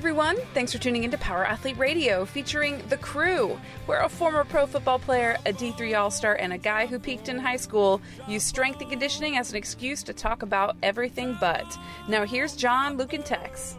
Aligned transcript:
everyone. 0.00 0.38
Thanks 0.54 0.72
for 0.72 0.78
tuning 0.78 1.04
into 1.04 1.18
Power 1.18 1.44
Athlete 1.44 1.76
Radio 1.76 2.24
featuring 2.24 2.80
The 2.88 2.96
Crew, 2.96 3.60
where 3.84 4.00
a 4.00 4.08
former 4.08 4.44
pro 4.44 4.64
football 4.64 4.98
player, 4.98 5.36
a 5.44 5.52
D3 5.52 5.94
All 5.94 6.10
Star, 6.10 6.36
and 6.36 6.54
a 6.54 6.58
guy 6.58 6.86
who 6.86 6.98
peaked 6.98 7.28
in 7.28 7.38
high 7.38 7.58
school 7.58 8.00
use 8.26 8.42
strength 8.42 8.80
and 8.80 8.88
conditioning 8.88 9.36
as 9.36 9.50
an 9.50 9.56
excuse 9.58 10.02
to 10.04 10.14
talk 10.14 10.40
about 10.40 10.74
everything 10.82 11.36
but. 11.38 11.76
Now, 12.08 12.24
here's 12.24 12.56
John, 12.56 12.96
Luke, 12.96 13.12
and 13.12 13.26
Tex. 13.26 13.76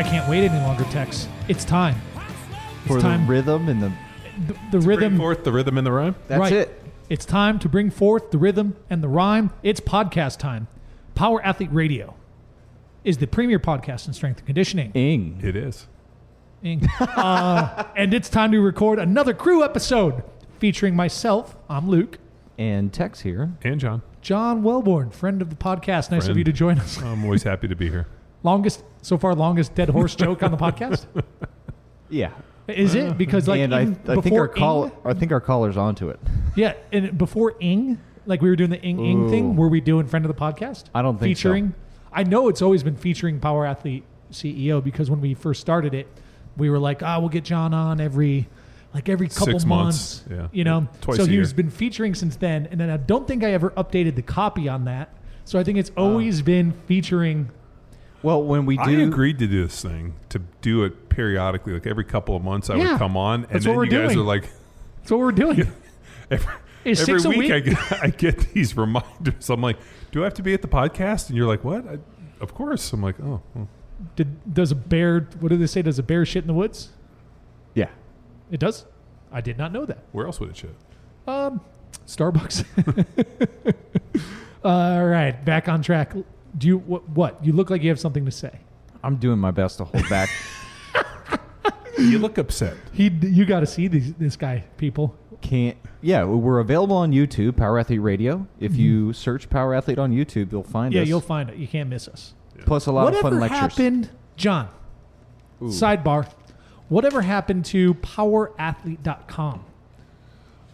I 0.00 0.02
can't 0.02 0.26
wait 0.30 0.50
any 0.50 0.58
longer, 0.60 0.84
Tex. 0.84 1.28
It's 1.46 1.62
time. 1.62 1.94
It's 2.16 2.86
for 2.86 3.00
time. 3.00 3.26
the 3.26 3.32
rhythm 3.32 3.68
and 3.68 3.82
the 3.82 3.92
the, 4.46 4.54
the 4.70 4.78
Bring 4.78 4.98
rhythm. 4.98 5.18
forth 5.18 5.44
the 5.44 5.52
rhythm 5.52 5.76
and 5.76 5.86
the 5.86 5.92
rhyme. 5.92 6.14
that's 6.26 6.40
right. 6.40 6.52
it. 6.54 6.82
It's 7.10 7.26
time 7.26 7.58
to 7.58 7.68
bring 7.68 7.90
forth 7.90 8.30
the 8.30 8.38
rhythm 8.38 8.76
and 8.88 9.02
the 9.02 9.08
rhyme. 9.08 9.50
It's 9.62 9.78
podcast 9.78 10.38
time. 10.38 10.68
Power 11.14 11.44
Athlete 11.44 11.68
Radio 11.70 12.14
is 13.04 13.18
the 13.18 13.26
premier 13.26 13.58
podcast 13.58 14.06
in 14.06 14.14
strength 14.14 14.38
and 14.38 14.46
conditioning. 14.46 14.90
Ing. 14.92 15.38
It 15.42 15.54
is. 15.54 15.86
Uh, 16.98 17.84
and 17.94 18.14
it's 18.14 18.30
time 18.30 18.52
to 18.52 18.60
record 18.60 18.98
another 18.98 19.34
crew 19.34 19.62
episode 19.62 20.22
featuring 20.58 20.96
myself. 20.96 21.58
I'm 21.68 21.90
Luke. 21.90 22.16
And 22.56 22.90
Tex 22.90 23.20
here. 23.20 23.52
And 23.60 23.78
John. 23.78 24.00
John 24.22 24.62
Welbourn, 24.62 25.12
friend 25.12 25.42
of 25.42 25.50
the 25.50 25.56
podcast. 25.56 26.10
Nice 26.10 26.26
of 26.26 26.38
you 26.38 26.44
to 26.44 26.52
join 26.52 26.78
us. 26.78 27.02
I'm 27.02 27.22
always 27.22 27.42
happy 27.42 27.68
to 27.68 27.76
be 27.76 27.90
here. 27.90 28.06
Longest, 28.42 28.82
so 29.02 29.18
far, 29.18 29.34
longest 29.34 29.74
dead 29.74 29.90
horse 29.90 30.14
joke 30.24 30.42
on 30.42 30.50
the 30.50 30.56
podcast? 30.56 31.06
Yeah. 32.08 32.30
Is 32.68 32.94
it? 32.94 33.18
Because, 33.18 33.48
like, 33.48 33.60
and 33.60 33.74
I, 33.74 33.82
even 33.82 33.94
I 34.06 34.12
think 34.14 34.24
before 34.24 34.40
our 34.42 34.48
call 34.48 34.84
Ing- 34.84 34.92
I 35.04 35.12
think 35.14 35.32
our 35.32 35.40
caller's 35.40 35.76
onto 35.76 36.08
it. 36.08 36.20
Yeah, 36.54 36.74
and 36.92 37.18
before 37.18 37.54
Ing, 37.60 37.98
like 38.26 38.42
we 38.42 38.48
were 38.48 38.56
doing 38.56 38.70
the 38.70 38.80
Ing 38.80 39.04
Ing 39.04 39.24
Ooh. 39.26 39.30
thing, 39.30 39.56
were 39.56 39.68
we 39.68 39.80
doing 39.80 40.06
friend 40.06 40.24
of 40.24 40.28
the 40.34 40.40
podcast? 40.40 40.84
I 40.94 41.02
don't 41.02 41.18
think 41.18 41.36
so. 41.36 41.40
featuring. 41.42 41.74
I 42.12 42.22
know 42.22 42.48
it's 42.48 42.62
always 42.62 42.82
been 42.84 42.96
featuring 42.96 43.40
Power 43.40 43.66
Athlete 43.66 44.04
CEO 44.30 44.82
because 44.82 45.10
when 45.10 45.20
we 45.20 45.34
first 45.34 45.60
started 45.60 45.94
it, 45.94 46.06
we 46.56 46.70
were 46.70 46.78
like, 46.78 47.02
ah, 47.02 47.18
we'll 47.18 47.28
get 47.28 47.44
John 47.44 47.74
on 47.74 48.00
every 48.00 48.48
like 48.94 49.08
every 49.08 49.28
couple 49.28 49.46
Six 49.46 49.64
months, 49.64 50.24
yeah. 50.30 50.48
you 50.52 50.62
know. 50.64 50.86
Twice 51.00 51.16
so 51.18 51.24
a 51.24 51.26
he's 51.26 51.50
year. 51.50 51.54
been 51.56 51.70
featuring 51.70 52.14
since 52.14 52.36
then, 52.36 52.66
and 52.70 52.80
then 52.80 52.90
I 52.90 52.96
don't 52.98 53.26
think 53.26 53.42
I 53.42 53.50
ever 53.52 53.70
updated 53.70 54.14
the 54.14 54.22
copy 54.22 54.68
on 54.68 54.84
that. 54.84 55.12
So 55.44 55.58
I 55.58 55.64
think 55.64 55.78
it's 55.78 55.90
Uh. 55.96 56.02
always 56.02 56.40
been 56.42 56.72
featuring. 56.86 57.50
Well, 58.22 58.42
when 58.42 58.66
we 58.66 58.76
do, 58.76 58.82
I 58.82 58.90
agreed 59.02 59.38
to 59.38 59.46
do 59.46 59.64
this 59.64 59.80
thing 59.82 60.14
to 60.28 60.40
do 60.60 60.84
it 60.84 61.08
periodically, 61.08 61.72
like 61.72 61.86
every 61.86 62.04
couple 62.04 62.36
of 62.36 62.42
months. 62.44 62.68
I 62.70 62.76
Yeah, 62.76 62.92
would 62.92 62.98
come 62.98 63.16
on, 63.16 63.44
and 63.44 63.48
that's 63.52 63.64
then 63.64 63.74
what 63.76 63.90
you 63.90 63.96
we're 63.98 64.04
guys 64.06 64.14
doing. 64.14 64.24
are 64.24 64.28
like, 64.28 64.50
That's 64.98 65.10
what 65.10 65.20
we're 65.20 65.32
doing. 65.32 65.72
every, 66.30 66.52
Is 66.84 67.00
every 67.02 67.20
six 67.20 67.24
a 67.24 67.28
week, 67.30 67.38
week? 67.38 67.52
I 67.52 67.60
get 67.60 67.92
I 68.04 68.08
get 68.08 68.38
these 68.54 68.76
reminders. 68.76 69.48
I'm 69.50 69.60
like, 69.62 69.78
do 70.12 70.20
I 70.22 70.24
have 70.24 70.34
to 70.34 70.42
be 70.42 70.52
at 70.54 70.60
the 70.62 70.68
podcast? 70.68 71.28
And 71.28 71.36
you're 71.36 71.46
like, 71.46 71.64
what? 71.64 71.86
I, 71.88 71.98
of 72.40 72.54
course. 72.54 72.92
I'm 72.92 73.02
like, 73.02 73.16
oh, 73.22 73.40
well, 73.54 73.68
Did, 74.16 74.52
does 74.54 74.70
a 74.72 74.74
bear? 74.74 75.28
What 75.40 75.48
do 75.50 75.56
they 75.56 75.66
say? 75.66 75.82
Does 75.82 75.98
a 75.98 76.02
bear 76.02 76.24
shit 76.26 76.42
in 76.42 76.48
the 76.48 76.54
woods? 76.54 76.90
Yeah. 77.74 77.88
It 78.50 78.60
does. 78.60 78.84
I 79.32 79.40
did 79.40 79.56
not 79.58 79.72
know 79.72 79.86
that. 79.86 79.98
where 80.12 80.26
else 80.26 80.40
would 80.40 80.50
it 80.50 80.56
shit? 80.56 80.74
Um, 81.26 81.60
Starbucks. 82.06 82.64
All 84.64 85.06
right, 85.06 85.42
back 85.44 85.68
on 85.68 85.80
track. 85.82 86.12
Do 86.56 86.66
you 86.66 86.78
what, 86.78 87.08
what? 87.08 87.44
You 87.44 87.52
look 87.52 87.70
like 87.70 87.82
you 87.82 87.88
have 87.88 88.00
something 88.00 88.24
to 88.24 88.30
say. 88.30 88.58
I'm 89.02 89.16
doing 89.16 89.38
my 89.38 89.50
best 89.50 89.78
to 89.78 89.84
hold 89.84 90.08
back. 90.08 90.30
You 91.98 92.18
look 92.18 92.38
upset. 92.38 92.78
He, 92.92 93.08
you 93.08 93.44
got 93.44 93.60
to 93.60 93.66
see 93.66 93.86
these, 93.86 94.14
this 94.14 94.34
guy, 94.34 94.64
people. 94.78 95.14
Can't 95.42 95.76
yeah, 96.02 96.24
we're 96.24 96.60
available 96.60 96.96
on 96.96 97.12
YouTube, 97.12 97.56
Power 97.56 97.78
Athlete 97.78 98.00
Radio. 98.00 98.46
If 98.58 98.76
you 98.76 99.12
search 99.12 99.50
Power 99.50 99.74
Athlete 99.74 99.98
on 99.98 100.12
YouTube, 100.12 100.50
you'll 100.52 100.62
find 100.62 100.92
Mm-hmm. 100.92 101.02
Yeah, 101.02 101.08
you'll 101.08 101.20
find 101.20 101.50
it. 101.50 101.56
You 101.56 101.68
can't 101.68 101.88
miss 101.88 102.08
us. 102.08 102.34
Plus 102.64 102.86
a 102.86 102.92
lot 102.92 103.04
Whatever 103.04 103.28
of 103.28 103.32
fun 103.32 103.40
lectures. 103.40 103.60
Whatever 103.60 103.82
happened, 103.82 104.10
John? 104.36 104.68
Sidebar. 105.62 106.30
Whatever 106.88 107.22
happened 107.22 107.64
to 107.66 107.94
powerathlete.com? 107.94 109.64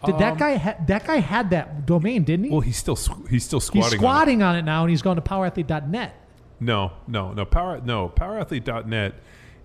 Did 0.05 0.19
that 0.19 0.33
um, 0.33 0.37
guy 0.37 0.55
ha- 0.57 0.75
that 0.87 1.07
guy 1.07 1.17
had 1.17 1.49
that 1.49 1.85
domain, 1.85 2.23
didn't 2.23 2.45
he? 2.45 2.51
Well, 2.51 2.61
he's 2.61 2.77
still 2.77 2.95
squ- 2.95 3.27
he's 3.29 3.43
still 3.43 3.59
squatting. 3.59 3.83
He's 3.83 3.93
on 3.93 3.97
it. 3.97 4.01
squatting 4.01 4.41
on 4.43 4.55
it 4.55 4.61
now, 4.63 4.81
and 4.83 4.89
he's 4.89 5.01
going 5.01 5.15
to 5.15 5.21
powerathlete.net. 5.21 6.13
No, 6.59 6.91
no, 7.07 7.33
no. 7.33 7.45
Power 7.45 7.81
no 7.81 8.09
powerathlete.net 8.09 9.15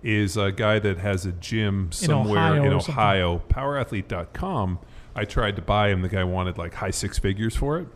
is 0.01 0.35
a 0.35 0.51
guy 0.51 0.79
that 0.79 0.97
has 0.97 1.25
a 1.25 1.31
gym 1.31 1.91
somewhere 1.91 2.37
Ohio 2.37 2.63
in 2.63 2.73
or 2.73 2.79
something. 2.79 2.95
Ohio. 2.95 3.41
Powerathlete.com. 3.49 4.79
I 5.15 5.25
tried 5.25 5.55
to 5.55 5.61
buy 5.61 5.89
him. 5.89 6.01
The 6.01 6.09
guy 6.09 6.23
wanted 6.23 6.57
like 6.57 6.73
high 6.73 6.91
six 6.91 7.19
figures 7.19 7.55
for 7.55 7.79
it, 7.79 7.87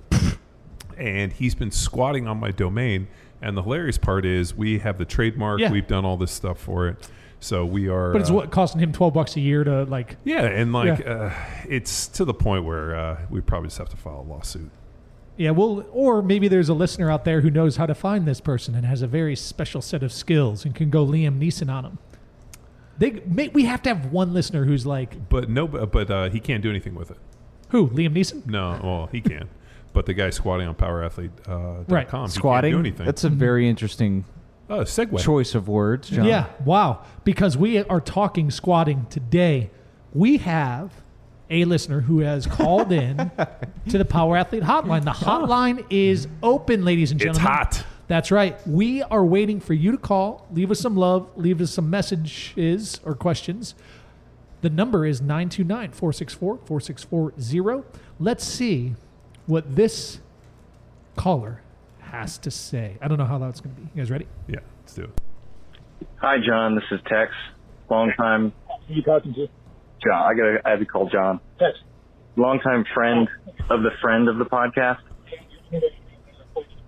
and 0.98 1.34
he's 1.34 1.56
been 1.56 1.72
squatting 1.72 2.28
on 2.28 2.38
my 2.38 2.52
domain. 2.52 3.08
And 3.42 3.56
the 3.58 3.62
hilarious 3.64 3.98
part 3.98 4.26
is 4.26 4.56
we 4.56 4.80
have 4.80 4.98
the 4.98 5.06
trademark. 5.06 5.60
Yeah. 5.60 5.72
We've 5.72 5.88
done 5.88 6.06
all 6.06 6.18
this 6.18 6.32
stuff 6.32 6.60
for 6.60 6.88
it. 6.88 7.10
So 7.40 7.66
we 7.66 7.88
are. 7.88 8.12
But 8.12 8.22
it's 8.22 8.32
uh, 8.32 8.34
what 8.36 8.52
costing 8.52 8.82
him 8.82 8.92
twelve 8.92 9.14
bucks 9.14 9.36
a 9.36 9.40
year 9.40 9.64
to 9.64 9.84
like. 9.84 10.18
Yeah, 10.24 10.44
and 10.46 10.74
like 10.74 11.00
Yeah. 11.00 11.12
Uh, 11.14 11.34
it's 11.70 12.08
to 12.10 12.26
the 12.26 12.34
point 12.34 12.66
where 12.66 12.96
uh, 12.96 13.22
we 13.30 13.42
probably 13.42 13.68
just 13.68 13.78
have 13.78 13.90
to 13.90 13.98
file 13.98 14.26
a 14.28 14.30
lawsuit. 14.32 14.72
Yeah, 15.38 15.52
well, 15.52 15.86
or 15.92 16.24
maybe 16.24 16.48
there's 16.48 16.68
a 16.70 16.74
listener 16.74 17.12
out 17.12 17.24
there 17.24 17.42
who 17.42 17.52
knows 17.52 17.76
how 17.78 17.86
to 17.86 17.94
find 17.94 18.28
this 18.28 18.42
person 18.42 18.74
and 18.74 18.84
has 18.88 19.04
a 19.04 19.08
very 19.08 19.36
special 19.36 19.84
set 19.84 20.02
of 20.02 20.12
skills 20.12 20.66
and 20.66 20.74
can 20.74 20.90
go 20.90 21.06
Liam 21.06 21.38
Neeson 21.40 21.72
on 21.72 21.86
him. 21.86 21.98
They, 22.98 23.22
may, 23.28 23.50
we 23.50 23.66
have 23.66 23.84
to 23.84 23.90
have 23.94 24.12
one 24.12 24.34
listener 24.34 24.66
who's 24.66 24.88
like, 24.88 25.30
But 25.30 25.48
no, 25.48 25.68
but 25.68 26.10
uh, 26.10 26.30
he 26.32 26.40
can't 26.40 26.64
do 26.64 26.72
anything 26.72 26.96
with 26.96 27.12
it. 27.12 27.18
who? 27.70 27.88
Liam 27.90 28.14
Neeson? 28.16 28.48
No, 28.48 28.80
well, 28.84 29.10
he 29.12 29.22
can. 29.22 29.48
but 29.94 30.08
the 30.08 30.16
guy 30.16 30.32
squatting 30.32 30.68
on 30.68 30.74
powerathlete.com, 30.74 31.82
uh, 31.82 31.84
Right. 31.88 32.08
.com, 32.08 32.26
he 32.26 32.32
Squatting. 32.32 32.72
can't 32.72 32.84
do 32.84 32.88
anything. 32.90 33.06
That's 33.06 33.24
a 33.24 33.30
very 33.30 33.70
interesting 33.70 34.26
oh, 34.70 34.82
segue. 34.82 35.20
choice 35.20 35.56
of 35.56 35.68
words, 35.68 36.10
John. 36.10 36.26
Yeah, 36.26 36.48
wow. 36.66 37.04
Because 37.24 37.58
we 37.58 37.84
are 37.84 38.02
talking 38.02 38.52
squatting 38.52 39.06
today. 39.10 39.70
We 40.14 40.38
have 40.38 40.92
a 41.50 41.66
listener 41.66 42.02
who 42.02 42.20
has 42.20 42.46
called 42.46 42.92
in 42.92 43.32
to 43.90 43.98
the 43.98 44.06
Power 44.06 44.38
Athlete 44.38 44.64
Hotline. 44.64 45.04
The 45.04 45.12
hotline 45.12 45.86
is 45.90 46.28
open, 46.44 46.84
ladies 46.84 47.12
and 47.12 47.20
gentlemen. 47.20 47.42
It's 47.42 47.78
hot. 47.78 47.86
That's 48.08 48.32
right. 48.32 48.56
We 48.66 49.04
are 49.04 49.24
waiting 49.26 49.60
for 49.60 49.74
you 49.74 49.92
to 49.92 49.98
call, 49.98 50.48
leave 50.52 50.72
us 50.72 50.80
some 50.80 50.96
love, 50.96 51.30
leave 51.36 51.62
us 51.62 51.72
some 51.72 51.90
messages 51.90 53.02
or 53.04 53.16
questions. 53.16 53.76
The 54.62 54.70
number 54.70 55.06
is 55.06 55.22
929 55.22 55.92
464 55.92 56.60
4640. 56.66 57.88
Let's 58.20 58.46
see 58.46 58.96
what 59.46 59.76
this 59.76 60.20
caller 61.16 61.62
has 62.08 62.38
to 62.40 62.52
say. 62.52 62.98
I 63.02 63.08
don't 63.08 63.18
know 63.18 63.26
how 63.26 63.38
loud 63.38 63.50
it's 63.50 63.62
going 63.62 63.76
to 63.76 63.82
be. 63.82 63.90
You 63.94 64.02
guys 64.02 64.12
ready? 64.12 64.28
Yeah, 64.48 64.60
let's 64.82 64.94
do 64.94 65.04
it. 65.04 65.22
Hi, 66.18 66.38
John. 66.46 66.76
This 66.76 66.84
is 66.92 67.00
Tex. 67.08 67.32
Long 67.90 68.12
time. 68.18 68.54
Who 68.88 68.94
you 68.94 69.02
talking 69.02 69.34
to? 69.34 69.48
John. 70.04 70.14
I 70.14 70.34
got. 70.34 70.66
I 70.66 70.70
have 70.72 70.80
to 70.80 70.86
call 70.86 71.10
John. 71.10 71.40
Tex. 71.60 71.78
Long 72.36 72.60
time 72.60 72.86
friend 72.94 73.28
of 73.70 73.82
the 73.82 73.92
friend 74.02 74.30
of 74.30 74.38
the 74.38 74.46
podcast. 74.46 75.00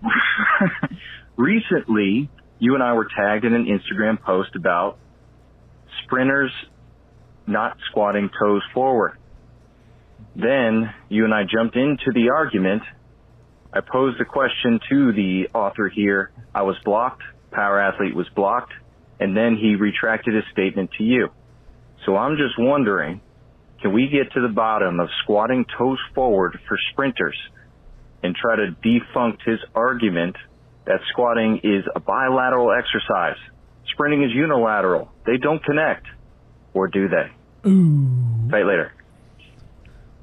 Recently, 1.38 2.30
you 2.60 2.76
and 2.76 2.84
I 2.84 2.94
were 2.94 3.08
tagged 3.18 3.46
in 3.46 3.54
an 3.54 3.66
Instagram 3.66 4.22
post 4.22 4.56
about 4.56 4.98
sprinters 6.04 6.52
not 7.48 7.78
squatting 7.90 8.30
toes 8.40 8.62
forward. 8.74 9.18
Then 10.36 10.94
you 11.10 11.26
and 11.26 11.34
I 11.34 11.44
jumped 11.44 11.76
into 11.76 12.12
the 12.14 12.30
argument. 12.30 12.84
I 13.72 13.82
posed 13.82 14.20
a 14.20 14.26
question 14.26 14.80
to 14.90 15.12
the 15.14 15.50
author 15.54 15.90
here. 15.90 16.32
I 16.54 16.64
was 16.64 16.76
blocked. 16.84 17.22
Power 17.52 17.80
Athlete 17.80 18.16
was 18.16 18.28
blocked. 18.36 18.74
And 19.20 19.36
then 19.36 19.58
he 19.58 19.76
retracted 19.76 20.34
his 20.34 20.44
statement 20.52 20.92
to 20.98 21.04
you. 21.04 21.30
So 22.06 22.16
I'm 22.16 22.38
just 22.38 22.56
wondering, 22.58 23.22
can 23.82 23.94
we 23.94 24.08
get 24.08 24.32
to 24.34 24.42
the 24.42 24.54
bottom 24.54 25.00
of 25.00 25.10
squatting 25.24 25.66
toes 25.78 26.00
forward 26.16 26.58
for 26.68 26.78
sprinters 26.92 27.38
and 28.24 28.36
try 28.36 28.56
to 28.56 28.72
defunct 28.72 29.44
his 29.46 29.60
argument 29.76 30.36
that 30.86 31.00
squatting 31.12 31.60
is 31.64 31.84
a 31.96 32.00
bilateral 32.00 32.72
exercise? 32.72 33.38
Sprinting 33.92 34.24
is 34.24 34.32
unilateral. 34.34 35.12
They 35.26 35.38
don't 35.38 35.64
connect. 35.64 36.06
Or 36.74 36.88
do 36.88 37.08
they? 37.08 37.70
Ooh. 37.70 38.50
Fight 38.50 38.66
later. 38.66 38.94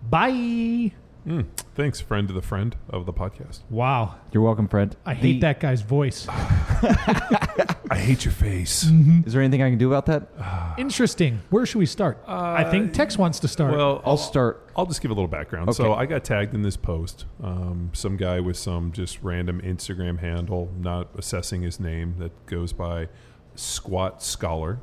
Bye. 0.08 0.92
Hmm. 1.26 1.40
Thanks, 1.74 2.00
friend 2.00 2.30
of 2.30 2.36
the 2.36 2.42
friend 2.42 2.76
of 2.88 3.04
the 3.04 3.12
podcast. 3.12 3.60
Wow. 3.68 4.14
You're 4.30 4.44
welcome, 4.44 4.68
Fred. 4.68 4.96
I 5.04 5.14
hate 5.14 5.40
that 5.40 5.58
guy's 5.58 5.80
voice. 5.80 6.26
I 6.30 7.96
hate 7.98 8.24
your 8.24 8.32
face. 8.32 8.84
Mm-hmm. 8.84 9.26
Is 9.26 9.32
there 9.32 9.42
anything 9.42 9.60
I 9.60 9.68
can 9.68 9.78
do 9.78 9.92
about 9.92 10.06
that? 10.06 10.74
Interesting. 10.78 11.40
Where 11.50 11.66
should 11.66 11.80
we 11.80 11.86
start? 11.86 12.22
I 12.28 12.70
think 12.70 12.90
uh, 12.90 12.94
Tex 12.94 13.18
wants 13.18 13.40
to 13.40 13.48
start. 13.48 13.72
Well, 13.72 14.02
I'll 14.04 14.16
start. 14.16 14.70
I'll 14.76 14.86
just 14.86 15.02
give 15.02 15.10
a 15.10 15.14
little 15.14 15.26
background. 15.26 15.68
Okay. 15.68 15.76
So 15.76 15.94
I 15.94 16.06
got 16.06 16.22
tagged 16.22 16.54
in 16.54 16.62
this 16.62 16.76
post. 16.76 17.24
Um, 17.42 17.90
some 17.92 18.16
guy 18.16 18.38
with 18.38 18.56
some 18.56 18.92
just 18.92 19.20
random 19.22 19.60
Instagram 19.62 20.20
handle, 20.20 20.70
not 20.78 21.08
assessing 21.18 21.62
his 21.62 21.80
name, 21.80 22.14
that 22.18 22.46
goes 22.46 22.72
by 22.72 23.08
Squat 23.56 24.22
Scholar, 24.22 24.78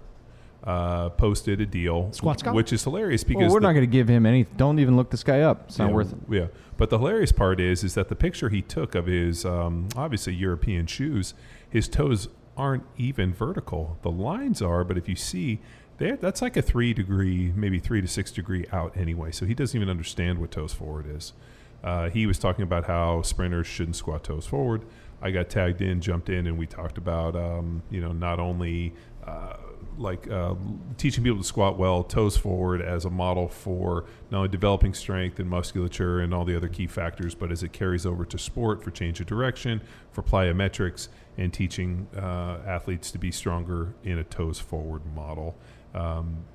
uh, 0.63 1.09
posted 1.09 1.59
a 1.59 1.65
deal, 1.65 2.11
Squat 2.13 2.39
Scholar? 2.39 2.55
which 2.55 2.71
is 2.71 2.83
hilarious 2.83 3.23
because 3.23 3.41
Well, 3.41 3.49
we're 3.53 3.59
the- 3.59 3.67
not 3.67 3.73
going 3.73 3.85
to 3.85 3.91
give 3.91 4.07
him 4.07 4.25
any. 4.25 4.45
Don't 4.55 4.79
even 4.79 4.95
look 4.95 5.09
this 5.09 5.23
guy 5.23 5.41
up. 5.41 5.65
It's 5.67 5.77
not 5.77 5.89
yeah, 5.89 5.93
worth 5.93 6.13
it. 6.13 6.19
Yeah, 6.29 6.47
but 6.77 6.89
the 6.89 6.97
hilarious 6.97 7.31
part 7.31 7.59
is, 7.59 7.83
is 7.83 7.95
that 7.95 8.09
the 8.09 8.15
picture 8.15 8.49
he 8.49 8.61
took 8.61 8.95
of 8.95 9.07
his 9.07 9.45
um, 9.45 9.89
obviously 9.95 10.33
European 10.33 10.85
shoes, 10.87 11.33
his 11.69 11.87
toes 11.87 12.29
aren't 12.55 12.83
even 12.97 13.33
vertical. 13.33 13.97
The 14.03 14.11
lines 14.11 14.61
are, 14.61 14.83
but 14.83 14.97
if 14.97 15.09
you 15.09 15.15
see, 15.15 15.59
there 15.97 16.15
that's 16.15 16.41
like 16.41 16.55
a 16.55 16.61
three 16.61 16.93
degree, 16.93 17.51
maybe 17.55 17.79
three 17.79 18.01
to 18.01 18.07
six 18.07 18.31
degree 18.31 18.65
out 18.71 18.95
anyway. 18.95 19.31
So 19.31 19.45
he 19.45 19.53
doesn't 19.53 19.75
even 19.75 19.89
understand 19.89 20.39
what 20.39 20.51
toes 20.51 20.73
forward 20.73 21.05
is. 21.07 21.33
Uh, 21.83 22.09
he 22.09 22.25
was 22.25 22.39
talking 22.39 22.63
about 22.63 22.85
how 22.85 23.21
sprinters 23.21 23.67
shouldn't 23.67 23.97
squat 23.97 24.23
toes 24.23 24.45
forward. 24.45 24.85
I 25.21 25.31
got 25.31 25.49
tagged 25.49 25.81
in, 25.81 26.01
jumped 26.01 26.29
in, 26.29 26.47
and 26.47 26.57
we 26.57 26.65
talked 26.67 26.97
about 26.97 27.35
um, 27.35 27.83
you 27.89 28.01
know 28.01 28.11
not 28.11 28.39
only 28.39 28.93
uh, 29.27 29.57
like 29.97 30.29
uh, 30.29 30.55
teaching 30.97 31.23
people 31.23 31.39
to 31.39 31.43
squat 31.43 31.77
well, 31.77 32.03
toes 32.03 32.35
forward 32.35 32.81
as 32.81 33.05
a 33.05 33.09
model 33.09 33.47
for 33.47 34.05
not 34.31 34.37
only 34.39 34.49
developing 34.49 34.93
strength 34.93 35.39
and 35.39 35.49
musculature 35.49 36.19
and 36.19 36.33
all 36.33 36.45
the 36.45 36.55
other 36.55 36.67
key 36.67 36.87
factors, 36.87 37.35
but 37.35 37.51
as 37.51 37.63
it 37.63 37.73
carries 37.73 38.05
over 38.05 38.25
to 38.25 38.37
sport 38.37 38.83
for 38.83 38.91
change 38.91 39.19
of 39.19 39.27
direction, 39.27 39.81
for 40.11 40.23
plyometrics, 40.23 41.09
and 41.37 41.53
teaching 41.53 42.07
uh, 42.15 42.57
athletes 42.65 43.11
to 43.11 43.17
be 43.17 43.31
stronger 43.31 43.93
in 44.03 44.17
a 44.19 44.23
toes 44.23 44.59
forward 44.59 45.01
model. 45.15 45.55
Um, 45.93 46.45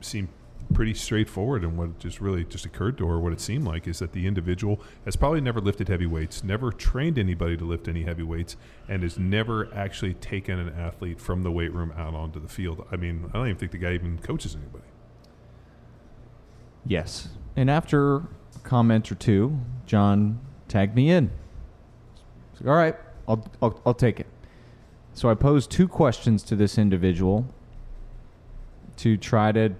seemed 0.00 0.28
pretty 0.74 0.94
straightforward 0.94 1.64
and 1.64 1.76
what 1.76 1.98
just 1.98 2.20
really 2.20 2.44
just 2.44 2.64
occurred 2.64 2.96
to 2.96 3.06
her 3.06 3.18
what 3.18 3.32
it 3.32 3.40
seemed 3.40 3.64
like 3.64 3.88
is 3.88 3.98
that 3.98 4.12
the 4.12 4.26
individual 4.26 4.80
has 5.04 5.16
probably 5.16 5.40
never 5.40 5.60
lifted 5.60 5.88
heavy 5.88 6.06
weights 6.06 6.44
never 6.44 6.70
trained 6.70 7.18
anybody 7.18 7.56
to 7.56 7.64
lift 7.64 7.88
any 7.88 8.04
heavy 8.04 8.22
weights 8.22 8.56
and 8.88 9.02
has 9.02 9.18
never 9.18 9.72
actually 9.74 10.14
taken 10.14 10.58
an 10.58 10.68
athlete 10.68 11.20
from 11.20 11.42
the 11.42 11.50
weight 11.50 11.72
room 11.72 11.92
out 11.96 12.14
onto 12.14 12.40
the 12.40 12.48
field 12.48 12.86
i 12.92 12.96
mean 12.96 13.24
i 13.30 13.38
don't 13.38 13.46
even 13.46 13.58
think 13.58 13.72
the 13.72 13.78
guy 13.78 13.92
even 13.92 14.18
coaches 14.18 14.54
anybody 14.54 14.84
Yes. 16.86 17.28
And 17.56 17.70
after 17.70 18.16
a 18.16 18.28
comment 18.62 19.10
or 19.10 19.14
two, 19.14 19.58
John 19.86 20.40
tagged 20.68 20.94
me 20.94 21.10
in. 21.10 21.30
All 22.66 22.74
right, 22.74 22.96
I'll, 23.26 23.46
I'll, 23.62 23.80
I'll 23.86 23.94
take 23.94 24.20
it. 24.20 24.26
So 25.14 25.30
I 25.30 25.34
posed 25.34 25.70
two 25.70 25.88
questions 25.88 26.42
to 26.44 26.56
this 26.56 26.78
individual 26.78 27.46
to 28.98 29.16
try 29.16 29.50
to 29.52 29.72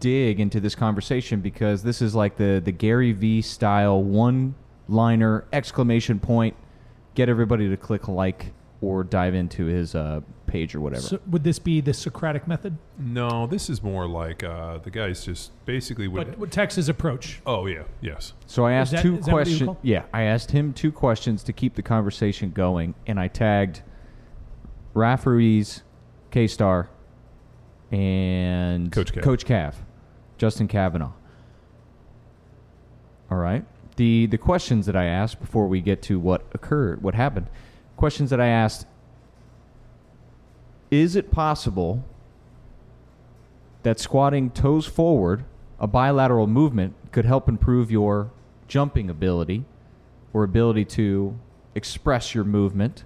dig 0.00 0.40
into 0.40 0.60
this 0.60 0.74
conversation 0.74 1.40
because 1.40 1.82
this 1.82 2.00
is 2.02 2.14
like 2.14 2.36
the, 2.36 2.60
the 2.64 2.72
Gary 2.72 3.12
V 3.12 3.42
style 3.42 4.02
one 4.02 4.54
liner 4.88 5.44
exclamation 5.52 6.18
point, 6.20 6.54
get 7.14 7.28
everybody 7.28 7.68
to 7.68 7.76
click 7.76 8.08
like 8.08 8.52
or 8.80 9.02
dive 9.02 9.34
into 9.34 9.64
his 9.64 9.94
uh, 9.94 10.20
page 10.46 10.74
or 10.74 10.80
whatever. 10.80 11.00
So 11.02 11.18
would 11.28 11.42
this 11.42 11.58
be 11.58 11.80
the 11.80 11.94
Socratic 11.94 12.46
method? 12.46 12.76
no 12.98 13.46
this 13.46 13.70
is 13.70 13.82
more 13.82 14.06
like 14.06 14.44
uh, 14.44 14.78
the 14.78 14.90
guy's 14.90 15.24
just 15.24 15.50
basically 15.64 16.06
would 16.06 16.28
What, 16.28 16.38
what 16.38 16.50
Tex's 16.50 16.88
approach? 16.88 17.40
oh 17.46 17.66
yeah 17.66 17.84
yes 18.02 18.34
So 18.46 18.66
I 18.66 18.72
asked 18.72 18.92
that- 18.92 19.02
two 19.02 19.16
is 19.18 19.24
that 19.26 19.32
what 19.32 19.46
you 19.48 19.56
questions. 19.64 19.76
Yeah, 19.82 20.04
I 20.12 20.22
asked 20.24 20.50
him 20.50 20.72
two 20.74 20.92
questions 20.92 21.42
to 21.44 21.52
keep 21.52 21.74
the 21.76 21.82
conversation 21.82 22.50
going, 22.50 22.94
and 23.06 23.18
I 23.18 23.28
tagged 23.28 23.80
Raf 24.92 25.26
Ruiz, 25.26 25.82
K 26.30 26.46
Star, 26.46 26.88
and 27.94 28.90
Coach 28.90 29.12
Cav. 29.12 29.22
Coach 29.22 29.44
Cav, 29.44 29.74
Justin 30.36 30.66
Kavanaugh. 30.66 31.12
All 33.30 33.38
right. 33.38 33.64
The 33.96 34.26
the 34.26 34.38
questions 34.38 34.86
that 34.86 34.96
I 34.96 35.04
asked 35.04 35.40
before 35.40 35.68
we 35.68 35.80
get 35.80 36.02
to 36.02 36.18
what 36.18 36.42
occurred, 36.52 37.02
what 37.02 37.14
happened, 37.14 37.46
questions 37.96 38.30
that 38.30 38.40
I 38.40 38.48
asked. 38.48 38.86
Is 40.90 41.16
it 41.16 41.30
possible 41.30 42.04
that 43.84 44.00
squatting 44.00 44.50
toes 44.50 44.86
forward, 44.86 45.44
a 45.78 45.86
bilateral 45.86 46.46
movement, 46.46 46.94
could 47.12 47.24
help 47.24 47.48
improve 47.48 47.90
your 47.90 48.30
jumping 48.66 49.08
ability 49.08 49.64
or 50.32 50.42
ability 50.42 50.84
to 50.84 51.38
express 51.74 52.34
your 52.34 52.44
movement. 52.44 53.04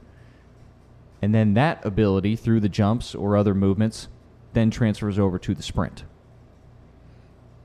And 1.21 1.35
then 1.35 1.55
that 1.55 1.85
ability 1.85 2.37
through 2.37 2.61
the 2.61 2.69
jumps 2.69 3.15
or 3.15 3.37
other 3.37 3.55
movements 3.55 4.09
then 4.53 4.71
transfers 4.71 5.19
over 5.19 5.39
to 5.39 5.55
the 5.55 5.63
sprint. 5.63 6.05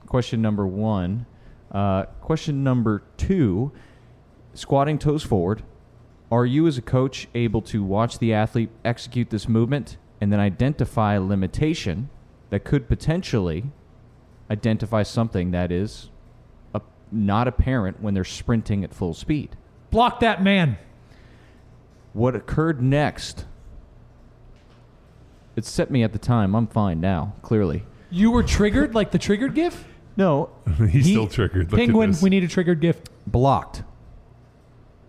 Question 0.08 0.42
number 0.42 0.68
one. 0.68 1.26
Uh, 1.72 2.04
question 2.22 2.64
number 2.64 3.04
two 3.18 3.72
squatting 4.54 5.00
toes 5.00 5.24
forward. 5.24 5.64
Are 6.32 6.46
you, 6.46 6.68
as 6.68 6.78
a 6.78 6.82
coach, 6.82 7.28
able 7.36 7.62
to 7.64 7.84
watch 7.84 8.20
the 8.20 8.34
athlete 8.34 8.70
execute 8.84 9.30
this 9.30 9.48
movement 9.48 9.98
and 10.22 10.32
then 10.32 10.40
identify 10.40 11.16
a 11.16 11.22
limitation 11.22 12.10
that 12.50 12.64
could 12.64 12.88
potentially 12.88 13.66
identify 14.50 15.04
something 15.04 15.52
that 15.52 15.72
is 15.72 16.10
a, 16.74 16.82
not 17.12 17.48
apparent 17.48 18.02
when 18.02 18.14
they're 18.14 18.24
sprinting 18.24 18.84
at 18.84 18.94
full 18.94 19.14
speed? 19.14 19.56
Block 19.90 20.20
that 20.22 20.44
man. 20.44 20.78
What 22.14 22.36
occurred 22.36 22.82
next? 22.82 23.46
It 25.56 25.66
set 25.66 25.92
me 25.92 26.04
at 26.04 26.14
the 26.14 26.20
time. 26.20 26.56
I'm 26.56 26.68
fine 26.68 27.00
now, 27.00 27.34
clearly. 27.42 27.84
You 28.10 28.32
were 28.32 28.44
triggered 28.44 28.96
like 28.96 29.12
the 29.12 29.20
triggered 29.20 29.56
gif? 29.56 29.86
No, 30.16 30.50
he's 30.78 31.06
he 31.06 31.12
still 31.14 31.28
triggered 31.28 31.72
Look 31.72 31.80
at 31.80 31.86
Penguin, 31.86 32.12
this. 32.12 32.22
we 32.22 32.30
need 32.30 32.44
a 32.44 32.48
triggered 32.48 32.80
gif. 32.80 33.02
blocked. 33.26 33.84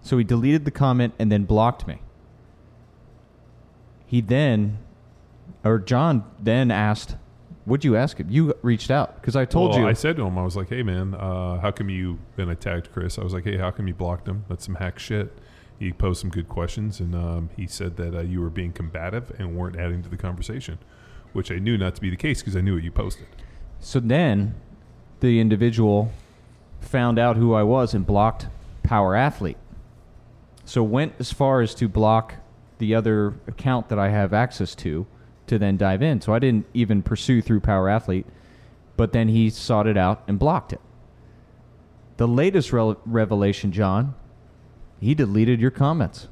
So 0.03 0.19
he 0.19 0.25
deleted 0.25 0.65
the 0.65 0.71
comment 0.71 1.15
and 1.19 1.33
then 1.33 1.45
blocked 1.45 1.87
me. 1.87 2.01
He 4.07 4.21
then, 4.21 4.79
or 5.65 5.79
John 5.79 6.25
then 6.39 6.71
asked, 6.71 7.17
"What'd 7.65 7.85
you 7.85 7.97
ask 7.97 8.19
him? 8.19 8.29
You 8.31 8.55
reached 8.63 8.91
out 8.91 9.21
because 9.21 9.35
I 9.35 9.47
told 9.47 9.71
well, 9.71 9.81
you." 9.81 9.89
I 9.89 9.95
said 9.95 10.17
to 10.17 10.27
him, 10.27 10.39
I 10.39 10.43
was 10.43 10.57
like, 10.57 10.69
"Hey, 10.69 10.83
man, 10.83 11.15
uh, 11.15 11.59
how 11.61 11.71
come 11.71 11.89
you?" 11.89 12.19
Then 12.37 12.49
I 12.51 12.55
tagged 12.55 12.93
Chris. 12.93 13.19
I 13.19 13.25
was 13.25 13.33
like, 13.33 13.45
"Hey, 13.45 13.57
how 13.57 13.71
come 13.71 13.89
you 13.89 13.95
blocked 13.95 14.29
him? 14.29 14.45
That's 14.49 14.65
some 14.65 14.75
hack 14.77 14.99
shit." 14.99 15.37
He 15.79 15.93
posed 15.93 16.21
some 16.21 16.31
good 16.31 16.49
questions, 16.49 17.01
and 17.01 17.15
um, 17.15 17.51
he 17.57 17.67
said 17.67 17.97
that 17.97 18.15
uh, 18.15 18.21
you 18.21 18.41
were 18.41 18.51
being 18.51 18.73
combative 18.73 19.33
and 19.39 19.57
weren't 19.57 19.77
adding 19.77 20.03
to 20.03 20.09
the 20.09 20.17
conversation, 20.17 20.79
which 21.33 21.51
I 21.51 21.59
knew 21.59 21.77
not 21.77 21.95
to 21.97 22.01
be 22.01 22.11
the 22.11 22.17
case 22.17 22.41
because 22.41 22.57
I 22.57 22.61
knew 22.61 22.75
what 22.75 22.85
you 22.85 22.93
posted. 22.93 23.27
So 23.81 24.01
then 24.01 24.55
the 25.21 25.41
individual 25.41 26.13
found 26.81 27.19
out 27.19 27.37
who 27.37 27.55
I 27.55 27.63
was 27.63 27.95
and 27.95 28.07
blocked 28.07 28.47
Power 28.83 29.17
Athlete. 29.17 29.57
So 30.65 30.83
went 30.83 31.15
as 31.19 31.33
far 31.33 31.61
as 31.61 31.75
to 31.77 31.89
block 31.89 32.37
the 32.79 32.95
other 32.95 33.35
account 33.47 33.89
that 33.89 33.99
I 33.99 34.11
have 34.11 34.33
access 34.33 34.75
to 34.77 35.07
to 35.47 35.59
then 35.59 35.77
dive 35.77 36.03
in. 36.03 36.21
So 36.21 36.33
I 36.33 36.39
didn't 36.39 36.67
even 36.73 37.03
pursue 37.03 37.43
through 37.43 37.61
Power 37.61 37.89
Athlete, 37.89 38.27
but 38.97 39.13
then 39.13 39.29
he 39.29 39.51
sought 39.51 39.87
it 39.87 39.97
out 39.97 40.23
and 40.27 40.39
blocked 40.39 40.73
it. 40.73 40.81
The 42.17 42.29
latest 42.29 42.73
rel 42.73 42.99
revelation, 43.05 43.73
John, 43.73 44.15
he 45.05 45.15
deleted 45.15 45.61
your 45.61 45.71
comments 45.71 46.29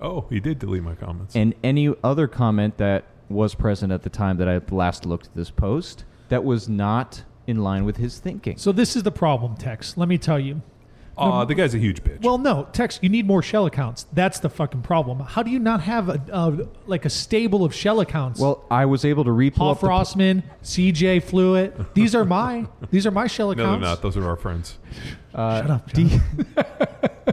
Oh, 0.00 0.26
he 0.28 0.40
did 0.40 0.58
delete 0.58 0.82
my 0.82 0.94
comments. 0.94 1.34
and 1.36 1.54
any 1.62 1.92
other 2.02 2.26
comment 2.26 2.76
that 2.78 3.04
was 3.28 3.54
present 3.54 3.92
at 3.92 4.02
the 4.02 4.10
time 4.10 4.36
that 4.38 4.48
I 4.48 4.60
last 4.74 5.06
looked 5.06 5.26
at 5.28 5.34
this 5.34 5.50
post 5.50 6.04
that 6.28 6.44
was 6.44 6.68
not 6.68 7.22
in 7.46 7.58
line 7.58 7.84
with 7.84 7.96
his 7.98 8.18
thinking. 8.18 8.56
So 8.58 8.72
this 8.72 8.96
is 8.96 9.02
the 9.02 9.10
problem, 9.12 9.56
Tex. 9.56 9.96
Let 9.96 10.08
me 10.08 10.18
tell 10.18 10.38
you. 10.38 10.62
Aw, 11.16 11.44
the 11.44 11.54
guy's 11.54 11.74
a 11.74 11.78
huge 11.78 12.02
bitch. 12.02 12.22
Well, 12.22 12.38
no, 12.38 12.66
Tex, 12.72 12.98
you 13.02 13.08
need 13.08 13.26
more 13.26 13.42
shell 13.42 13.66
accounts. 13.66 14.06
That's 14.12 14.40
the 14.40 14.48
fucking 14.50 14.82
problem. 14.82 15.20
How 15.20 15.42
do 15.42 15.50
you 15.50 15.58
not 15.60 15.80
have 15.82 16.08
a, 16.08 16.20
a 16.32 16.68
like 16.86 17.04
a 17.04 17.10
stable 17.10 17.64
of 17.64 17.72
shell 17.74 18.00
accounts? 18.00 18.40
Well, 18.40 18.64
I 18.70 18.84
was 18.86 19.04
able 19.04 19.22
to 19.24 19.30
repull 19.30 19.54
Paul 19.56 19.70
up 19.70 19.80
the- 19.80 19.86
Frostman, 19.86 20.42
CJ 20.62 21.22
Fluid. 21.22 21.86
These 21.94 22.14
are 22.14 22.24
my 22.24 22.66
these 22.90 23.06
are 23.06 23.10
my 23.12 23.26
shell 23.28 23.50
accounts. 23.52 23.58
no, 23.58 23.64
they're 23.64 23.74
accounts. 23.92 24.02
not. 24.02 24.02
Those 24.02 24.16
are 24.16 24.28
our 24.28 24.36
friends. 24.36 24.78
uh, 25.34 25.60
Shut 25.62 25.70
up, 25.70 25.92
John. 25.92 26.08
D- 26.08 26.20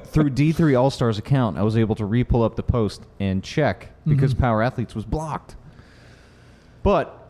through 0.05 0.29
D3 0.29 0.79
All 0.79 0.89
Stars 0.89 1.17
account. 1.17 1.57
I 1.57 1.63
was 1.63 1.75
able 1.77 1.95
to 1.95 2.03
repull 2.03 2.45
up 2.45 2.55
the 2.55 2.63
post 2.63 3.03
and 3.19 3.43
check 3.43 3.89
because 4.07 4.33
Mm-hmm. 4.33 4.41
Power 4.43 4.61
Athletes 4.61 4.93
was 4.95 5.05
blocked. 5.05 5.55
But 6.83 7.20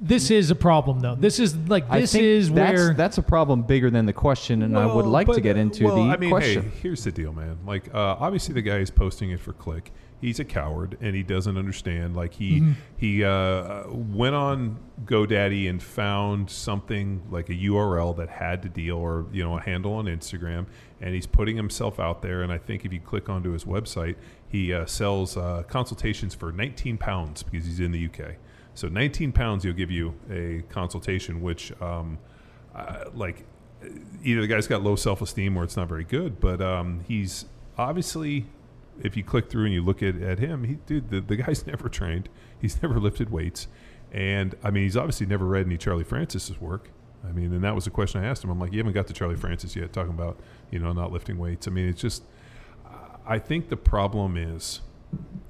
This 0.00 0.30
is 0.30 0.50
a 0.50 0.54
problem, 0.54 1.00
though. 1.00 1.14
This 1.14 1.38
is 1.38 1.56
like 1.68 1.84
I 1.88 2.00
this 2.00 2.12
think 2.12 2.24
is 2.24 2.50
that's, 2.50 2.72
where 2.72 2.94
that's 2.94 3.18
a 3.18 3.22
problem 3.22 3.62
bigger 3.62 3.90
than 3.90 4.06
the 4.06 4.12
question, 4.12 4.62
and 4.62 4.76
I 4.76 4.86
would 4.86 5.04
Well, 5.04 5.12
like 5.12 5.26
to 5.28 5.34
but, 5.34 5.42
get 5.42 5.56
into 5.56 5.84
well, 5.84 5.96
the 5.96 6.02
I 6.02 6.16
mean, 6.16 6.30
question. 6.30 6.70
Hey, 6.70 6.78
here's 6.82 7.04
the 7.04 7.12
deal, 7.12 7.32
man. 7.32 7.58
Like, 7.66 7.92
uh, 7.94 8.16
obviously, 8.18 8.54
the 8.54 8.62
guy 8.62 8.78
is 8.78 8.90
posting 8.90 9.30
it 9.30 9.40
for 9.40 9.52
click. 9.52 9.92
he's 10.20 10.38
a 10.40 10.44
coward 10.44 10.96
and 11.02 11.14
he 11.14 11.22
doesn't 11.22 11.58
understand. 11.58 12.16
Like 12.16 12.32
he 12.34 12.74
he 12.96 13.22
uh, 13.24 13.84
went 13.88 14.34
on 14.34 14.78
GoDaddy 15.04 15.68
and 15.68 15.82
found 15.82 16.50
something 16.50 17.22
like 17.30 17.48
a 17.50 17.54
URL 17.54 18.16
that 18.16 18.30
had 18.30 18.62
to 18.62 18.68
deal 18.70 18.96
or 18.96 19.26
you 19.32 19.42
know 19.44 19.58
a 19.58 19.60
handle 19.60 19.94
on 19.94 20.06
Instagram, 20.06 20.66
and 21.00 21.14
he's 21.14 21.26
putting 21.26 21.56
himself 21.56 22.00
out 22.00 22.22
there. 22.22 22.42
And 22.42 22.50
I 22.52 22.58
think 22.58 22.84
if 22.84 22.92
you 22.92 23.00
click 23.00 23.28
onto 23.28 23.50
his 23.50 23.64
website, 23.64 24.16
he 24.48 24.72
uh, 24.72 24.86
sells 24.86 25.36
uh, 25.36 25.62
consultations 25.68 26.34
for 26.34 26.52
19 26.52 26.96
pounds 26.96 27.42
because 27.42 27.66
he's 27.66 27.80
in 27.80 27.92
the 27.92 28.06
UK. 28.06 28.36
So 28.74 28.88
19 28.88 29.32
pounds, 29.32 29.64
he'll 29.64 29.72
give 29.72 29.90
you 29.90 30.14
a 30.30 30.62
consultation, 30.68 31.40
which 31.42 31.72
um, 31.80 32.18
uh, 32.74 33.04
like 33.14 33.44
either 34.22 34.40
the 34.40 34.46
guy's 34.46 34.66
got 34.66 34.82
low 34.82 34.96
self 34.96 35.22
esteem 35.22 35.56
or 35.56 35.64
it's 35.64 35.76
not 35.76 35.88
very 35.88 36.04
good. 36.04 36.40
But 36.40 36.60
um, 36.60 37.04
he's 37.06 37.46
obviously, 37.78 38.46
if 39.02 39.16
you 39.16 39.22
click 39.22 39.50
through 39.50 39.66
and 39.66 39.74
you 39.74 39.82
look 39.82 40.02
at, 40.02 40.20
at 40.20 40.38
him, 40.38 40.64
he 40.64 40.74
dude, 40.86 41.10
the, 41.10 41.20
the 41.20 41.36
guy's 41.36 41.66
never 41.68 41.88
trained. 41.88 42.28
He's 42.60 42.82
never 42.82 42.98
lifted 42.98 43.30
weights, 43.30 43.68
and 44.12 44.54
I 44.62 44.70
mean, 44.70 44.84
he's 44.84 44.96
obviously 44.96 45.26
never 45.26 45.44
read 45.44 45.66
any 45.66 45.76
Charlie 45.76 46.04
Francis's 46.04 46.60
work. 46.60 46.90
I 47.26 47.32
mean, 47.32 47.52
and 47.54 47.64
that 47.64 47.74
was 47.74 47.84
the 47.84 47.90
question 47.90 48.22
I 48.22 48.26
asked 48.26 48.44
him. 48.44 48.50
I'm 48.50 48.60
like, 48.60 48.72
you 48.72 48.78
haven't 48.78 48.92
got 48.92 49.06
to 49.06 49.14
Charlie 49.14 49.36
Francis 49.36 49.74
yet, 49.76 49.92
talking 49.92 50.12
about 50.12 50.38
you 50.70 50.78
know 50.78 50.92
not 50.92 51.12
lifting 51.12 51.38
weights. 51.38 51.68
I 51.68 51.70
mean, 51.70 51.88
it's 51.88 52.00
just. 52.00 52.22
I 53.26 53.38
think 53.38 53.70
the 53.70 53.76
problem 53.78 54.36
is, 54.36 54.82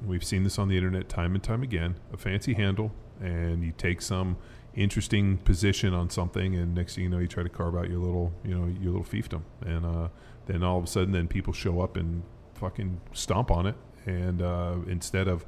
we've 0.06 0.22
seen 0.22 0.44
this 0.44 0.60
on 0.60 0.68
the 0.68 0.76
internet 0.76 1.08
time 1.08 1.34
and 1.34 1.42
time 1.42 1.64
again. 1.64 1.96
A 2.12 2.16
fancy 2.16 2.54
handle, 2.54 2.92
and 3.20 3.64
you 3.64 3.72
take 3.76 4.02
some 4.02 4.36
interesting 4.74 5.38
position 5.38 5.94
on 5.94 6.10
something, 6.10 6.54
and 6.56 6.74
next 6.74 6.94
thing 6.94 7.04
you 7.04 7.10
know, 7.10 7.18
you 7.18 7.28
try 7.28 7.42
to 7.42 7.48
carve 7.48 7.76
out 7.76 7.88
your 7.88 7.98
little, 7.98 8.32
you 8.44 8.54
know, 8.54 8.66
your 8.80 8.92
little 8.92 9.04
fiefdom, 9.04 9.42
and 9.64 9.86
uh, 9.86 10.08
then 10.46 10.62
all 10.62 10.78
of 10.78 10.84
a 10.84 10.86
sudden, 10.86 11.12
then 11.12 11.28
people 11.28 11.52
show 11.52 11.80
up 11.80 11.96
and 11.96 12.22
fucking 12.54 13.00
stomp 13.12 13.50
on 13.50 13.66
it, 13.66 13.76
and 14.06 14.42
uh, 14.42 14.76
instead 14.88 15.28
of, 15.28 15.44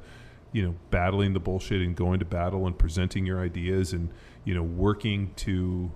you 0.53 0.63
know, 0.63 0.75
battling 0.91 1.33
the 1.33 1.39
bullshit 1.39 1.81
and 1.81 1.95
going 1.95 2.19
to 2.19 2.25
battle 2.25 2.67
and 2.67 2.77
presenting 2.77 3.25
your 3.25 3.39
ideas 3.39 3.93
and 3.93 4.09
you 4.45 4.53
know 4.53 4.63
working 4.63 5.33
to 5.35 5.91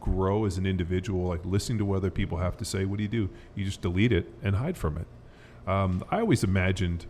grow 0.00 0.44
as 0.44 0.58
an 0.58 0.66
individual, 0.66 1.28
like 1.28 1.44
listening 1.46 1.78
to 1.78 1.84
what 1.84 1.96
other 1.96 2.10
people 2.10 2.38
have 2.38 2.58
to 2.58 2.64
say, 2.64 2.84
what 2.84 2.98
do 2.98 3.02
you 3.02 3.08
do? 3.08 3.30
You 3.54 3.64
just 3.64 3.80
delete 3.80 4.12
it 4.12 4.30
and 4.42 4.56
hide 4.56 4.76
from 4.76 4.98
it. 4.98 5.06
Um, 5.66 6.04
I 6.10 6.20
always 6.20 6.44
imagined 6.44 7.06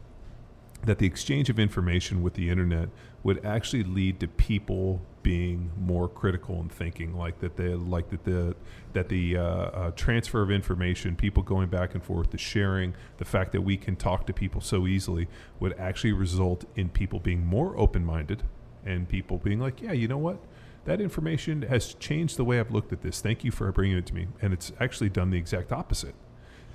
that 0.84 0.98
the 0.98 1.06
exchange 1.06 1.48
of 1.48 1.58
information 1.58 2.22
with 2.22 2.34
the 2.34 2.50
internet 2.50 2.88
would 3.22 3.44
actually 3.44 3.82
lead 3.82 4.20
to 4.20 4.28
people 4.28 5.00
being 5.22 5.70
more 5.78 6.06
critical 6.06 6.60
and 6.60 6.70
thinking 6.70 7.16
like 7.16 7.38
that 7.40 7.56
they 7.56 7.68
like 7.68 8.10
that 8.10 8.24
the 8.24 8.54
that 8.92 9.08
the 9.08 9.36
uh, 9.36 9.42
uh, 9.42 9.90
transfer 9.92 10.42
of 10.42 10.50
information 10.50 11.16
people 11.16 11.42
going 11.42 11.66
back 11.68 11.94
and 11.94 12.04
forth 12.04 12.30
the 12.30 12.36
sharing 12.36 12.94
the 13.16 13.24
fact 13.24 13.52
that 13.52 13.62
we 13.62 13.74
can 13.74 13.96
talk 13.96 14.26
to 14.26 14.34
people 14.34 14.60
so 14.60 14.86
easily 14.86 15.26
would 15.58 15.72
actually 15.78 16.12
result 16.12 16.66
in 16.76 16.90
people 16.90 17.18
being 17.18 17.46
more 17.46 17.74
open-minded 17.78 18.42
and 18.84 19.08
people 19.08 19.38
being 19.38 19.58
like 19.58 19.80
yeah 19.80 19.92
you 19.92 20.06
know 20.06 20.18
what? 20.18 20.38
That 20.84 21.00
information 21.00 21.62
has 21.62 21.94
changed 21.94 22.36
the 22.36 22.44
way 22.44 22.60
I've 22.60 22.70
looked 22.70 22.92
at 22.92 23.00
this. 23.00 23.20
Thank 23.20 23.42
you 23.42 23.50
for 23.50 23.70
bringing 23.72 23.96
it 23.96 24.06
to 24.06 24.14
me. 24.14 24.28
And 24.42 24.52
it's 24.52 24.70
actually 24.78 25.08
done 25.08 25.30
the 25.30 25.38
exact 25.38 25.72
opposite. 25.72 26.14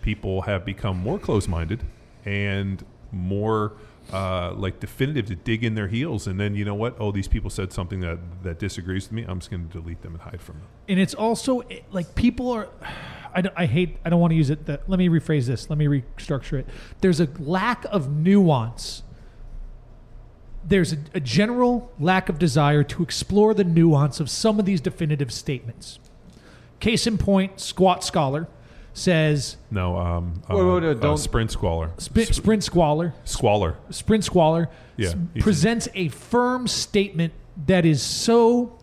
People 0.01 0.41
have 0.43 0.65
become 0.65 0.97
more 0.97 1.19
close-minded 1.19 1.85
and 2.25 2.83
more 3.11 3.73
uh, 4.11 4.53
like 4.55 4.79
definitive 4.79 5.27
to 5.27 5.35
dig 5.35 5.63
in 5.63 5.75
their 5.75 5.87
heels. 5.87 6.27
And 6.27 6.39
then 6.39 6.55
you 6.55 6.65
know 6.65 6.75
what? 6.75 6.95
Oh 6.99 7.11
these 7.11 7.27
people 7.27 7.49
said 7.49 7.71
something 7.71 7.99
that 8.01 8.19
that 8.43 8.59
disagrees 8.59 9.05
with 9.05 9.13
me. 9.13 9.25
I'm 9.27 9.39
just 9.39 9.51
going 9.51 9.67
to 9.67 9.73
delete 9.73 10.01
them 10.01 10.13
and 10.13 10.21
hide 10.21 10.41
from 10.41 10.55
them. 10.59 10.67
And 10.87 10.99
it's 10.99 11.13
also 11.13 11.61
like 11.91 12.15
people 12.15 12.51
are 12.51 12.67
I, 13.31 13.43
I 13.55 13.65
hate 13.67 13.97
i 14.03 14.09
don't 14.09 14.19
want 14.19 14.31
to 14.31 14.35
use 14.35 14.49
it 14.49 14.65
that 14.65 14.89
let 14.89 14.97
me 14.97 15.07
rephrase 15.07 15.45
this. 15.45 15.69
Let 15.69 15.77
me 15.77 15.85
restructure 15.85 16.59
it. 16.59 16.67
There's 17.01 17.19
a 17.19 17.27
lack 17.37 17.85
of 17.85 18.09
nuance. 18.09 19.03
There's 20.65 20.93
a, 20.93 20.97
a 21.13 21.19
general 21.19 21.91
lack 21.99 22.29
of 22.29 22.39
desire 22.39 22.83
to 22.83 23.03
explore 23.03 23.53
the 23.53 23.63
nuance 23.63 24.19
of 24.19 24.29
some 24.29 24.59
of 24.59 24.65
these 24.65 24.81
definitive 24.81 25.31
statements. 25.31 25.99
Case 26.79 27.05
in 27.05 27.17
point 27.17 27.59
squat 27.59 28.03
scholar 28.03 28.47
says 28.99 29.57
no 29.71 29.97
um 29.97 30.41
uh, 30.49 30.55
wait, 30.55 30.63
wait, 30.83 30.83
uh, 30.83 30.93
don't- 30.95 31.17
sprint 31.17 31.49
squalor 31.51 31.91
sprint, 31.97 32.35
sprint 32.35 32.63
squalor 32.63 33.13
squalor 33.23 33.77
Sprint 33.89 34.23
Squalor 34.23 34.69
Yeah, 34.97 35.07
s- 35.09 35.15
he's- 35.33 35.43
presents 35.43 35.87
a 35.95 36.09
firm 36.09 36.67
statement 36.67 37.33
that 37.67 37.85
is 37.85 38.01
so 38.01 38.77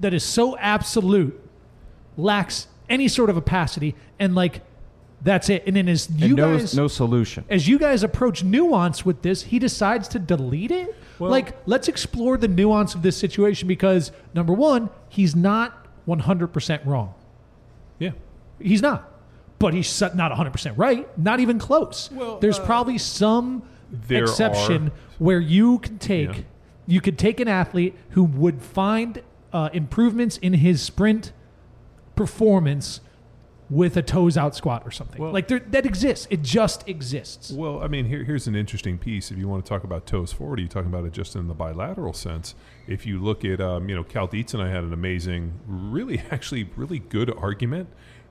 that 0.00 0.12
is 0.12 0.22
so 0.24 0.56
absolute, 0.58 1.38
lacks 2.16 2.68
any 2.88 3.08
sort 3.08 3.30
of 3.30 3.36
opacity, 3.38 3.94
and 4.18 4.34
like 4.34 4.60
that's 5.22 5.48
it. 5.48 5.62
And 5.66 5.74
then 5.76 5.88
as 5.88 6.08
you 6.14 6.26
and 6.26 6.36
no, 6.36 6.58
guys 6.58 6.76
no 6.76 6.86
solution. 6.88 7.44
as 7.48 7.66
you 7.66 7.78
guys 7.78 8.02
approach 8.02 8.44
nuance 8.44 9.04
with 9.06 9.22
this, 9.22 9.44
he 9.44 9.58
decides 9.58 10.06
to 10.08 10.18
delete 10.18 10.70
it. 10.70 10.94
Well- 11.18 11.30
like, 11.30 11.56
let's 11.66 11.88
explore 11.88 12.36
the 12.36 12.48
nuance 12.48 12.94
of 12.94 13.00
this 13.02 13.16
situation 13.16 13.66
because 13.68 14.12
number 14.34 14.52
one, 14.52 14.90
he's 15.08 15.34
not 15.34 15.86
100% 16.06 16.84
wrong. 16.84 17.14
Yeah 18.58 18.68
He's 18.68 18.82
not. 18.82 19.12
But 19.58 19.72
he's 19.72 20.00
not 20.00 20.32
100% 20.32 20.74
right, 20.76 21.18
not 21.18 21.40
even 21.40 21.58
close. 21.58 22.10
Well, 22.12 22.38
There's 22.38 22.58
uh, 22.58 22.66
probably 22.66 22.98
some 22.98 23.62
exception 24.10 24.88
are- 24.88 24.92
where 25.18 25.40
you 25.40 25.78
can 25.78 25.98
take 25.98 26.28
Yeah. 26.36 26.42
you 26.86 27.00
could 27.00 27.18
take 27.18 27.40
an 27.40 27.48
athlete 27.48 27.94
who 28.10 28.22
would 28.24 28.60
find 28.60 29.22
uh, 29.54 29.70
improvements 29.72 30.36
in 30.38 30.52
his 30.54 30.82
sprint 30.82 31.32
performance 32.14 33.00
with 33.68 33.96
a 33.96 34.02
toes 34.02 34.36
out 34.36 34.54
squat 34.54 34.82
or 34.84 34.90
something. 34.92 35.20
Well- 35.20 35.32
like 35.32 35.48
there, 35.48 35.58
that 35.58 35.84
exists. 35.86 36.26
It 36.30 36.42
just 36.42 36.88
exists. 36.88 37.50
Well, 37.50 37.82
I 37.82 37.88
mean, 37.88 38.04
here, 38.04 38.22
here's 38.22 38.46
an 38.46 38.54
interesting 38.54 38.96
piece. 38.96 39.30
If 39.32 39.38
you 39.38 39.48
want 39.48 39.64
to 39.64 39.68
talk 39.68 39.82
about 39.82 40.06
toes 40.06 40.32
forward, 40.32 40.60
you're 40.60 40.68
talking 40.68 40.88
about 40.90 41.04
it 41.04 41.12
just 41.12 41.34
in 41.34 41.48
the 41.48 41.54
bilateral 41.54 42.12
sense. 42.12 42.54
If 42.86 43.06
you 43.06 43.18
look 43.18 43.44
at, 43.44 43.60
um, 43.60 43.88
you 43.88 43.96
know, 43.96 44.04
Cal 44.04 44.28
Dietz 44.28 44.54
and 44.54 44.62
I 44.62 44.68
had 44.68 44.84
an 44.84 44.92
amazing, 44.92 45.58
really, 45.66 46.18
actually, 46.30 46.70
really 46.76 47.00
good 47.00 47.32
argument 47.36 47.88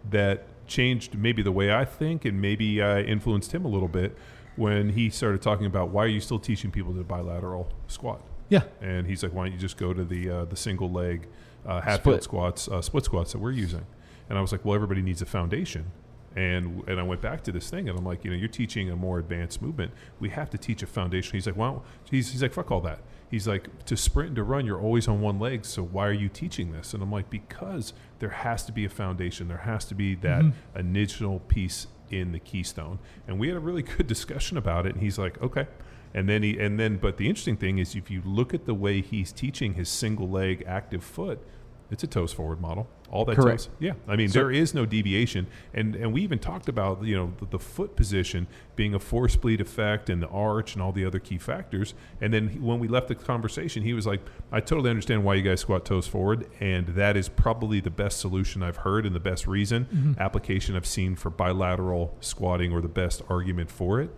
that 0.09 0.45
changed 0.67 1.17
maybe 1.17 1.41
the 1.41 1.51
way 1.51 1.73
I 1.73 1.85
think 1.85 2.25
and 2.25 2.41
maybe 2.41 2.81
I 2.81 3.01
influenced 3.01 3.53
him 3.53 3.65
a 3.65 3.67
little 3.67 3.87
bit 3.87 4.17
when 4.55 4.89
he 4.89 5.09
started 5.09 5.41
talking 5.41 5.65
about 5.65 5.89
why 5.89 6.03
are 6.03 6.07
you 6.07 6.19
still 6.21 6.39
teaching 6.39 6.71
people 6.71 6.93
to 6.93 7.03
bilateral 7.03 7.71
squat? 7.87 8.21
Yeah. 8.49 8.63
And 8.81 9.07
he's 9.07 9.23
like, 9.23 9.33
why 9.33 9.45
don't 9.45 9.53
you 9.53 9.59
just 9.59 9.77
go 9.77 9.93
to 9.93 10.03
the 10.03 10.29
uh, 10.29 10.45
the 10.45 10.55
single 10.55 10.91
leg 10.91 11.27
uh, 11.65 11.81
Hatfield 11.81 12.21
Split. 12.21 12.23
squats, 12.23 12.67
uh, 12.67 12.81
split 12.81 13.05
squats 13.05 13.31
that 13.31 13.39
we're 13.39 13.51
using? 13.51 13.85
And 14.29 14.37
I 14.37 14.41
was 14.41 14.51
like, 14.51 14.63
well, 14.65 14.75
everybody 14.75 15.01
needs 15.01 15.21
a 15.21 15.25
foundation. 15.25 15.91
And 16.35 16.83
and 16.87 16.99
I 16.99 17.03
went 17.03 17.21
back 17.21 17.43
to 17.43 17.51
this 17.51 17.69
thing, 17.69 17.87
and 17.87 17.97
I'm 17.97 18.05
like, 18.05 18.25
you 18.25 18.31
know, 18.31 18.35
you're 18.35 18.47
teaching 18.49 18.89
a 18.89 18.95
more 18.95 19.19
advanced 19.19 19.61
movement. 19.61 19.91
We 20.19 20.29
have 20.29 20.49
to 20.49 20.57
teach 20.57 20.83
a 20.83 20.87
foundation. 20.87 21.33
He's 21.33 21.47
like, 21.47 21.55
well, 21.55 21.83
he's 22.09 22.31
he's 22.31 22.41
like, 22.41 22.53
fuck 22.53 22.71
all 22.71 22.81
that. 22.81 22.99
He's 23.35 23.49
like, 23.49 23.83
to 23.87 23.97
sprint 23.97 24.29
and 24.29 24.35
to 24.37 24.43
run, 24.43 24.65
you're 24.65 24.79
always 24.79 25.09
on 25.09 25.19
one 25.19 25.39
leg. 25.39 25.65
So 25.65 25.83
why 25.83 26.07
are 26.07 26.13
you 26.13 26.29
teaching 26.29 26.71
this? 26.71 26.93
And 26.93 27.03
I'm 27.03 27.11
like, 27.11 27.29
because 27.29 27.91
there 28.19 28.29
has 28.29 28.63
to 28.63 28.71
be 28.71 28.85
a 28.85 28.89
foundation. 28.89 29.49
There 29.49 29.57
has 29.57 29.83
to 29.87 29.93
be 29.93 30.15
that 30.15 30.41
mm-hmm. 30.41 30.79
initial 30.79 31.41
piece 31.41 31.87
in 32.09 32.31
the 32.31 32.39
keystone. 32.39 32.97
And 33.27 33.37
we 33.37 33.49
had 33.49 33.57
a 33.57 33.59
really 33.59 33.81
good 33.97 34.07
discussion 34.07 34.55
about 34.55 34.85
it. 34.85 34.93
And 34.93 35.03
he's 35.03 35.17
like, 35.17 35.41
okay. 35.41 35.67
And 36.13 36.29
then 36.29 36.43
he 36.43 36.57
and 36.57 36.79
then 36.79 36.95
but 36.95 37.17
the 37.17 37.27
interesting 37.27 37.57
thing 37.57 37.77
is 37.77 37.93
if 37.93 38.09
you 38.09 38.21
look 38.23 38.53
at 38.53 38.65
the 38.65 38.73
way 38.73 39.01
he's 39.01 39.33
teaching 39.33 39.73
his 39.73 39.89
single 39.89 40.29
leg 40.29 40.63
active 40.65 41.03
foot, 41.03 41.45
it's 41.91 42.03
a 42.03 42.07
toes 42.07 42.33
forward 42.33 42.59
model. 42.59 42.87
All 43.11 43.23
that 43.25 43.35
Correct. 43.35 43.65
toes. 43.65 43.69
Yeah. 43.79 43.93
I 44.07 44.15
mean 44.15 44.27
So- 44.29 44.39
there 44.39 44.51
is 44.51 44.73
no 44.73 44.85
deviation. 44.85 45.47
And 45.73 45.95
and 45.95 46.11
we 46.13 46.21
even 46.23 46.39
talked 46.39 46.67
about, 46.67 47.03
you 47.03 47.15
know, 47.15 47.33
the, 47.39 47.45
the 47.45 47.59
foot 47.59 47.95
position 47.95 48.47
being 48.75 48.93
a 48.95 48.99
force 48.99 49.35
bleed 49.35 49.61
effect 49.61 50.09
and 50.09 50.21
the 50.21 50.27
arch 50.27 50.73
and 50.73 50.81
all 50.81 50.91
the 50.91 51.05
other 51.05 51.19
key 51.19 51.37
factors. 51.37 51.93
And 52.19 52.33
then 52.33 52.49
he- 52.49 52.59
when 52.59 52.79
we 52.79 52.87
left 52.87 53.07
the 53.07 53.15
conversation, 53.15 53.83
he 53.83 53.93
was 53.93 54.05
like, 54.07 54.21
I 54.51 54.59
totally 54.59 54.89
understand 54.89 55.23
why 55.23 55.35
you 55.35 55.43
guys 55.43 55.61
squat 55.61 55.85
toes 55.85 56.07
forward 56.07 56.47
and 56.59 56.87
that 56.89 57.15
is 57.15 57.29
probably 57.29 57.79
the 57.79 57.91
best 57.91 58.19
solution 58.19 58.63
I've 58.63 58.77
heard 58.77 59.05
and 59.05 59.13
the 59.15 59.19
best 59.19 59.45
reason 59.47 60.15
application 60.19 60.75
I've 60.75 60.85
seen 60.87 61.15
for 61.15 61.29
bilateral 61.29 62.15
squatting 62.19 62.71
or 62.73 62.81
the 62.81 62.87
best 62.89 63.21
argument 63.29 63.69
for 63.69 64.01
it 64.01 64.09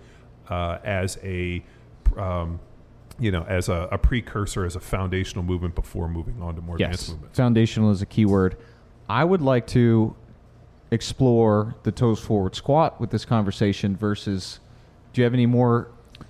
uh, 0.49 0.77
as 0.83 1.17
a 1.23 1.63
um, 2.15 2.59
you 3.19 3.31
know, 3.31 3.43
as 3.47 3.67
a, 3.69 3.87
a 3.91 3.97
precursor, 3.97 4.65
as 4.65 4.75
a 4.75 4.79
foundational 4.79 5.43
movement 5.43 5.75
before 5.75 6.07
moving 6.07 6.41
on 6.41 6.55
to 6.55 6.61
more 6.61 6.77
Yes, 6.77 6.87
advanced 6.89 7.09
movements. 7.11 7.37
foundational 7.37 7.91
is 7.91 8.01
a 8.01 8.05
key 8.05 8.25
word. 8.25 8.57
I 9.09 9.23
would 9.23 9.41
like 9.41 9.67
to 9.67 10.15
explore 10.91 11.75
the 11.83 11.91
toes 11.91 12.19
forward 12.19 12.55
squat 12.55 12.99
with 12.99 13.09
this 13.11 13.25
conversation 13.25 13.95
versus. 13.95 14.59
Do 15.13 15.21
you 15.21 15.23
have 15.23 15.33
any 15.33 15.45
more 15.47 15.89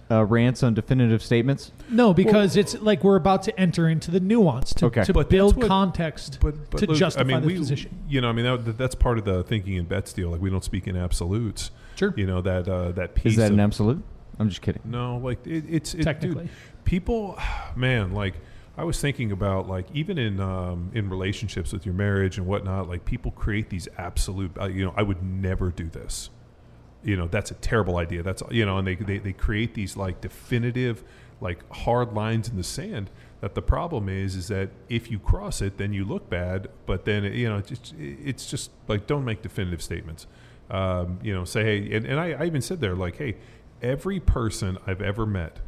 uh, 0.10 0.24
rants 0.24 0.64
on 0.64 0.74
definitive 0.74 1.22
statements? 1.22 1.72
No, 1.90 2.14
because 2.14 2.56
it's 2.56 2.80
like 2.82 3.04
we're 3.04 3.18
about 3.18 3.44
to 3.44 3.60
enter 3.60 3.90
into 3.90 4.12
the 4.12 4.20
nuance 4.22 4.74
to, 4.76 4.86
Okay. 4.86 5.04
to 5.04 5.14
But 5.14 5.30
build 5.30 5.58
what- 5.58 5.68
context 5.68 6.38
But, 6.42 6.70
but 6.70 6.78
to 6.80 6.86
Luke, 6.88 6.98
justify 6.98 7.22
I 7.22 7.26
mean, 7.26 7.42
the 7.42 7.48
we, 7.48 7.58
position. 7.58 7.98
You 8.08 8.22
know, 8.22 8.30
I 8.30 8.32
mean, 8.32 8.46
that, 8.46 8.78
that's 8.78 8.96
part 8.96 9.18
of 9.18 9.26
the 9.26 9.44
thinking 9.44 9.74
in 9.74 9.86
bets 9.86 10.14
deal. 10.14 10.30
Like 10.30 10.40
we 10.42 10.50
don't 10.50 10.64
speak 10.64 10.88
in 10.88 10.96
absolutes. 10.96 11.72
Sure. 11.96 12.14
You 12.16 12.26
know 12.28 12.42
that 12.42 12.68
uh, 12.70 12.92
that 12.94 13.16
piece. 13.16 13.32
Is 13.34 13.38
that 13.38 13.48
of, 13.48 13.54
an 13.54 13.60
absolute? 13.60 14.02
I'm 14.40 14.50
just 14.50 14.62
kidding. 14.62 14.82
No, 14.86 15.18
like 15.18 15.46
it, 15.48 15.66
it's 15.70 15.94
it, 15.94 16.04
Technically. 16.04 16.44
dude, 16.46 16.52
people, 16.86 17.40
man, 17.76 18.14
like 18.14 18.36
I 18.78 18.84
was 18.84 19.00
thinking 19.02 19.32
about 19.32 19.68
like 19.68 19.88
even 19.94 20.18
in 20.18 20.40
um, 20.40 20.92
in 20.94 21.10
relationships 21.10 21.74
with 21.74 21.86
your 21.86 21.96
marriage 21.96 22.38
and 22.38 22.46
whatnot, 22.48 22.88
like 22.88 23.06
people 23.06 23.32
create 23.32 23.70
these 23.70 23.88
absolute. 23.98 24.52
Uh, 24.60 24.68
you 24.68 24.86
know, 24.86 24.94
I 24.96 25.04
would 25.04 25.24
never 25.24 25.72
do 25.72 25.90
this. 25.90 26.30
you 27.04 27.16
know 27.18 27.28
that's 27.28 27.52
a 27.52 27.56
terrible 27.56 27.98
idea. 27.98 28.24
That's 28.24 28.44
you 28.52 28.66
know, 28.66 28.78
and 28.78 28.88
they 28.88 28.96
they, 28.96 29.20
they 29.20 29.34
create 29.34 29.74
these 29.74 29.98
like 29.98 30.22
definitive 30.22 31.04
like 31.42 31.60
hard 31.72 32.14
lines 32.14 32.50
in 32.50 32.58
the 32.58 32.64
sand. 32.64 33.10
That 33.42 33.54
the 33.56 33.62
problem 33.62 34.10
is 34.10 34.36
is 34.36 34.48
that 34.50 34.70
if 34.90 35.12
you 35.12 35.20
cross 35.20 35.62
it, 35.62 35.78
then 35.78 35.94
you 35.94 36.06
look 36.06 36.30
bad. 36.30 36.70
But 36.86 37.06
then 37.06 37.24
you 37.26 37.50
know, 37.50 37.58
it's 37.58 37.70
just, 37.70 37.96
it's 38.00 38.50
just 38.50 38.72
like 38.88 39.08
don't 39.08 39.26
make 39.26 39.42
definitive 39.42 39.82
statements. 39.82 40.28
Um, 40.70 41.20
you 41.24 41.34
know, 41.34 41.46
say 41.46 41.64
hey, 41.64 41.96
and, 41.96 42.06
and 42.06 42.20
I, 42.20 42.32
I 42.34 42.46
even 42.46 42.62
said 42.62 42.82
there 42.82 42.96
like, 42.96 43.18
hey, 43.18 43.38
every 43.82 44.20
person 44.20 44.78
I've 44.88 45.02
ever 45.02 45.26
met 45.26 45.60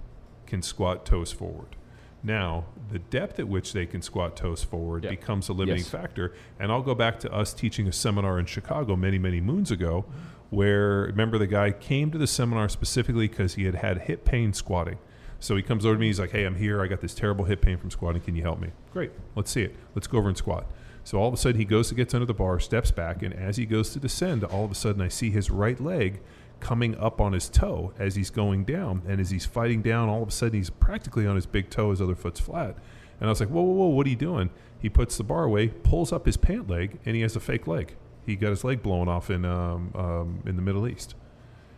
can 0.45 0.61
squat 0.61 1.05
toes 1.05 1.31
forward. 1.31 1.75
Now, 2.21 2.65
the 2.91 2.99
depth 2.99 3.39
at 3.39 3.47
which 3.47 3.71
they 3.71 3.85
can 3.85 4.01
squat 4.01 4.35
toes 4.35 4.63
forward 4.63 5.03
becomes 5.03 5.47
a 5.47 5.53
limiting 5.53 5.79
Yes. 5.83 5.89
factor. 5.89 6.33
And 6.59 6.71
I'll 6.71 6.81
go 6.81 6.93
back 6.95 7.19
to 7.21 7.31
us 7.31 7.53
teaching 7.53 7.87
a 7.87 7.93
seminar 7.93 8.37
in 8.39 8.45
Chicago 8.45 8.95
many, 8.97 9.17
many 9.17 9.39
moons 9.39 9.71
ago, 9.71 10.05
where 10.49 11.03
remember 11.03 11.37
the 11.37 11.47
guy 11.47 11.71
came 11.71 12.11
to 12.11 12.17
the 12.17 12.27
seminar 12.27 12.67
specifically 12.67 13.27
because 13.27 13.53
he 13.55 13.63
had 13.65 13.75
had 13.75 13.99
hip 13.99 14.25
pain 14.25 14.51
squatting. 14.51 14.97
So 15.39 15.55
he 15.55 15.61
comes 15.63 15.85
over 15.85 15.95
to 15.95 15.99
me. 15.99 16.07
He's 16.07 16.19
like, 16.19 16.31
"Hey, 16.31 16.43
I'm 16.43 16.55
here. 16.55 16.81
I 16.81 16.87
got 16.87 16.99
this 16.99 17.13
terrible 17.15 17.45
hip 17.45 17.61
pain 17.61 17.77
from 17.77 17.89
squatting. 17.91 18.21
Can 18.21 18.35
you 18.35 18.41
help 18.41 18.59
me?" 18.59 18.71
Great. 18.91 19.11
Let's 19.35 19.51
see 19.51 19.61
it. 19.61 19.75
Let's 19.95 20.07
go 20.07 20.17
over 20.17 20.27
and 20.27 20.37
squat. 20.37 20.69
So 21.05 21.17
all 21.17 21.29
of 21.29 21.33
a 21.33 21.37
sudden 21.37 21.57
he 21.57 21.65
goes 21.65 21.87
to 21.89 21.95
gets 21.95 22.13
under 22.13 22.25
the 22.25 22.33
bar, 22.33 22.59
steps 22.59 22.91
back, 22.91 23.23
and 23.23 23.33
as 23.33 23.55
he 23.55 23.65
goes 23.65 23.91
to 23.91 23.99
descend, 23.99 24.43
all 24.43 24.65
of 24.65 24.71
a 24.71 24.75
sudden 24.75 25.01
I 25.01 25.07
see 25.07 25.29
his 25.29 25.49
right 25.49 25.79
leg 25.79 26.19
coming 26.59 26.97
up 26.97 27.21
on 27.21 27.33
his 27.33 27.49
toe 27.49 27.93
as 27.97 28.15
he's 28.15 28.29
going 28.29 28.63
down, 28.65 29.01
and 29.07 29.19
as 29.19 29.29
he's 29.29 29.45
fighting 29.45 29.81
down, 29.81 30.09
all 30.09 30.21
of 30.21 30.27
a 30.29 30.31
sudden 30.31 30.57
he's 30.57 30.69
practically 30.69 31.25
on 31.25 31.35
his 31.35 31.45
big 31.45 31.69
toe. 31.69 31.91
His 31.91 32.01
other 32.01 32.15
foot's 32.15 32.39
flat, 32.39 32.75
and 33.19 33.27
I 33.27 33.31
was 33.31 33.39
like, 33.39 33.49
"Whoa, 33.49 33.61
whoa, 33.61 33.73
whoa! 33.73 33.87
What 33.87 34.05
are 34.07 34.09
you 34.09 34.15
doing?" 34.15 34.49
He 34.79 34.89
puts 34.89 35.17
the 35.17 35.23
bar 35.23 35.43
away, 35.43 35.67
pulls 35.67 36.13
up 36.13 36.25
his 36.25 36.37
pant 36.37 36.69
leg, 36.69 36.99
and 37.05 37.15
he 37.15 37.21
has 37.21 37.35
a 37.35 37.39
fake 37.39 37.67
leg. 37.67 37.95
He 38.25 38.35
got 38.35 38.51
his 38.51 38.63
leg 38.63 38.81
blown 38.81 39.07
off 39.07 39.29
in 39.29 39.45
um, 39.45 39.91
um, 39.95 40.43
in 40.45 40.55
the 40.55 40.61
Middle 40.61 40.87
East. 40.87 41.15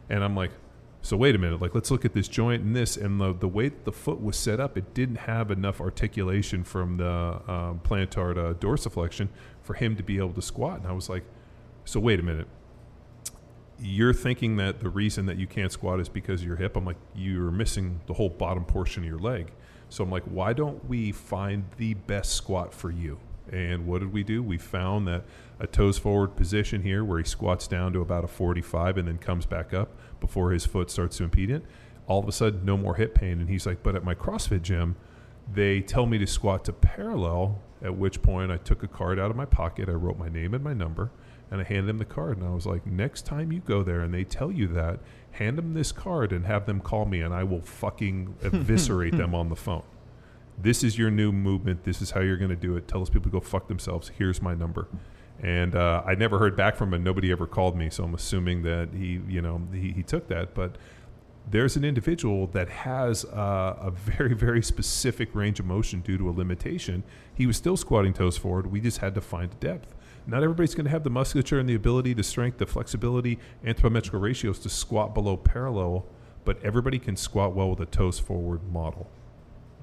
And 0.10 0.24
I'm 0.24 0.36
like, 0.36 0.52
so 1.02 1.18
wait 1.18 1.34
a 1.34 1.38
minute, 1.38 1.62
like 1.62 1.74
let's 1.74 1.90
look 1.90 2.06
at 2.06 2.14
this 2.14 2.28
joint 2.28 2.62
and 2.62 2.76
this, 2.76 2.96
and 2.96 3.20
the 3.20 3.34
the 3.34 3.48
way 3.48 3.70
that 3.70 3.86
the 3.86 3.92
foot 3.92 4.22
was 4.22 4.38
set 4.38 4.60
up, 4.60 4.78
it 4.78 4.94
didn't 4.94 5.16
have 5.16 5.50
enough 5.50 5.82
articulation 5.82 6.64
from 6.64 6.98
the 6.98 7.42
um, 7.48 7.82
plantar 7.84 8.36
to 8.36 8.54
dorsiflexion 8.66 9.30
for 9.64 9.74
him 9.74 9.96
to 9.96 10.04
be 10.04 10.18
able 10.18 10.34
to 10.34 10.42
squat. 10.42 10.80
And 10.80 10.88
I 10.88 10.92
was 10.92 11.10
like, 11.10 11.24
so 11.86 12.00
wait 12.00 12.20
a 12.20 12.24
minute, 12.24 12.48
you're 13.82 14.14
thinking 14.14 14.58
that 14.58 14.80
the 14.80 14.90
reason 14.90 15.26
that 15.26 15.38
you 15.38 15.48
can't 15.48 15.72
squat 15.72 16.00
is 16.00 16.08
because 16.08 16.42
of 16.42 16.48
your 16.48 16.56
hip. 16.56 16.76
I'm 16.76 16.86
like, 16.86 16.98
you're 17.16 17.52
missing 17.52 18.00
the 18.06 18.14
whole 18.14 18.30
bottom 18.30 18.64
portion 18.64 19.04
of 19.04 19.10
your 19.10 19.20
leg. 19.20 19.52
So 19.90 20.04
I'm 20.04 20.12
like, 20.12 20.24
why 20.24 20.54
don't 20.54 20.88
we 20.88 21.12
find 21.12 21.66
the 21.78 21.96
best 21.96 22.34
squat 22.34 22.74
for 22.74 22.92
you? 22.92 23.20
And 23.52 23.88
what 23.88 24.00
did 24.00 24.14
we 24.14 24.24
do? 24.24 24.44
We 24.44 24.58
found 24.58 25.08
that 25.08 25.24
a 25.60 25.68
toes 25.68 25.98
forward 25.98 26.36
position 26.36 26.84
here 26.84 27.04
where 27.04 27.18
he 27.18 27.26
squats 27.26 27.68
down 27.68 27.92
to 27.94 28.00
about 28.02 28.24
a 28.24 28.28
45 28.28 28.98
and 28.98 29.08
then 29.08 29.18
comes 29.18 29.46
back 29.46 29.74
up 29.74 29.90
before 30.20 30.52
his 30.52 30.66
foot 30.66 30.90
starts 30.90 31.18
to 31.18 31.24
impede 31.24 31.50
it. 31.50 31.64
All 32.08 32.20
of 32.20 32.28
a 32.28 32.32
sudden, 32.32 32.64
no 32.64 32.78
more 32.78 32.96
hip 32.96 33.16
pain. 33.16 33.40
And 33.40 33.50
he's 33.50 33.66
like, 33.66 33.84
but 33.84 33.96
at 33.96 34.04
my 34.04 34.16
CrossFit 34.16 34.62
gym, 34.62 34.96
they 35.52 35.82
tell 35.82 36.06
me 36.06 36.18
to 36.20 36.28
squat 36.28 36.66
to 36.66 36.74
parallel, 36.74 37.60
at 37.82 37.96
which 37.96 38.22
point 38.22 38.52
I 38.52 38.58
took 38.58 38.84
a 38.84 38.88
card 38.88 39.20
out 39.20 39.32
of 39.32 39.36
my 39.36 39.46
pocket. 39.46 39.90
I 39.90 39.94
wrote 39.94 40.18
my 40.18 40.30
name 40.30 40.54
and 40.54 40.64
my 40.64 40.74
number, 40.74 41.12
and 41.52 41.60
I 41.60 41.66
handed 41.66 41.90
him 41.90 41.98
the 41.98 42.06
card. 42.06 42.38
And 42.38 42.48
I 42.48 42.52
was 42.52 42.66
like, 42.66 42.88
next 42.88 43.26
time 43.26 43.52
you 43.52 43.60
go 43.60 43.84
there 43.84 44.02
and 44.02 44.14
they 44.14 44.24
tell 44.24 44.52
you 44.52 44.68
that, 44.70 45.00
hand 45.32 45.58
them 45.58 45.74
this 45.74 45.92
card 45.92 46.32
and 46.32 46.46
have 46.46 46.66
them 46.66 46.80
call 46.80 47.06
me, 47.06 47.22
and 47.22 47.34
I 47.34 47.44
will 47.44 47.62
fucking 47.62 48.36
eviscerate 48.42 49.18
them 49.18 49.36
on 49.36 49.50
the 49.50 49.56
phone. 49.56 49.84
This 50.58 50.84
is 50.84 50.98
your 50.98 51.12
new 51.12 51.32
movement. 51.32 51.84
This 51.84 52.02
is 52.02 52.12
how 52.12 52.22
you're 52.22 52.38
going 52.38 52.50
to 52.50 52.56
do 52.56 52.76
it. 52.78 52.88
Tell 52.88 53.02
those 53.02 53.10
people 53.10 53.30
to 53.32 53.40
go 53.40 53.42
fuck 53.42 53.68
themselves. 53.68 54.12
Here's 54.18 54.42
my 54.42 54.54
number. 54.54 54.88
And 55.42 55.76
uh, 55.76 56.04
I 56.06 56.14
never 56.16 56.38
heard 56.38 56.56
back 56.56 56.76
from 56.76 56.94
him. 56.94 57.04
Nobody 57.04 57.32
ever 57.32 57.48
called 57.48 57.76
me, 57.76 57.90
so 57.90 58.04
I'm 58.04 58.14
assuming 58.14 58.62
that 58.62 58.90
he, 58.94 59.22
you 59.28 59.42
know, 59.42 59.62
he, 59.74 59.92
he 59.92 60.04
took 60.04 60.28
that. 60.28 60.54
But 60.54 60.78
there's 61.50 61.76
an 61.76 61.84
individual 61.84 62.48
that 62.48 62.70
has 62.70 63.26
uh, 63.26 63.76
a 63.82 63.92
very, 63.92 64.36
very 64.36 64.62
specific 64.62 65.34
range 65.34 65.60
of 65.60 65.66
motion 65.66 66.02
due 66.02 66.18
to 66.18 66.30
a 66.30 66.32
limitation. 66.32 67.04
He 67.34 67.48
was 67.48 67.58
still 67.58 67.76
squatting 67.76 68.14
toes 68.14 68.38
forward. 68.38 68.68
We 68.68 68.80
just 68.80 69.00
had 69.00 69.16
to 69.16 69.22
find 69.22 69.60
depth. 69.60 69.96
Not 70.28 70.44
everybody's 70.44 70.76
going 70.76 70.86
to 70.86 70.92
have 70.92 71.04
the 71.04 71.10
musculature 71.10 71.60
and 71.60 71.68
the 71.68 71.76
ability, 71.76 72.14
the 72.14 72.24
strength, 72.24 72.58
the 72.58 72.66
flexibility, 72.66 73.40
anthropometrical 73.66 74.22
ratios 74.22 74.60
to 74.60 74.70
squat 74.70 75.14
below 75.14 75.36
parallel, 75.36 76.06
but 76.46 76.64
everybody 76.64 77.00
can 77.00 77.16
squat 77.16 77.56
well 77.56 77.70
with 77.70 77.80
a 77.80 77.86
toes 77.86 78.20
forward 78.20 78.62
model. 78.72 79.10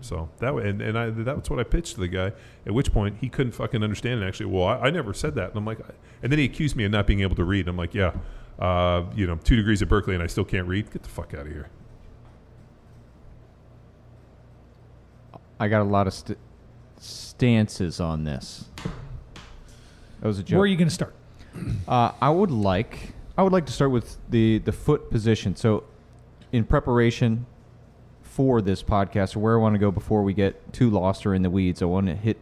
So 0.00 0.28
that 0.38 0.54
way, 0.54 0.68
and, 0.68 0.80
and 0.80 0.98
I, 0.98 1.10
what 1.10 1.58
I 1.58 1.64
pitched 1.64 1.94
to 1.94 2.00
the 2.00 2.08
guy. 2.08 2.32
At 2.66 2.72
which 2.72 2.92
point 2.92 3.16
he 3.20 3.28
couldn't 3.28 3.52
fucking 3.52 3.82
understand. 3.82 4.20
And 4.20 4.24
actually, 4.24 4.46
well, 4.46 4.64
I, 4.64 4.86
I 4.86 4.90
never 4.90 5.12
said 5.12 5.34
that. 5.34 5.50
And 5.50 5.58
I'm 5.58 5.64
like, 5.64 5.80
and 6.22 6.30
then 6.30 6.38
he 6.38 6.44
accused 6.44 6.76
me 6.76 6.84
of 6.84 6.92
not 6.92 7.06
being 7.06 7.20
able 7.20 7.36
to 7.36 7.44
read. 7.44 7.68
I'm 7.68 7.76
like, 7.76 7.94
yeah, 7.94 8.12
uh, 8.58 9.04
you 9.14 9.26
know, 9.26 9.36
two 9.42 9.56
degrees 9.56 9.82
at 9.82 9.88
Berkeley, 9.88 10.14
and 10.14 10.22
I 10.22 10.26
still 10.26 10.44
can't 10.44 10.66
read. 10.68 10.90
Get 10.92 11.02
the 11.02 11.08
fuck 11.08 11.34
out 11.34 11.46
of 11.46 11.52
here. 11.52 11.68
I 15.60 15.68
got 15.68 15.82
a 15.82 15.84
lot 15.84 16.06
of 16.06 16.14
st- 16.14 16.38
stances 16.98 17.98
on 17.98 18.24
this. 18.24 18.66
That 20.20 20.26
was 20.28 20.38
a 20.38 20.42
joke. 20.42 20.56
Where 20.58 20.64
are 20.64 20.66
you 20.66 20.76
going 20.76 20.88
to 20.88 20.94
start? 20.94 21.14
Uh, 21.86 22.12
I 22.20 22.30
would 22.30 22.50
like 22.50 23.12
I 23.36 23.42
would 23.42 23.52
like 23.52 23.66
to 23.66 23.72
start 23.72 23.90
with 23.90 24.16
the 24.30 24.58
the 24.58 24.72
foot 24.72 25.10
position. 25.10 25.56
So, 25.56 25.84
in 26.52 26.64
preparation 26.64 27.46
for 28.22 28.60
this 28.62 28.82
podcast, 28.82 29.36
or 29.36 29.40
where 29.40 29.54
I 29.58 29.60
want 29.60 29.74
to 29.74 29.78
go 29.78 29.90
before 29.90 30.22
we 30.22 30.34
get 30.34 30.72
too 30.72 30.90
lost 30.90 31.26
or 31.26 31.34
in 31.34 31.42
the 31.42 31.50
weeds, 31.50 31.82
I 31.82 31.86
want 31.86 32.06
to 32.06 32.14
hit 32.14 32.38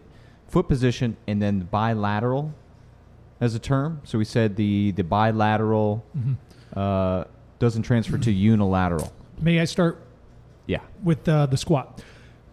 foot 0.49 0.69
position 0.69 1.17
and 1.27 1.41
then 1.43 1.61
bilateral 1.71 2.53
as 3.41 3.55
a 3.55 3.59
term. 3.59 4.01
So 4.05 4.19
we 4.19 4.25
said 4.25 4.57
the 4.57 4.93
the 4.93 5.05
bilateral 5.05 6.05
uh, 6.75 7.25
doesn't 7.59 7.83
transfer 7.83 8.19
to 8.19 8.31
unilateral. 8.33 9.13
May 9.41 9.61
I 9.61 9.65
start 9.65 9.99
Yeah. 10.67 10.81
with 11.03 11.29
uh, 11.29 11.47
the 11.47 11.57
squat. 11.57 12.03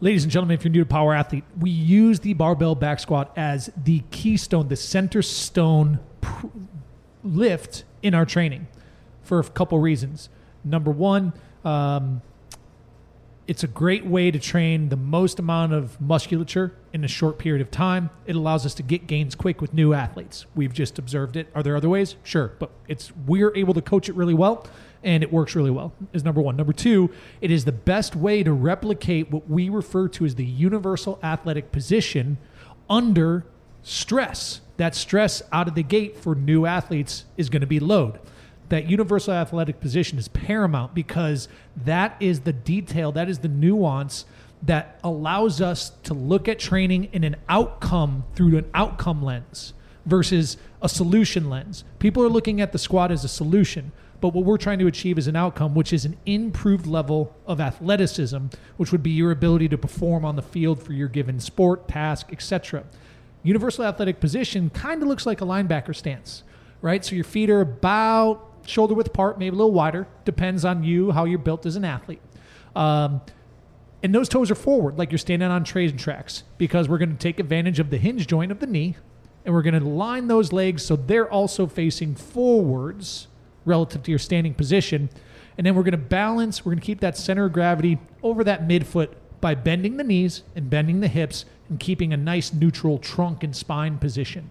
Ladies 0.04 0.24
and 0.24 0.32
gentlemen, 0.34 0.56
if 0.56 0.66
you're 0.66 0.72
new 0.74 0.82
to 0.82 0.86
Power 0.86 1.14
Athlete, 1.14 1.46
we 1.58 1.70
use 1.70 2.20
the 2.20 2.34
barbell 2.34 2.76
back 2.76 3.00
squat 3.00 3.32
as 3.38 3.72
the 3.86 4.04
keystone, 4.12 4.68
the 4.68 4.76
center 4.76 5.22
stone 5.22 6.02
pr- 6.20 6.48
lift 7.24 7.86
in 8.02 8.14
our 8.14 8.26
training 8.26 8.68
for 9.22 9.40
a 9.40 9.46
couple 9.46 9.80
reasons. 9.80 10.28
Number 10.62 10.92
one, 10.92 11.32
um, 11.64 12.22
it's 13.48 13.64
a 13.64 13.68
great 13.68 14.06
way 14.06 14.30
to 14.30 14.40
train 14.40 14.90
the 14.90 14.98
most 14.98 15.40
amount 15.40 15.72
of 15.72 16.02
musculature 16.02 16.74
in 16.92 17.06
a 17.06 17.08
short 17.08 17.38
period 17.38 17.62
of 17.62 17.72
time. 17.72 18.10
It 18.26 18.36
allows 18.36 18.66
us 18.66 18.74
to 18.74 18.84
get 18.84 19.08
gains 19.08 19.36
quick 19.36 19.62
with 19.62 19.74
new 19.74 19.94
athletes. 19.94 20.46
We've 20.54 20.74
just 20.74 21.00
observed 21.00 21.38
it. 21.38 21.48
Are 21.56 21.64
there 21.64 21.78
other 21.78 21.88
ways? 21.88 22.18
Sure, 22.24 22.52
but 22.60 22.72
it's 22.90 23.14
we're 23.26 23.56
able 23.56 23.74
to 23.74 23.82
coach 23.82 24.10
it 24.10 24.16
really 24.16 24.34
well 24.34 24.68
and 25.04 25.24
it 25.24 25.32
works 25.32 25.56
really 25.56 25.72
well. 25.72 25.94
Is 26.14 26.24
number 26.24 26.42
1. 26.42 26.56
Number 26.56 26.74
2, 26.74 27.10
it 27.42 27.52
is 27.52 27.66
the 27.66 27.72
best 27.72 28.16
way 28.16 28.44
to 28.44 28.54
replicate 28.54 29.32
what 29.32 29.50
we 29.50 29.70
refer 29.70 30.08
to 30.10 30.26
as 30.26 30.36
the 30.36 30.46
universal 30.46 31.20
athletic 31.22 31.72
position 31.72 32.38
under 32.90 33.46
stress. 33.82 34.62
That 34.78 34.96
stress 34.96 35.42
out 35.52 35.68
of 35.68 35.76
the 35.76 35.84
gate 35.84 36.18
for 36.18 36.36
new 36.36 36.66
athletes 36.66 37.26
is 37.38 37.50
going 37.50 37.62
to 37.62 37.68
be 37.68 37.80
load 37.80 38.20
that 38.70 38.90
universal 38.90 39.34
athletic 39.34 39.80
position 39.80 40.18
is 40.18 40.28
paramount 40.30 40.96
because 40.96 41.48
that 41.86 42.16
is 42.20 42.40
the 42.40 42.54
detail, 42.54 43.12
that 43.12 43.30
is 43.30 43.38
the 43.40 43.48
nuance 43.48 44.26
that 44.64 45.00
allows 45.04 45.62
us 45.62 45.92
to 46.04 46.14
look 46.14 46.48
at 46.48 46.58
training 46.58 47.04
in 47.12 47.24
an 47.24 47.36
outcome 47.50 48.24
through 48.34 48.58
an 48.58 48.66
outcome 48.74 49.22
lens 49.22 49.74
versus 50.06 50.58
a 50.82 50.90
solution 50.90 51.50
lens. 51.50 51.84
People 52.00 52.24
are 52.24 52.30
looking 52.30 52.62
at 52.62 52.72
the 52.72 52.80
squat 52.80 53.12
as 53.12 53.24
a 53.24 53.28
solution, 53.28 53.92
but 54.24 54.34
what 54.34 54.46
we're 54.46 54.58
trying 54.58 54.80
to 54.80 54.88
achieve 54.88 55.18
is 55.18 55.28
an 55.28 55.36
outcome, 55.36 55.76
which 55.76 55.92
is 55.92 56.06
an 56.06 56.16
improved 56.26 56.88
level 56.88 57.36
of 57.46 57.60
athleticism, 57.60 58.46
which 58.78 58.90
would 58.94 59.04
be 59.04 59.10
your 59.10 59.32
ability 59.32 59.68
to 59.68 59.78
perform 59.78 60.24
on 60.24 60.38
the 60.38 60.42
field 60.42 60.82
for 60.82 60.94
your 60.94 61.10
given 61.10 61.42
sport, 61.42 61.90
task, 61.90 62.28
etc. 62.32 62.86
Universal 63.44 63.84
athletic 63.84 64.22
position 64.22 64.70
kind 64.70 65.02
of 65.02 65.10
looks 65.10 65.26
like 65.26 65.42
a 65.42 65.44
linebacker 65.44 65.94
stance, 65.94 66.44
right? 66.82 67.04
So 67.04 67.16
your 67.16 67.26
feet 67.26 67.50
are 67.50 67.60
about 67.60 68.50
shoulder 68.66 68.94
width 68.94 69.10
apart, 69.10 69.38
maybe 69.38 69.54
a 69.54 69.58
little 69.58 69.74
wider. 69.74 70.08
Depends 70.24 70.64
on 70.64 70.86
you, 70.86 71.12
how 71.12 71.26
you're 71.26 71.38
built 71.38 71.66
as 71.66 71.76
an 71.76 71.84
athlete. 71.84 72.22
Um, 72.78 73.20
and 74.04 74.16
those 74.16 74.30
toes 74.30 74.50
are 74.50 74.56
forward, 74.56 74.98
like 74.98 75.12
you're 75.12 75.20
standing 75.20 75.50
on 75.50 75.66
trays 75.66 75.92
and 75.92 76.00
tracks, 76.00 76.44
because 76.58 76.88
we're 76.88 76.98
going 76.98 77.12
to 77.12 77.18
take 77.18 77.42
advantage 77.42 77.82
of 77.82 77.90
the 77.90 77.98
hinge 77.98 78.26
joint 78.26 78.54
of 78.54 78.62
the 78.62 78.68
knee, 78.68 78.96
and 79.44 79.54
we're 79.54 79.64
going 79.64 79.78
to 79.78 79.86
line 79.86 80.30
those 80.30 80.54
legs 80.54 80.86
so 80.86 80.96
they're 80.96 81.30
also 81.30 81.68
facing 81.68 82.16
forwards 82.16 83.28
relative 83.66 84.04
to 84.04 84.12
your 84.12 84.20
standing 84.20 84.54
position. 84.54 85.10
And 85.58 85.66
then 85.66 85.76
we're 85.76 85.84
going 85.84 85.92
to 85.92 85.98
balance, 85.98 86.66
we're 86.66 86.72
going 86.72 86.82
to 86.82 86.86
keep 86.86 87.00
that 87.02 87.18
center 87.18 87.46
of 87.46 87.54
gravity 87.54 88.00
over 88.22 88.44
that 88.44 88.68
midfoot 88.68 89.10
by 89.42 89.56
bending 89.56 89.98
the 89.98 90.04
knees 90.04 90.44
and 90.56 90.70
bending 90.70 91.02
the 91.02 91.08
hips 91.08 91.46
and 91.70 91.80
keeping 91.80 92.14
a 92.14 92.18
nice 92.18 92.54
neutral 92.54 92.98
trunk 92.98 93.44
and 93.44 93.56
spine 93.56 93.98
position. 93.98 94.50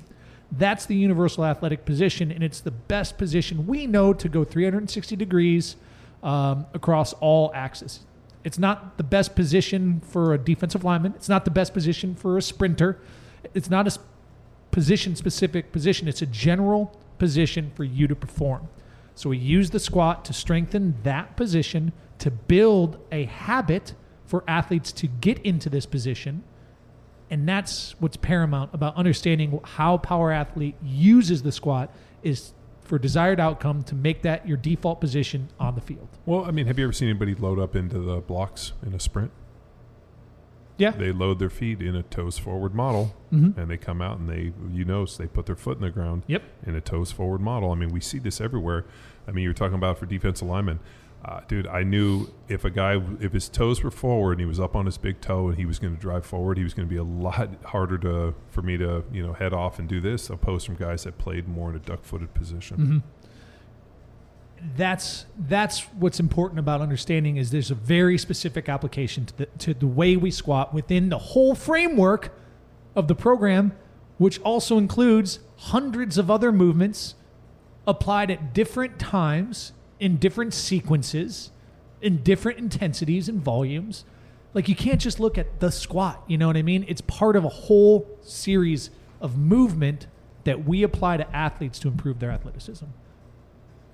That's 0.50 0.84
the 0.84 0.94
universal 0.94 1.46
athletic 1.46 1.86
position, 1.86 2.30
and 2.30 2.44
it's 2.44 2.60
the 2.60 2.70
best 2.70 3.16
position 3.16 3.66
we 3.66 3.86
know 3.86 4.12
to 4.12 4.28
go 4.28 4.44
360 4.44 5.16
degrees 5.16 5.76
um, 6.22 6.66
across 6.74 7.14
all 7.14 7.50
axes. 7.54 8.00
It's 8.44 8.58
not 8.58 8.98
the 8.98 9.04
best 9.04 9.34
position 9.34 10.00
for 10.00 10.34
a 10.34 10.38
defensive 10.38 10.84
lineman. 10.84 11.14
It's 11.14 11.28
not 11.28 11.44
the 11.44 11.50
best 11.50 11.72
position 11.72 12.14
for 12.14 12.36
a 12.36 12.42
sprinter. 12.42 12.98
It's 13.54 13.70
not 13.70 13.86
a 13.86 13.98
position 14.72 15.16
specific 15.16 15.72
position. 15.72 16.08
It's 16.08 16.22
a 16.22 16.26
general 16.26 16.98
position 17.18 17.70
for 17.74 17.84
you 17.84 18.06
to 18.08 18.16
perform. 18.16 18.68
So 19.14 19.30
we 19.30 19.38
use 19.38 19.70
the 19.70 19.80
squat 19.80 20.24
to 20.26 20.32
strengthen 20.32 20.96
that 21.02 21.36
position 21.36 21.92
to 22.18 22.30
build 22.30 22.98
a 23.10 23.24
habit 23.24 23.94
for 24.26 24.44
athletes 24.48 24.92
to 24.92 25.06
get 25.06 25.38
into 25.40 25.68
this 25.68 25.86
position. 25.86 26.42
And 27.30 27.48
that's 27.48 27.94
what's 27.98 28.16
paramount 28.16 28.70
about 28.72 28.96
understanding 28.96 29.60
how 29.64 29.98
power 29.98 30.32
athlete 30.32 30.76
uses 30.82 31.42
the 31.42 31.52
squat 31.52 31.92
is 32.22 32.52
for 32.82 32.98
desired 32.98 33.40
outcome 33.40 33.82
to 33.84 33.94
make 33.94 34.22
that 34.22 34.46
your 34.46 34.56
default 34.56 35.00
position 35.00 35.48
on 35.58 35.74
the 35.74 35.80
field. 35.80 36.08
Well, 36.26 36.44
I 36.44 36.50
mean, 36.50 36.66
have 36.66 36.78
you 36.78 36.84
ever 36.84 36.92
seen 36.92 37.08
anybody 37.08 37.34
load 37.34 37.58
up 37.58 37.74
into 37.76 37.98
the 37.98 38.20
blocks 38.20 38.72
in 38.84 38.94
a 38.94 39.00
sprint? 39.00 39.30
Yeah. 40.82 40.90
They 40.90 41.12
load 41.12 41.38
their 41.38 41.50
feet 41.50 41.80
in 41.80 41.94
a 41.94 42.02
toes 42.02 42.38
forward 42.38 42.74
model, 42.74 43.14
Mhm. 43.32 43.56
and 43.56 43.70
they 43.70 43.76
come 43.76 44.02
out 44.02 44.18
and 44.18 44.28
they, 44.28 44.52
you 44.72 44.84
notice, 44.84 45.16
they 45.16 45.26
put 45.26 45.46
their 45.46 45.56
foot 45.56 45.76
in 45.76 45.82
the 45.82 45.90
ground 45.90 46.24
Yep. 46.26 46.42
in 46.66 46.74
a 46.74 46.80
toes 46.80 47.12
forward 47.12 47.40
model. 47.40 47.70
I 47.70 47.74
mean, 47.76 47.90
we 47.90 48.00
see 48.00 48.18
this 48.18 48.40
everywhere. 48.40 48.84
I 49.26 49.30
mean, 49.30 49.44
you're 49.44 49.52
talking 49.54 49.76
about 49.76 49.98
for 49.98 50.06
defensive 50.06 50.48
linemen. 50.48 50.80
Uh, 51.24 51.40
dude, 51.46 51.68
I 51.68 51.84
knew 51.84 52.26
if 52.48 52.64
a 52.64 52.70
guy, 52.70 53.00
if 53.20 53.32
his 53.32 53.48
toes 53.48 53.84
were 53.84 53.92
forward 53.92 54.32
and 54.32 54.40
he 54.40 54.46
was 54.46 54.58
up 54.58 54.74
on 54.74 54.86
his 54.86 54.98
big 54.98 55.20
toe 55.20 55.46
and 55.48 55.56
he 55.56 55.64
was 55.64 55.78
going 55.78 55.94
to 55.94 56.00
drive 56.00 56.26
forward, 56.26 56.58
he 56.58 56.64
was 56.64 56.74
going 56.74 56.88
to 56.88 56.90
be 56.92 56.98
a 56.98 57.04
lot 57.04 57.48
harder 57.66 57.96
to 57.98 58.34
for 58.50 58.62
me 58.62 58.76
to 58.78 59.04
you 59.12 59.24
know 59.24 59.32
head 59.32 59.52
off 59.52 59.78
and 59.78 59.88
do 59.88 60.00
this 60.00 60.28
opposed 60.30 60.66
from 60.66 60.74
guys 60.74 61.04
that 61.04 61.18
played 61.18 61.46
more 61.46 61.70
in 61.70 61.76
a 61.76 61.78
duck-footed 61.78 62.34
position. 62.34 62.76
Mhm. 62.76 63.02
That's 64.76 65.26
that's 65.36 65.80
what's 65.98 66.20
important 66.20 66.60
about 66.60 66.80
understanding 66.80 67.36
is 67.36 67.50
there's 67.50 67.70
a 67.70 67.74
very 67.74 68.16
specific 68.16 68.68
application 68.68 69.26
to 69.26 69.38
the, 69.38 69.46
to 69.58 69.74
the 69.74 69.86
way 69.86 70.16
we 70.16 70.30
squat 70.30 70.72
within 70.72 71.08
the 71.08 71.18
whole 71.18 71.54
framework 71.54 72.32
of 72.94 73.08
the 73.08 73.14
program, 73.14 73.72
which 74.18 74.40
also 74.42 74.78
includes 74.78 75.40
hundreds 75.56 76.16
of 76.16 76.30
other 76.30 76.52
movements 76.52 77.16
applied 77.86 78.30
at 78.30 78.54
different 78.54 78.98
times 78.98 79.72
in 79.98 80.16
different 80.16 80.54
sequences, 80.54 81.50
in 82.00 82.22
different 82.22 82.58
intensities 82.58 83.28
and 83.28 83.40
volumes. 83.40 84.04
Like 84.54 84.68
you 84.68 84.76
can't 84.76 85.00
just 85.00 85.18
look 85.18 85.38
at 85.38 85.60
the 85.60 85.70
squat, 85.70 86.22
you 86.26 86.38
know 86.38 86.46
what 86.46 86.56
I 86.56 86.62
mean? 86.62 86.84
It's 86.86 87.00
part 87.00 87.36
of 87.36 87.44
a 87.44 87.48
whole 87.48 88.06
series 88.20 88.90
of 89.20 89.36
movement 89.38 90.06
that 90.44 90.64
we 90.64 90.82
apply 90.82 91.16
to 91.16 91.36
athletes 91.36 91.78
to 91.80 91.88
improve 91.88 92.18
their 92.18 92.30
athleticism. 92.30 92.86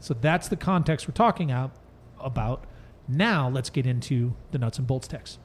So 0.01 0.15
that's 0.15 0.49
the 0.49 0.57
context 0.57 1.09
we're 1.09 1.13
talking 1.15 1.51
out 1.51 1.73
about. 2.21 2.65
Now 3.09 3.49
let's 3.49 3.71
get 3.71 3.87
into 3.87 4.35
the 4.51 4.59
nuts 4.59 4.79
and 4.79 4.87
bolts 4.87 5.09
Tex. 5.09 5.39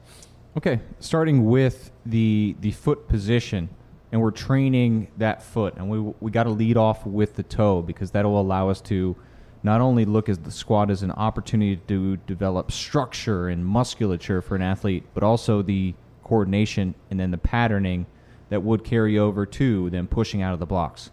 Okay, 0.56 0.80
starting 1.00 1.46
with 1.46 1.90
the 2.06 2.54
the 2.60 2.70
foot 2.70 3.08
position, 3.08 3.68
and 4.12 4.20
we're 4.20 4.30
training 4.30 5.08
that 5.16 5.42
foot, 5.42 5.74
and 5.76 5.88
we 5.90 5.98
we 6.20 6.30
got 6.30 6.44
to 6.44 6.50
lead 6.50 6.76
off 6.76 7.04
with 7.06 7.34
the 7.34 7.42
toe 7.42 7.82
because 7.82 8.12
that'll 8.12 8.40
allow 8.40 8.68
us 8.68 8.80
to 8.82 9.16
not 9.64 9.80
only 9.80 10.04
look 10.04 10.28
at 10.28 10.44
the 10.44 10.50
squat 10.50 10.90
as 10.90 11.02
an 11.02 11.10
opportunity 11.10 11.76
to 11.88 12.18
develop 12.18 12.70
structure 12.70 13.48
and 13.48 13.64
musculature 13.64 14.42
for 14.42 14.54
an 14.54 14.62
athlete, 14.62 15.04
but 15.14 15.22
also 15.22 15.62
the 15.62 15.94
coordination 16.22 16.94
and 17.10 17.18
then 17.18 17.30
the 17.30 17.38
patterning 17.38 18.06
that 18.50 18.62
would 18.62 18.84
carry 18.84 19.18
over 19.18 19.46
to 19.46 19.88
them 19.90 20.06
pushing 20.06 20.42
out 20.42 20.52
of 20.52 20.60
the 20.60 20.66
blocks, 20.66 21.10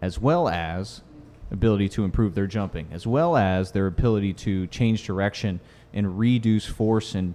as 0.00 0.18
well 0.18 0.48
as 0.48 1.02
ability 1.50 1.88
to 1.90 2.04
improve 2.04 2.34
their 2.34 2.46
jumping, 2.46 2.88
as 2.92 3.06
well 3.06 3.36
as 3.36 3.72
their 3.72 3.86
ability 3.86 4.32
to 4.32 4.66
change 4.68 5.04
direction 5.04 5.60
and 5.92 6.18
reduce 6.18 6.66
force 6.66 7.14
and 7.14 7.34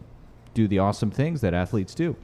do 0.54 0.68
the 0.68 0.80
awesome 0.80 1.12
things 1.12 1.42
that 1.42 1.54
athletes 1.54 1.96
do. 1.96 2.16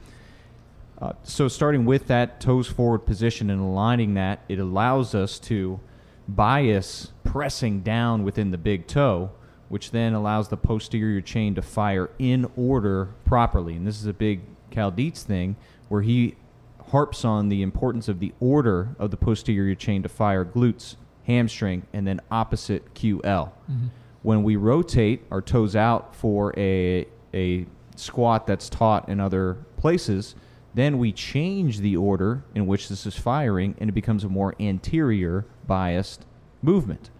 Uh, 1.00 1.12
so, 1.22 1.48
starting 1.48 1.84
with 1.84 2.06
that 2.08 2.40
toes 2.40 2.66
forward 2.66 3.00
position 3.00 3.50
and 3.50 3.60
aligning 3.60 4.14
that, 4.14 4.42
it 4.48 4.58
allows 4.58 5.14
us 5.14 5.38
to 5.38 5.80
bias 6.28 7.12
pressing 7.24 7.80
down 7.80 8.22
within 8.22 8.50
the 8.50 8.58
big 8.58 8.86
toe, 8.86 9.30
which 9.68 9.90
then 9.92 10.12
allows 10.12 10.48
the 10.48 10.56
posterior 10.56 11.20
chain 11.20 11.54
to 11.54 11.62
fire 11.62 12.10
in 12.18 12.50
order 12.56 13.14
properly. 13.24 13.74
And 13.74 13.86
this 13.86 13.98
is 13.98 14.06
a 14.06 14.12
big 14.12 14.42
Cal 14.70 14.90
Dietz 14.90 15.22
thing 15.22 15.56
where 15.88 16.02
he 16.02 16.36
harps 16.90 17.24
on 17.24 17.48
the 17.48 17.62
importance 17.62 18.08
of 18.08 18.20
the 18.20 18.32
order 18.40 18.94
of 18.98 19.10
the 19.10 19.16
posterior 19.16 19.74
chain 19.74 20.02
to 20.02 20.08
fire 20.08 20.44
glutes, 20.44 20.96
hamstring, 21.30 21.86
and 21.92 22.06
then 22.06 22.20
opposite 22.30 22.94
QL. 22.94 23.22
Mm-hmm. 23.22 23.86
When 24.22 24.42
we 24.42 24.56
rotate 24.56 25.22
our 25.30 25.40
toes 25.40 25.76
out 25.76 26.14
for 26.14 26.52
a, 26.58 27.06
a 27.32 27.66
squat 27.96 28.46
that's 28.46 28.68
taught 28.68 29.08
in 29.08 29.20
other 29.20 29.54
places, 29.76 30.34
then 30.74 30.98
we 30.98 31.12
change 31.12 31.78
the 31.78 31.96
order 31.96 32.44
in 32.54 32.66
which 32.66 32.88
this 32.88 33.06
is 33.06 33.16
firing 33.16 33.74
and 33.78 33.88
it 33.88 33.92
becomes 33.92 34.24
a 34.24 34.28
more 34.28 34.54
anterior 34.60 35.46
biased 35.66 36.26
movement. 36.62 37.10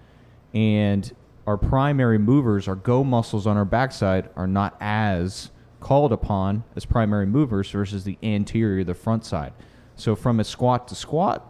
And 0.53 1.11
our 1.46 1.57
primary 1.57 2.18
movers, 2.18 2.68
our 2.68 2.77
go 2.77 3.03
muscles 3.03 3.46
on 3.46 3.57
our 3.57 3.64
backside, 3.64 4.29
are 4.37 4.46
not 4.46 4.77
as 4.81 5.51
called 5.81 6.12
upon 6.12 6.64
as 6.77 6.85
primary 6.85 7.27
movers 7.27 7.70
versus 7.70 8.05
the 8.05 8.18
anterior, 8.23 8.85
the 8.85 8.94
front 8.94 9.25
side. 9.25 9.53
So 9.96 10.14
from 10.14 10.38
a 10.38 10.44
squat 10.44 10.87
to 10.88 10.94
squat, 10.94 11.46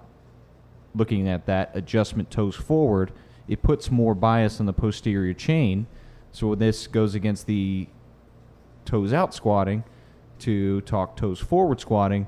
looking 0.94 1.28
at 1.28 1.46
that 1.46 1.70
adjustment 1.74 2.30
toes 2.30 2.56
forward, 2.56 3.12
it 3.48 3.62
puts 3.62 3.90
more 3.90 4.14
bias 4.14 4.60
on 4.60 4.66
the 4.66 4.72
posterior 4.72 5.34
chain. 5.34 5.86
So 6.32 6.54
this 6.54 6.86
goes 6.86 7.14
against 7.14 7.46
the 7.46 7.88
toes 8.84 9.12
out 9.12 9.34
squatting 9.34 9.84
to 10.40 10.80
talk 10.82 11.16
toes 11.16 11.38
forward 11.38 11.80
squatting 11.80 12.26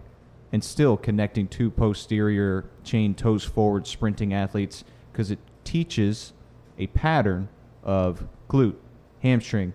and 0.52 0.62
still 0.62 0.96
connecting 0.96 1.48
two 1.48 1.70
posterior 1.70 2.66
chain 2.84 3.14
toes 3.14 3.44
forward 3.44 3.86
sprinting 3.86 4.34
athletes 4.34 4.84
because 5.10 5.30
it 5.30 5.38
teaches 5.64 6.32
a 6.78 6.86
pattern 6.88 7.48
of 7.82 8.26
glute, 8.48 8.76
hamstring, 9.22 9.72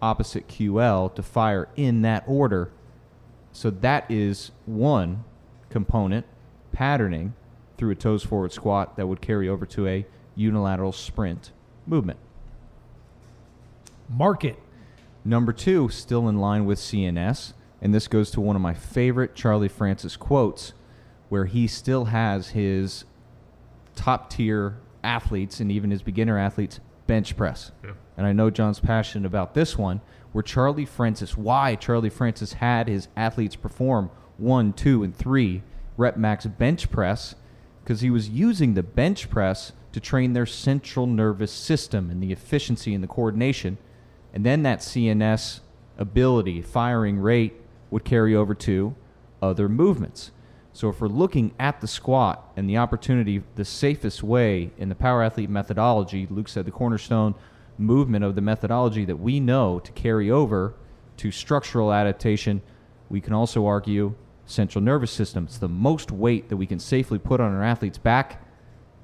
opposite 0.00 0.48
QL 0.48 1.14
to 1.14 1.22
fire 1.22 1.68
in 1.76 2.02
that 2.02 2.24
order. 2.26 2.70
So 3.52 3.70
that 3.70 4.08
is 4.10 4.52
one 4.66 5.24
component 5.68 6.26
patterning 6.72 7.34
through 7.80 7.90
a 7.90 7.94
toes 7.96 8.22
forward 8.22 8.52
squat 8.52 8.96
that 8.96 9.06
would 9.08 9.22
carry 9.22 9.48
over 9.48 9.64
to 9.64 9.88
a 9.88 10.06
unilateral 10.36 10.92
sprint 10.92 11.50
movement. 11.86 12.18
Market. 14.06 14.58
Number 15.24 15.52
two, 15.52 15.88
still 15.88 16.28
in 16.28 16.38
line 16.38 16.66
with 16.66 16.78
CNS, 16.78 17.54
and 17.80 17.94
this 17.94 18.06
goes 18.06 18.30
to 18.32 18.40
one 18.40 18.54
of 18.54 18.62
my 18.62 18.74
favorite 18.74 19.34
Charlie 19.34 19.68
Francis 19.68 20.16
quotes, 20.16 20.74
where 21.30 21.46
he 21.46 21.66
still 21.66 22.06
has 22.06 22.50
his 22.50 23.04
top 23.94 24.28
tier 24.30 24.76
athletes 25.02 25.58
and 25.60 25.72
even 25.72 25.90
his 25.90 26.02
beginner 26.02 26.38
athletes 26.38 26.80
bench 27.06 27.36
press. 27.36 27.72
Yeah. 27.82 27.92
And 28.16 28.26
I 28.26 28.32
know 28.32 28.50
John's 28.50 28.80
passionate 28.80 29.26
about 29.26 29.54
this 29.54 29.78
one, 29.78 30.02
where 30.32 30.42
Charlie 30.42 30.84
Francis, 30.84 31.36
why 31.36 31.76
Charlie 31.76 32.10
Francis 32.10 32.54
had 32.54 32.88
his 32.88 33.08
athletes 33.16 33.56
perform 33.56 34.10
one, 34.36 34.74
two, 34.74 35.02
and 35.02 35.16
three 35.16 35.62
rep 35.96 36.16
max 36.16 36.46
bench 36.46 36.90
press, 36.90 37.34
because 37.90 38.02
he 38.02 38.10
was 38.10 38.28
using 38.28 38.74
the 38.74 38.84
bench 38.84 39.28
press 39.28 39.72
to 39.90 39.98
train 39.98 40.32
their 40.32 40.46
central 40.46 41.08
nervous 41.08 41.50
system 41.50 42.08
and 42.08 42.22
the 42.22 42.30
efficiency 42.30 42.94
and 42.94 43.02
the 43.02 43.08
coordination. 43.08 43.76
And 44.32 44.46
then 44.46 44.62
that 44.62 44.78
CNS 44.78 45.58
ability, 45.98 46.62
firing 46.62 47.18
rate, 47.18 47.54
would 47.90 48.04
carry 48.04 48.32
over 48.32 48.54
to 48.54 48.94
other 49.42 49.68
movements. 49.68 50.30
So 50.72 50.88
if 50.88 51.00
we're 51.00 51.08
looking 51.08 51.52
at 51.58 51.80
the 51.80 51.88
squat 51.88 52.52
and 52.56 52.70
the 52.70 52.76
opportunity, 52.76 53.42
the 53.56 53.64
safest 53.64 54.22
way 54.22 54.70
in 54.78 54.88
the 54.88 54.94
power 54.94 55.24
athlete 55.24 55.50
methodology, 55.50 56.28
Luke 56.30 56.48
said 56.48 56.66
the 56.66 56.70
cornerstone 56.70 57.34
movement 57.76 58.24
of 58.24 58.36
the 58.36 58.40
methodology 58.40 59.04
that 59.04 59.16
we 59.16 59.40
know 59.40 59.80
to 59.80 59.90
carry 59.90 60.30
over 60.30 60.74
to 61.16 61.32
structural 61.32 61.92
adaptation, 61.92 62.62
we 63.08 63.20
can 63.20 63.32
also 63.32 63.66
argue 63.66 64.14
central 64.50 64.82
nervous 64.82 65.10
system. 65.10 65.44
It's 65.44 65.58
the 65.58 65.68
most 65.68 66.10
weight 66.10 66.48
that 66.48 66.56
we 66.56 66.66
can 66.66 66.78
safely 66.78 67.18
put 67.18 67.40
on 67.40 67.54
our 67.54 67.62
athlete's 67.62 67.98
back. 67.98 68.44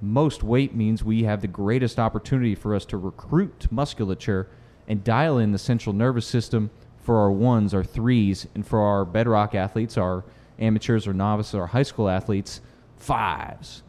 Most 0.00 0.42
weight 0.42 0.74
means 0.74 1.02
we 1.02 1.22
have 1.24 1.40
the 1.40 1.48
greatest 1.48 1.98
opportunity 1.98 2.54
for 2.54 2.74
us 2.74 2.84
to 2.86 2.96
recruit 2.96 3.66
musculature 3.70 4.48
and 4.88 5.02
dial 5.02 5.38
in 5.38 5.52
the 5.52 5.58
central 5.58 5.94
nervous 5.94 6.26
system 6.26 6.70
for 7.00 7.18
our 7.18 7.30
ones, 7.30 7.72
our 7.72 7.84
threes, 7.84 8.46
and 8.54 8.66
for 8.66 8.80
our 8.80 9.04
bedrock 9.04 9.54
athletes, 9.54 9.96
our 9.96 10.24
amateurs 10.58 11.06
or 11.06 11.14
novices, 11.14 11.54
our 11.54 11.68
high 11.68 11.82
school 11.82 12.08
athletes, 12.08 12.60
fives, 12.96 13.82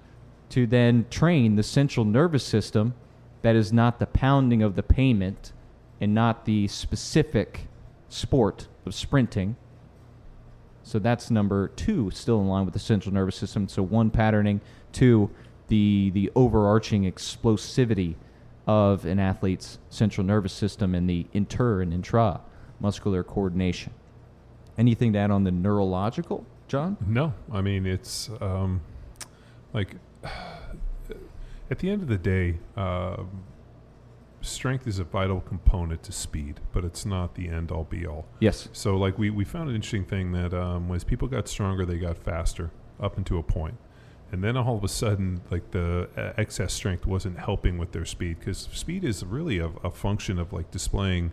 to 0.50 0.68
then 0.68 1.06
train 1.10 1.56
the 1.56 1.64
central 1.64 2.06
nervous 2.06 2.44
system 2.44 2.94
that 3.42 3.56
is 3.56 3.74
not 3.74 4.00
the 4.00 4.06
pounding 4.06 4.62
of 4.62 4.76
the 4.76 4.84
payment 4.84 5.52
and 6.00 6.14
not 6.14 6.46
the 6.46 6.68
specific 6.68 7.68
sport 8.10 8.68
of 8.86 8.94
sprinting. 8.94 9.56
So 10.88 11.00
that's 11.00 11.30
number 11.30 11.68
two, 11.68 12.12
still 12.12 12.40
in 12.40 12.48
line 12.48 12.64
with 12.64 12.74
the 12.74 12.80
central 12.80 13.14
nervous 13.14 13.36
system. 13.36 13.68
So 13.68 13.84
one 13.84 14.10
patterning, 14.10 14.62
two, 14.94 15.30
the 15.68 16.12
the 16.12 16.32
overarching 16.34 17.04
explosivity 17.04 18.16
of 18.66 19.04
an 19.06 19.20
athlete's 19.20 19.80
central 19.90 20.26
nervous 20.26 20.54
system 20.54 20.96
and 20.96 21.10
the 21.10 21.28
inter 21.34 21.82
and 21.82 21.94
intra 21.94 22.40
muscular 22.80 23.22
coordination. 23.22 23.94
Anything 24.78 25.12
to 25.12 25.20
add 25.20 25.30
on 25.30 25.44
the 25.44 25.52
neurological, 25.52 26.46
John? 26.70 26.96
No, 27.06 27.34
I 27.52 27.60
mean 27.60 27.86
it's 27.86 28.30
um, 28.40 28.80
like 29.74 29.96
at 31.70 31.80
the 31.80 31.90
end 31.90 32.02
of 32.02 32.08
the 32.08 32.18
day, 32.18 32.60
um 32.78 33.30
strength 34.48 34.88
is 34.88 35.00
a 35.00 35.04
vital 35.04 35.42
component 35.42 36.04
to 36.04 36.12
speed, 36.12 36.60
but 36.72 36.84
it's 36.84 37.06
not 37.06 37.36
the 37.36 37.50
end 37.50 37.72
all 37.72 37.84
be 37.84 38.06
all. 38.06 38.26
Yes. 38.40 38.70
So, 38.74 38.96
like, 38.96 39.18
we, 39.18 39.30
we 39.30 39.46
found 39.46 39.70
an 39.70 39.76
interesting 39.76 40.06
thing 40.06 40.32
that 40.32 40.54
um, 40.54 40.92
as 40.92 41.04
people 41.04 41.28
got 41.28 41.48
stronger, 41.48 41.86
they 41.86 41.98
got 41.98 42.18
faster 42.18 42.72
up 43.00 43.18
into 43.18 43.38
a 43.38 43.44
point. 43.44 43.76
And 44.32 44.44
then 44.44 44.58
all 44.58 44.76
of 44.76 44.84
a 44.84 44.90
sudden, 44.90 45.42
like, 45.50 45.72
the 45.72 46.10
uh, 46.18 46.34
excess 46.38 46.74
strength 46.74 47.06
wasn't 47.06 47.38
helping 47.40 47.78
with 47.78 47.92
their 47.92 48.06
speed 48.06 48.40
because 48.40 48.68
speed 48.74 49.04
is 49.04 49.24
really 49.24 49.60
a, 49.60 49.68
a 49.84 49.92
function 49.92 50.40
of, 50.40 50.52
like, 50.52 50.72
displaying 50.72 51.32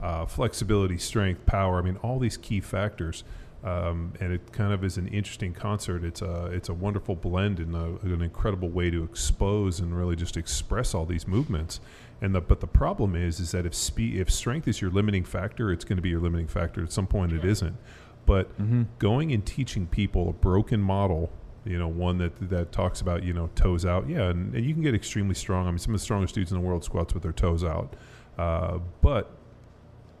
uh, 0.00 0.26
flexibility, 0.26 0.98
strength, 0.98 1.44
power. 1.46 1.78
I 1.78 1.82
mean, 1.82 1.96
all 2.02 2.18
these 2.18 2.36
key 2.36 2.60
factors. 2.60 3.24
Um, 3.64 4.12
and 4.20 4.32
it 4.32 4.52
kind 4.52 4.72
of 4.72 4.84
is 4.84 4.96
an 4.96 5.08
interesting 5.08 5.52
concert. 5.52 6.04
It's 6.04 6.22
a 6.22 6.44
it's 6.52 6.68
a 6.68 6.74
wonderful 6.74 7.16
blend 7.16 7.58
and 7.58 7.74
a, 7.74 7.98
an 8.02 8.22
incredible 8.22 8.68
way 8.68 8.90
to 8.90 9.02
expose 9.02 9.80
and 9.80 9.96
really 9.96 10.14
just 10.14 10.36
express 10.36 10.94
all 10.94 11.04
these 11.04 11.26
movements. 11.26 11.80
And 12.22 12.34
the, 12.34 12.40
but 12.40 12.60
the 12.60 12.66
problem 12.66 13.14
is 13.14 13.40
is 13.40 13.50
that 13.52 13.66
if 13.66 13.74
speed 13.74 14.18
if 14.18 14.30
strength 14.30 14.66
is 14.66 14.80
your 14.80 14.90
limiting 14.90 15.24
factor, 15.24 15.70
it's 15.70 15.84
going 15.84 15.96
to 15.96 16.02
be 16.02 16.08
your 16.08 16.20
limiting 16.20 16.46
factor. 16.48 16.82
At 16.82 16.92
some 16.92 17.06
point, 17.06 17.32
it 17.32 17.44
isn't. 17.44 17.76
But 18.24 18.50
going 18.98 19.32
and 19.32 19.44
teaching 19.44 19.86
people 19.86 20.28
a 20.30 20.32
broken 20.32 20.80
model, 20.80 21.30
you 21.64 21.78
know, 21.78 21.88
one 21.88 22.18
that 22.18 22.48
that 22.50 22.72
talks 22.72 23.00
about 23.00 23.22
you 23.22 23.32
know 23.32 23.50
toes 23.54 23.84
out, 23.84 24.08
yeah, 24.08 24.30
and, 24.30 24.54
and 24.54 24.64
you 24.64 24.72
can 24.72 24.82
get 24.82 24.94
extremely 24.94 25.34
strong. 25.34 25.66
I 25.66 25.70
mean, 25.70 25.78
some 25.78 25.94
of 25.94 26.00
the 26.00 26.04
strongest 26.04 26.34
dudes 26.34 26.50
in 26.50 26.58
the 26.60 26.66
world 26.66 26.82
squats 26.84 27.12
with 27.14 27.22
their 27.22 27.32
toes 27.32 27.62
out, 27.62 27.94
uh, 28.38 28.78
but 29.02 29.30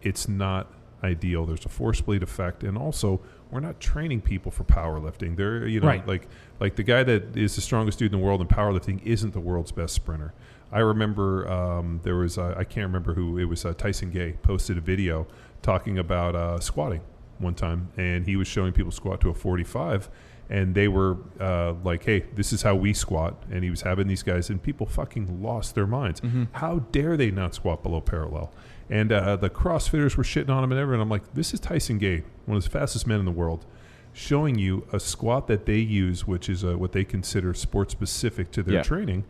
it's 0.02 0.28
not 0.28 0.70
ideal. 1.02 1.46
There's 1.46 1.64
a 1.64 1.68
force 1.68 2.00
bleed 2.00 2.22
effect, 2.22 2.62
and 2.62 2.76
also 2.78 3.20
we're 3.50 3.60
not 3.60 3.80
training 3.80 4.20
people 4.20 4.50
for 4.52 4.64
powerlifting. 4.64 5.36
They're 5.36 5.66
you 5.66 5.80
know 5.80 5.86
Right. 5.88 6.06
like 6.06 6.28
like 6.60 6.76
the 6.76 6.82
guy 6.82 7.02
that 7.04 7.36
is 7.36 7.56
the 7.56 7.60
strongest 7.62 7.98
dude 7.98 8.12
in 8.12 8.18
the 8.20 8.24
world 8.24 8.40
in 8.40 8.46
powerlifting 8.48 9.02
isn't 9.02 9.32
the 9.32 9.40
world's 9.40 9.72
best 9.72 9.94
sprinter. 9.94 10.32
I 10.72 10.80
remember 10.80 11.48
um, 11.48 12.00
there 12.02 12.16
was 12.16 12.38
I 12.38 12.64
can't 12.64 12.86
remember 12.86 13.14
who 13.14 13.38
it 13.38 13.44
was. 13.44 13.64
Uh, 13.64 13.72
Tyson 13.74 14.10
Gay 14.10 14.32
posted 14.42 14.76
a 14.78 14.80
video 14.80 15.26
talking 15.62 15.98
about 15.98 16.34
uh, 16.34 16.58
squatting 16.60 17.00
one 17.38 17.54
time, 17.54 17.90
and 17.96 18.26
he 18.26 18.36
was 18.36 18.48
showing 18.48 18.72
people 18.72 18.90
squat 18.92 19.20
to 19.22 19.28
a 19.30 19.34
45. 19.34 20.08
And 20.48 20.76
they 20.76 20.86
were 20.86 21.16
uh, 21.40 21.72
like, 21.84 22.04
"Hey, 22.04 22.24
this 22.34 22.52
is 22.52 22.62
how 22.62 22.76
we 22.76 22.92
squat." 22.94 23.42
And 23.50 23.64
he 23.64 23.70
was 23.70 23.82
having 23.82 24.06
these 24.06 24.22
guys, 24.22 24.48
and 24.48 24.62
people 24.62 24.86
fucking 24.86 25.42
lost 25.42 25.74
their 25.74 25.88
minds. 25.88 26.20
How 26.52 26.80
dare 26.92 27.16
they 27.16 27.30
not 27.32 27.54
squat 27.54 27.82
below 27.82 28.00
parallel? 28.00 28.52
And 28.88 29.10
uh, 29.10 29.34
the 29.36 29.50
CrossFitters 29.50 30.16
were 30.16 30.22
shitting 30.22 30.48
on 30.50 30.62
him 30.62 30.70
and 30.70 30.80
everything. 30.80 31.00
I'm 31.02 31.08
like, 31.08 31.34
this 31.34 31.52
is 31.52 31.58
Tyson 31.58 31.98
Gay, 31.98 32.22
one 32.44 32.56
of 32.56 32.62
the 32.62 32.70
fastest 32.70 33.08
men 33.08 33.18
in 33.18 33.24
the 33.24 33.32
world, 33.32 33.66
showing 34.12 34.56
you 34.56 34.86
a 34.92 35.00
squat 35.00 35.48
that 35.48 35.66
they 35.66 35.78
use, 35.78 36.28
which 36.28 36.48
is 36.48 36.64
uh 36.64 36.78
what 36.78 36.92
they 36.92 37.02
consider 37.04 37.52
sport 37.52 37.90
specific 37.90 38.52
to 38.52 38.62
their 38.62 38.76
Yeah. 38.76 38.82
training, 38.82 39.24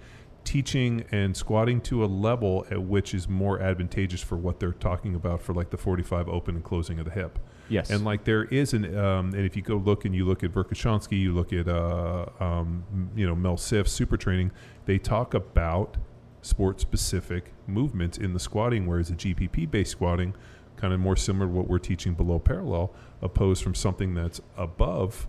teaching 0.47 1.05
and 1.11 1.37
squatting 1.37 1.81
to 1.83 2.05
a 2.05 2.07
level 2.07 2.65
at 2.71 2.81
which 2.81 3.13
is 3.13 3.29
more 3.29 3.61
advantageous 3.61 4.23
for 4.23 4.37
what 4.37 4.61
they're 4.61 4.73
talking 4.73 5.15
about 5.15 5.43
for 5.43 5.53
like 5.53 5.71
the 5.71 5.77
45 5.77 6.29
open 6.29 6.55
and 6.55 6.65
closing 6.65 6.99
of 7.01 7.05
the 7.05 7.11
hip. 7.11 7.39
Yes. 7.69 7.91
And 7.91 8.05
like 8.05 8.25
there 8.25 8.45
is 8.45 8.73
an, 8.73 8.97
um, 8.97 9.35
and 9.35 9.45
if 9.45 9.57
you 9.57 9.63
go 9.63 9.77
look 9.77 10.05
and 10.05 10.15
you 10.15 10.25
look 10.25 10.45
at 10.45 10.53
Verkhoshansky, 10.53 11.19
you 11.19 11.35
look 11.35 11.53
at, 11.53 11.67
uh, 11.69 12.27
um, 12.39 13.11
you 13.17 13.27
know, 13.27 13.35
Mel 13.35 13.57
Siff, 13.57 13.89
super 13.89 14.17
training, 14.17 14.53
they 14.87 14.99
talk 14.99 15.35
about 15.35 15.97
sport 16.43 16.81
specific 16.81 17.53
movements 17.67 18.17
in 18.17 18.33
the 18.33 18.39
squatting, 18.39 18.87
whereas 18.87 19.11
a 19.11 19.15
GPP 19.15 19.69
based 19.69 19.91
squatting, 19.91 20.33
kind 20.77 20.95
of 20.95 21.01
more 21.01 21.17
similar 21.17 21.47
to 21.47 21.53
what 21.53 21.69
we're 21.69 21.79
teaching 21.79 22.15
below 22.15 22.39
parallel, 22.39 22.95
opposed 23.21 23.65
from 23.65 23.75
something 23.75 24.15
that's 24.15 24.41
above 24.57 25.27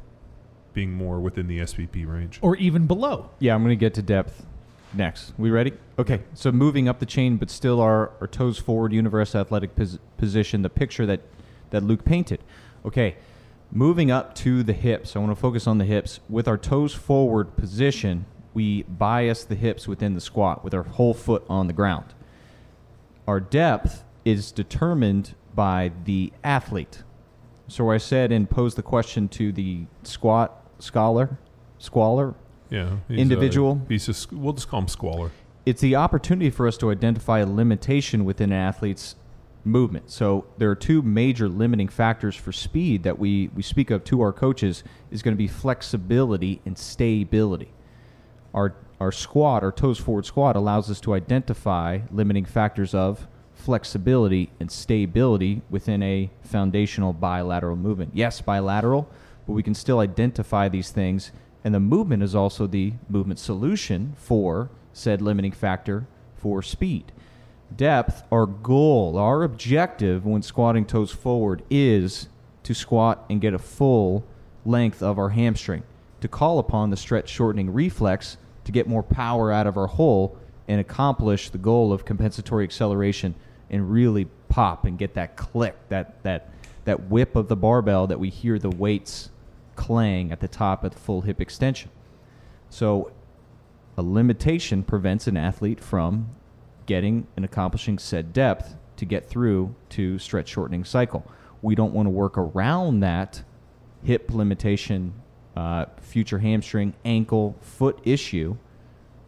being 0.74 0.94
more 0.94 1.20
within 1.20 1.48
the 1.48 1.58
SPP 1.58 2.08
range. 2.08 2.38
or 2.44 2.56
even 2.58 2.86
below. 2.86 3.32
Yeah, 3.40 3.56
I'm 3.56 3.64
going 3.64 3.76
to 3.76 3.80
get 3.80 3.96
to 3.96 4.04
depth 4.04 4.46
next. 4.94 5.34
We 5.38 5.50
ready? 5.50 5.74
Okay. 6.00 6.22
So 6.34 6.52
moving 6.52 6.88
up 6.88 7.00
the 7.00 7.06
chain, 7.06 7.38
but 7.38 7.50
still 7.50 7.82
our, 7.82 8.12
our 8.22 8.28
toes 8.28 8.58
forward, 8.58 8.94
universe 8.94 9.36
athletic 9.36 9.76
pos- 9.76 10.00
position, 10.18 10.62
the 10.62 10.70
picture 10.70 11.06
that, 11.06 11.22
that 11.70 11.84
Luke 11.84 12.06
painted. 12.06 12.42
Okay. 12.86 13.16
Moving 13.72 14.12
up 14.12 14.34
to 14.36 14.64
the 14.64 14.74
hips. 14.74 15.16
I 15.16 15.20
want 15.20 15.32
to 15.32 15.36
focus 15.36 15.68
on 15.68 15.78
the 15.78 15.86
hips. 15.86 16.20
With 16.30 16.48
our 16.48 16.58
toes 16.58 16.94
forward 16.94 17.58
position, 17.58 18.26
we 18.54 18.84
bias 18.84 19.44
the 19.44 19.56
hips 19.56 19.88
within 19.88 20.16
the 20.16 20.22
squat 20.22 20.64
with 20.64 20.74
our 20.74 20.84
whole 20.84 21.14
foot 21.14 21.44
on 21.50 21.68
the 21.68 21.74
ground. 21.74 22.14
Our 23.28 23.40
depth 23.40 24.04
is 24.24 24.52
determined 24.52 25.36
by 25.54 25.92
the 26.06 26.32
athlete. 26.44 27.04
So 27.68 27.92
I 27.92 27.98
said 27.98 28.32
and 28.32 28.50
posed 28.50 28.78
the 28.78 28.84
question 28.84 29.28
to 29.30 29.52
the 29.52 29.86
squat 30.04 30.66
scholar, 30.80 31.38
squaller, 31.78 32.36
Yeah. 32.70 32.98
Individual. 33.10 33.82
Uh, 33.84 33.90
he's 33.90 34.06
just, 34.06 34.32
we'll 34.34 34.54
just 34.54 34.68
call 34.70 34.82
him 34.82 34.88
Squaller. 34.88 35.32
it's 35.66 35.82
the 35.82 35.96
opportunity 35.96 36.50
for 36.50 36.68
us 36.68 36.78
to 36.78 36.92
identify 36.92 37.40
a 37.40 37.46
limitation 37.46 38.26
within 38.26 38.52
an 38.52 38.58
athlete's 38.60 39.16
movement. 39.64 40.10
So 40.10 40.46
there 40.58 40.70
are 40.72 40.76
two 40.76 41.02
major 41.02 41.50
limiting 41.50 41.90
factors 41.90 42.36
for 42.36 42.52
speed 42.52 43.04
that 43.04 43.20
we, 43.20 43.50
we 43.56 43.62
speak 43.62 43.92
of 43.92 44.04
to 44.06 44.22
our 44.22 44.32
coaches 44.34 44.84
is 45.12 45.22
going 45.22 45.34
to 45.34 45.38
be 45.38 45.48
flexibility 45.48 46.62
and 46.66 46.78
stability. 46.78 47.72
Our 48.54 48.76
our 49.00 49.12
squat, 49.12 49.64
our 49.64 49.72
toes 49.72 50.00
forward 50.00 50.26
squat 50.26 50.56
allows 50.56 50.90
us 50.90 51.00
to 51.02 51.14
identify 51.14 52.00
limiting 52.12 52.46
factors 52.46 52.96
of 52.96 53.28
flexibility 53.54 54.50
and 54.60 54.72
stability 54.72 55.62
within 55.70 56.02
a 56.02 56.32
foundational 56.42 57.14
bilateral 57.14 57.76
movement. 57.76 58.12
Yes, 58.16 58.42
bilateral, 58.42 59.08
but 59.46 59.54
we 59.54 59.62
can 59.62 59.76
still 59.76 60.00
identify 60.00 60.68
these 60.68 60.90
things 60.90 61.32
and 61.68 61.76
the 61.76 61.80
movement 61.82 62.24
is 62.24 62.34
also 62.34 62.66
the 62.66 62.94
movement 63.10 63.38
solution 63.38 64.14
for 64.16 64.70
said 64.94 65.22
limiting 65.22 65.52
factor 65.52 66.08
for 66.38 66.64
speed. 66.64 67.12
Depth, 67.76 68.24
our 68.32 68.46
goal, 68.46 69.18
our 69.18 69.44
objective 69.44 70.26
when 70.26 70.42
squatting 70.42 70.86
toes 70.86 71.12
forward 71.12 71.64
is 71.70 72.30
to 72.64 72.74
squat 72.74 73.26
and 73.30 73.42
get 73.42 73.54
a 73.54 73.60
full 73.60 74.24
length 74.66 75.04
of 75.04 75.20
our 75.20 75.28
hamstring, 75.28 75.84
to 76.22 76.30
call 76.30 76.58
upon 76.58 76.90
the 76.90 76.96
stretch 76.96 77.28
shortening 77.28 77.74
reflex 77.74 78.38
to 78.64 78.72
get 78.72 78.88
more 78.88 79.04
power 79.04 79.52
out 79.52 79.68
of 79.68 79.76
our 79.76 79.88
hole 79.88 80.38
and 80.70 80.80
accomplish 80.80 81.50
the 81.50 81.58
goal 81.58 81.92
of 81.92 82.06
compensatory 82.06 82.64
acceleration 82.64 83.36
and 83.70 83.92
really 83.92 84.30
pop 84.48 84.86
and 84.86 84.98
get 84.98 85.16
that 85.16 85.36
click, 85.36 85.76
that 85.90 86.24
that 86.24 86.50
that 86.86 87.10
whip 87.10 87.36
of 87.36 87.50
the 87.50 87.58
barbell 87.58 88.08
that 88.08 88.22
we 88.22 88.30
hear 88.30 88.58
the 88.58 88.70
weights 88.70 89.32
clang 89.78 90.32
at 90.34 90.42
the 90.42 90.48
top 90.50 90.84
the 90.84 91.00
full 91.00 91.22
hip 91.22 91.40
extension. 91.40 91.90
So 92.70 93.12
a 93.98 94.02
limitation 94.04 94.84
prevents 94.84 95.28
an 95.28 95.38
athlete 95.38 95.80
from 95.80 96.30
getting 96.86 97.28
and 97.36 97.46
accomplishing 97.46 97.98
said 97.98 98.34
depth 98.34 98.76
to 98.98 99.06
get 99.06 99.30
through 99.30 99.74
to 99.90 100.20
stretch 100.20 100.50
shortening 100.50 100.84
cycle. 100.84 101.26
We 101.62 101.76
don't 101.76 101.94
want 101.94 102.08
to 102.08 102.12
work 102.12 102.38
around 102.38 103.00
that 103.00 103.44
hip 104.04 104.34
limitation, 104.34 105.14
uh, 105.56 105.86
future 106.02 106.40
hamstring, 106.40 106.94
ankle, 107.06 107.56
foot 107.62 108.00
issue 108.04 108.58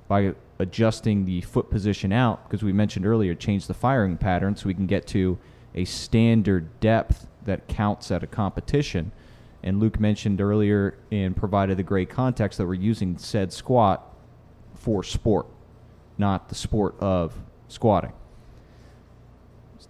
by 0.08 0.34
adjusting 0.60 1.26
the 1.26 1.42
foot 1.42 1.70
position 1.70 2.12
out 2.12 2.48
because 2.48 2.64
we 2.64 2.74
mentioned 2.74 3.06
earlier 3.06 3.34
change 3.34 3.68
the 3.68 3.74
firing 3.74 4.18
pattern 4.18 4.56
so 4.56 4.68
we 4.68 4.74
can 4.74 4.88
get 4.88 5.08
to 5.08 5.38
a 5.76 5.86
standard 5.86 6.80
depth 6.80 7.28
that 7.46 7.68
counts 7.68 8.12
at 8.12 8.24
a 8.24 8.28
competition. 8.28 9.12
And 9.64 9.80
Luke 9.80 10.00
mentioned 10.00 10.40
earlier 10.40 10.98
and 11.12 11.36
provided 11.36 11.78
the 11.78 11.84
great 11.84 12.10
context 12.10 12.58
that 12.58 12.66
we're 12.66 12.76
using 12.76 13.18
said 13.18 13.52
squat 13.52 14.16
for 14.74 15.04
sport, 15.04 15.48
not 16.18 16.50
the 16.50 16.56
sport 16.56 16.96
of 17.00 17.36
squatting. 17.68 18.14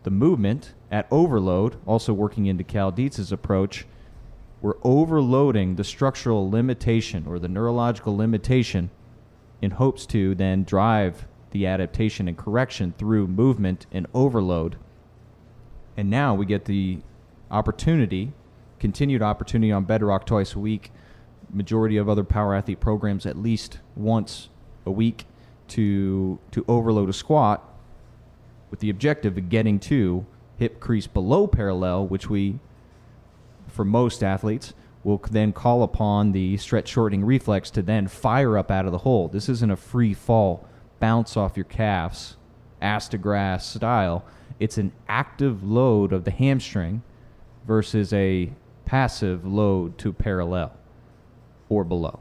The 0.03 0.11
movement 0.11 0.73
at 0.91 1.07
overload, 1.11 1.75
also 1.85 2.13
working 2.13 2.45
into 2.45 2.63
Cal 2.63 2.91
Dietz's 2.91 3.31
approach, 3.31 3.85
we're 4.61 4.77
overloading 4.83 5.75
the 5.75 5.83
structural 5.83 6.49
limitation 6.49 7.25
or 7.27 7.39
the 7.39 7.47
neurological 7.47 8.15
limitation 8.15 8.89
in 9.61 9.71
hopes 9.71 10.05
to 10.07 10.35
then 10.35 10.63
drive 10.63 11.27
the 11.51 11.65
adaptation 11.65 12.27
and 12.27 12.37
correction 12.37 12.93
through 12.97 13.27
movement 13.27 13.85
and 13.91 14.07
overload. 14.13 14.77
And 15.97 16.09
now 16.09 16.33
we 16.33 16.45
get 16.45 16.65
the 16.65 16.99
opportunity, 17.51 18.31
continued 18.79 19.21
opportunity 19.21 19.71
on 19.71 19.83
Bedrock 19.83 20.25
twice 20.25 20.55
a 20.55 20.59
week, 20.59 20.91
majority 21.51 21.97
of 21.97 22.07
other 22.07 22.23
power 22.23 22.55
athlete 22.55 22.79
programs 22.79 23.25
at 23.25 23.37
least 23.37 23.79
once 23.95 24.49
a 24.85 24.91
week 24.91 25.25
to 25.67 26.39
to 26.51 26.65
overload 26.67 27.09
a 27.09 27.13
squat 27.13 27.63
with 28.71 28.79
the 28.79 28.89
objective 28.89 29.37
of 29.37 29.49
getting 29.49 29.79
to 29.79 30.25
hip 30.57 30.79
crease 30.79 31.07
below 31.07 31.47
parallel, 31.47 32.07
which 32.07 32.29
we 32.29 32.59
for 33.67 33.85
most 33.85 34.23
athletes 34.23 34.73
will 35.03 35.17
then 35.31 35.53
call 35.53 35.83
upon 35.83 36.31
the 36.31 36.57
stretch 36.57 36.89
shortening 36.89 37.23
reflex 37.23 37.71
to 37.71 37.81
then 37.81 38.07
fire 38.07 38.57
up 38.57 38.69
out 38.69 38.85
of 38.85 38.91
the 38.91 38.99
hole. 38.99 39.27
This 39.27 39.47
isn't 39.47 39.71
a 39.71 39.77
free 39.77 40.13
fall, 40.13 40.67
bounce 40.99 41.37
off 41.37 41.55
your 41.55 41.63
calves, 41.63 42.35
ass 42.81 43.07
to 43.09 43.17
grass 43.17 43.65
style. 43.65 44.25
It's 44.59 44.77
an 44.77 44.91
active 45.07 45.63
load 45.63 46.11
of 46.11 46.25
the 46.25 46.31
hamstring 46.31 47.01
versus 47.65 48.11
a 48.11 48.51
passive 48.89 49.45
load 49.45 49.95
to 49.99 50.11
parallel 50.11 50.75
or 51.69 51.83
below. 51.83 52.19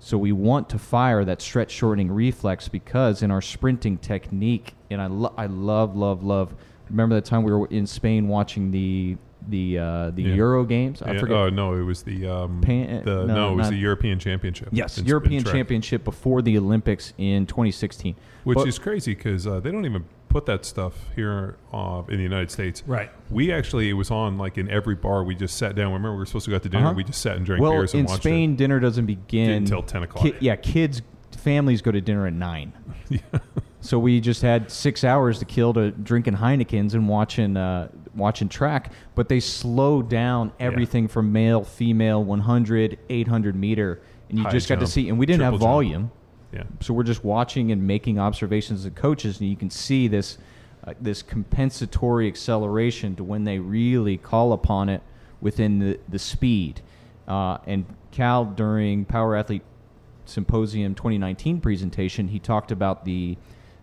So 0.00 0.18
we 0.18 0.32
want 0.32 0.68
to 0.70 0.78
fire 0.78 1.24
that 1.24 1.40
stretch 1.40 1.70
shortening 1.70 2.10
reflex 2.10 2.66
because 2.66 3.22
in 3.22 3.30
our 3.30 3.40
sprinting 3.40 3.98
technique, 3.98 4.74
and 4.90 5.00
I, 5.00 5.06
lo- 5.06 5.32
I 5.38 5.46
love, 5.46 5.94
love, 5.94 6.24
love. 6.24 6.52
Remember 6.90 7.14
that 7.14 7.24
time 7.24 7.44
we 7.44 7.52
were 7.52 7.68
in 7.68 7.86
Spain 7.86 8.26
watching 8.26 8.72
the 8.72 9.16
the 9.48 9.78
uh, 9.78 10.10
the 10.10 10.22
Yeah. 10.22 10.34
Euro 10.34 10.64
games? 10.64 11.02
I 11.02 11.12
Yeah, 11.12 11.20
forget. 11.20 11.36
Oh 11.36 11.48
no, 11.50 11.74
it 11.74 11.82
was 11.82 12.02
the 12.02 12.26
um, 12.26 12.60
Pan- 12.60 13.04
the 13.04 13.26
no, 13.26 13.34
no, 13.34 13.52
it 13.52 13.56
was 13.56 13.68
the 13.70 13.76
European 13.76 14.18
Championship. 14.18 14.68
yes, 14.72 14.98
in- 14.98 15.04
in 15.04 15.08
European 15.08 15.42
track. 15.42 15.54
Championship 15.54 16.04
before 16.04 16.42
the 16.42 16.56
Olympics 16.58 17.12
in 17.18 17.46
2016. 17.46 18.14
which 18.44 18.56
But- 18.56 18.68
is 18.68 18.78
crazy 18.78 19.14
because 19.14 19.46
uh, 19.46 19.60
they 19.60 19.70
don't 19.70 19.84
even 19.86 20.04
put 20.28 20.46
that 20.46 20.64
stuff 20.64 20.94
here 21.14 21.56
uh, 21.74 22.02
in 22.08 22.16
the 22.16 22.22
United 22.22 22.50
States. 22.50 22.82
Right. 22.86 23.10
We 23.30 23.52
actually 23.52 23.90
it 23.90 23.92
was 23.92 24.10
on 24.10 24.38
like 24.38 24.56
in 24.58 24.70
every 24.70 24.94
bar. 24.94 25.22
We 25.24 25.34
just 25.34 25.56
sat 25.58 25.74
down. 25.74 25.88
Remember, 25.92 26.12
we 26.12 26.18
were 26.18 26.26
supposed 26.26 26.46
to 26.46 26.50
go 26.50 26.56
out 26.56 26.62
to 26.62 26.68
dinner. 26.70 26.86
Uh-huh. 26.86 26.94
We 26.94 27.04
just 27.04 27.20
sat 27.20 27.36
and 27.36 27.44
drank 27.44 27.60
well, 27.62 27.72
beers 27.72 27.92
and 27.94 28.08
in 28.08 28.16
Spain, 28.16 28.56
dinner 28.56 28.80
doesn't 28.80 29.04
begin 29.06 29.50
Until 29.50 29.82
10 29.82 30.04
o'clock. 30.04 30.24
Ki- 30.24 30.34
yeah, 30.40 30.56
kids, 30.56 31.02
families 31.36 31.82
go 31.82 31.90
to 31.92 32.00
dinner 32.00 32.26
at 32.26 32.32
nine. 32.32 32.72
yeah. 33.10 33.18
So 33.82 33.98
we 33.98 34.20
just 34.20 34.42
had 34.42 34.70
six 34.70 35.02
hours 35.04 35.40
to 35.40 35.44
kill 35.44 35.74
to 35.74 35.90
drinking 35.90 36.34
Heinekens 36.36 36.94
and 36.94 37.08
watching 37.08 37.56
uh, 37.56 37.88
watching 38.14 38.48
track. 38.48 38.92
But 39.14 39.28
they 39.28 39.40
slow 39.40 40.02
down 40.02 40.52
everything 40.58 41.08
from 41.08 41.32
male, 41.32 41.64
female, 41.64 42.22
100, 42.22 42.98
800 43.08 43.56
meter, 43.56 44.00
and 44.28 44.38
you 44.38 44.44
High 44.44 44.50
just 44.50 44.68
got 44.68 44.80
to 44.80 44.86
see. 44.86 45.08
And 45.08 45.18
we 45.18 45.26
didn't 45.26 45.42
have 45.42 45.54
jump. 45.54 45.62
volume. 45.62 46.10
Yeah. 46.52 46.64
so 46.80 46.92
we're 46.92 47.02
just 47.02 47.24
watching 47.24 47.72
and 47.72 47.86
making 47.86 48.18
observations 48.18 48.84
as 48.84 48.92
coaches, 48.94 49.40
and 49.40 49.48
you 49.48 49.56
can 49.56 49.70
see 49.70 50.06
this 50.06 50.36
uh, 50.84 50.92
this 51.00 51.22
compensatory 51.22 52.28
acceleration 52.28 53.16
to 53.16 53.24
when 53.24 53.44
they 53.44 53.58
really 53.58 54.18
call 54.18 54.52
upon 54.52 54.88
it 54.88 55.02
within 55.40 55.78
the 55.78 55.98
the 56.08 56.18
speed. 56.18 56.82
Uh, 57.26 57.56
and 57.66 57.86
Cal 58.10 58.44
during 58.44 59.04
Power 59.06 59.34
Athlete 59.36 59.62
Symposium 60.26 60.94
2019 60.94 61.60
presentation, 61.60 62.28
he 62.28 62.38
talked 62.38 62.70
about 62.70 63.04
the 63.04 63.38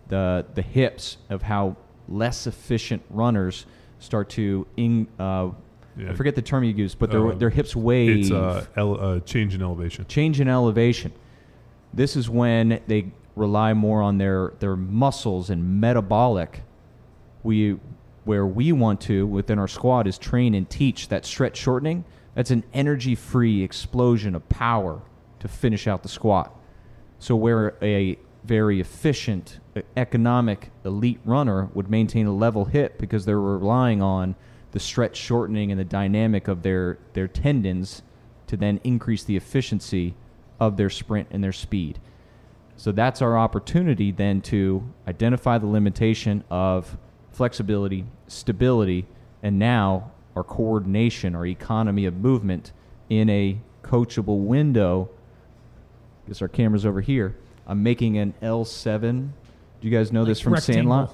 the 0.09 0.45
the 0.53 0.61
hips 0.61 1.17
of 1.29 1.43
how 1.43 1.75
less 2.07 2.47
efficient 2.47 3.03
runners 3.09 3.65
start 3.99 4.29
to 4.29 4.65
in. 4.77 5.07
Uh, 5.19 5.51
Yeah. 5.97 6.11
I 6.11 6.13
forget 6.13 6.33
the 6.35 6.41
term 6.41 6.63
you 6.63 6.71
use, 6.73 6.95
but 6.95 7.11
their 7.11 7.27
Uh, 7.27 7.35
their 7.35 7.49
hips 7.49 7.75
wave 7.75 8.19
It's 8.19 8.31
uh, 8.31 8.65
ele- 8.77 8.99
uh, 9.01 9.19
change 9.21 9.53
in 9.53 9.61
elevation. 9.61 10.05
change 10.07 10.39
in 10.39 10.47
elevation. 10.47 11.11
This 11.93 12.15
is 12.15 12.29
when 12.29 12.79
they 12.87 13.11
rely 13.35 13.73
more 13.73 14.01
on 14.01 14.17
their, 14.17 14.53
their 14.59 14.77
muscles 14.77 15.49
and 15.49 15.81
metabolic. 15.81 16.63
We, 17.43 17.79
where 18.23 18.45
we 18.45 18.71
want 18.71 19.01
to 19.01 19.25
within 19.27 19.59
our 19.59 19.67
squad 19.67 20.07
is 20.07 20.17
train 20.17 20.53
and 20.53 20.69
teach 20.69 21.09
that 21.09 21.25
stretch 21.25 21.57
shortening. 21.57 22.05
That's 22.35 22.51
an 22.51 22.63
energy 22.73 23.15
free 23.15 23.61
explosion 23.63 24.35
of 24.35 24.47
power 24.47 25.01
to 25.39 25.47
finish 25.49 25.85
out 25.87 26.03
the 26.03 26.09
squat. 26.09 26.55
So 27.17 27.35
where 27.35 27.75
a 27.81 28.17
very 28.45 28.79
efficient, 28.79 29.59
economic, 29.95 30.71
elite 30.83 31.19
runner 31.25 31.69
would 31.73 31.89
maintain 31.89 32.25
a 32.25 32.33
level 32.33 32.65
hip 32.65 32.97
because 32.97 33.25
they're 33.25 33.39
relying 33.39 34.01
on 34.01 34.35
the 34.71 34.79
stretch 34.79 35.17
shortening 35.17 35.71
and 35.71 35.79
the 35.79 35.85
dynamic 35.85 36.47
of 36.47 36.61
their, 36.61 36.99
their 37.13 37.27
tendons 37.27 38.01
to 38.47 38.57
then 38.57 38.79
increase 38.83 39.23
the 39.23 39.35
efficiency 39.35 40.15
of 40.59 40.77
their 40.77 40.89
sprint 40.89 41.27
and 41.31 41.43
their 41.43 41.51
speed. 41.51 41.99
So 42.75 42.91
that's 42.91 43.21
our 43.21 43.37
opportunity 43.37 44.11
then 44.11 44.41
to 44.43 44.83
identify 45.07 45.57
the 45.57 45.67
limitation 45.67 46.43
of 46.49 46.97
flexibility, 47.31 48.05
stability, 48.27 49.05
and 49.43 49.59
now 49.59 50.11
our 50.35 50.43
coordination, 50.43 51.35
our 51.35 51.45
economy 51.45 52.05
of 52.05 52.15
movement 52.15 52.71
in 53.09 53.29
a 53.29 53.59
coachable 53.83 54.45
window. 54.45 55.09
Guess 56.27 56.41
our 56.41 56.47
camera's 56.47 56.85
over 56.85 57.01
here. 57.01 57.35
I'm 57.67 57.83
making 57.83 58.17
an 58.17 58.33
L7. 58.41 59.29
Do 59.81 59.87
you 59.87 59.95
guys 59.97 60.11
know 60.11 60.25
this 60.25 60.39
from 60.39 60.57
Sandlot? 60.57 61.11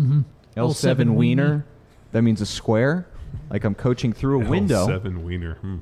Mm-hmm. 0.00 0.20
L7, 0.56 0.96
L7 0.96 1.14
wiener. 1.14 1.66
That 2.12 2.22
means 2.22 2.40
a 2.40 2.46
square. 2.46 3.06
Like 3.50 3.64
I'm 3.64 3.74
coaching 3.74 4.12
through 4.12 4.42
a 4.44 4.48
window. 4.48 4.86
L7 4.86 5.22
wiener. 5.22 5.54
Hmm. 5.56 5.76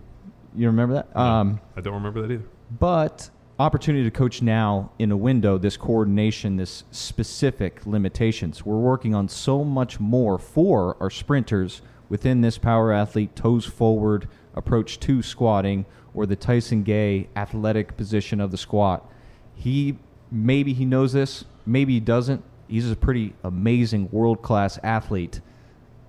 You 0.55 0.67
remember 0.67 0.95
that? 0.95 1.17
Um, 1.17 1.61
I 1.77 1.81
don't 1.81 1.95
remember 1.95 2.23
that 2.23 2.31
either. 2.33 2.45
but 2.79 3.31
opportunity 3.59 4.03
to 4.05 4.11
coach 4.11 4.43
now 4.43 4.91
in 4.99 5.13
a 5.13 5.17
window 5.17 5.57
this 5.57 5.77
coordination 5.77 6.57
this 6.57 6.83
specific 6.91 7.87
limitations 7.87 8.65
we're 8.67 8.79
working 8.79 9.15
on 9.15 9.29
so 9.29 9.63
much 9.63 10.01
more 10.01 10.37
for 10.39 10.97
our 11.01 11.11
sprinters 11.11 11.81
within 12.09 12.41
this 12.41 12.59
power 12.59 12.93
athlete 12.93 13.37
toes 13.37 13.65
forward 13.65 14.27
approach 14.55 14.99
to 14.99 15.23
squatting 15.23 15.85
or 16.13 16.27
the 16.27 16.35
tyson 16.35 16.83
gay 16.83 17.29
athletic 17.37 17.95
position 17.97 18.41
of 18.41 18.51
the 18.51 18.57
squat 18.57 19.09
he 19.55 19.97
maybe 20.31 20.73
he 20.73 20.85
knows 20.85 21.13
this 21.13 21.45
maybe 21.67 21.95
he 21.95 22.01
doesn't 22.01 22.43
he's 22.69 22.91
a 22.91 22.97
pretty 22.97 23.35
amazing 23.45 24.09
world 24.11 24.41
class 24.43 24.79
athlete 24.83 25.41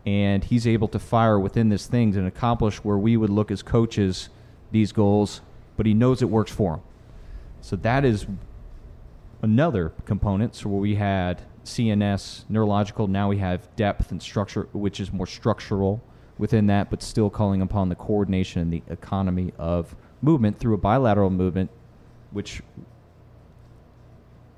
and 0.05 0.43
he's 0.43 0.67
able 0.67 0.87
to 0.87 0.99
fire 0.99 1.39
within 1.39 1.69
this 1.69 1.87
things 1.87 2.15
and 2.15 2.27
accomplish 2.27 2.77
where 2.77 2.97
we 2.97 3.17
would 3.17 3.29
look 3.29 3.51
as 3.51 3.61
coaches 3.61 4.29
these 4.71 4.91
goals, 4.91 5.41
but 5.77 5.85
he 5.85 5.93
knows 5.93 6.21
it 6.21 6.29
works 6.29 6.51
for 6.51 6.75
him. 6.75 6.81
So 7.61 7.75
that 7.77 8.03
is 8.03 8.25
another 9.41 9.93
component. 10.05 10.55
So 10.55 10.69
where 10.69 10.81
we 10.81 10.95
had 10.95 11.43
CNS, 11.63 12.45
neurological, 12.49 13.07
now 13.07 13.29
we 13.29 13.37
have 13.37 13.73
depth 13.75 14.11
and 14.11 14.21
structure, 14.21 14.67
which 14.73 14.99
is 14.99 15.13
more 15.13 15.27
structural 15.27 16.01
within 16.37 16.67
that, 16.67 16.89
but 16.89 17.01
still 17.01 17.29
calling 17.29 17.61
upon 17.61 17.89
the 17.89 17.95
coordination 17.95 18.61
and 18.61 18.73
the 18.73 18.83
economy 18.89 19.53
of 19.57 19.95
movement 20.21 20.59
through 20.59 20.73
a 20.73 20.77
bilateral 20.77 21.29
movement, 21.29 21.69
which 22.31 22.61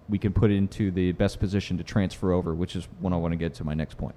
we 0.09 0.17
can 0.17 0.33
put 0.33 0.51
into 0.51 0.91
the 0.91 1.11
best 1.13 1.39
position 1.39 1.77
to 1.77 1.83
transfer 1.83 2.31
over, 2.31 2.53
which 2.53 2.75
is 2.75 2.87
when 2.99 3.13
I 3.13 3.17
want 3.17 3.31
to 3.31 3.37
get 3.37 3.53
to 3.55 3.63
my 3.63 3.73
next 3.73 3.97
point. 3.97 4.15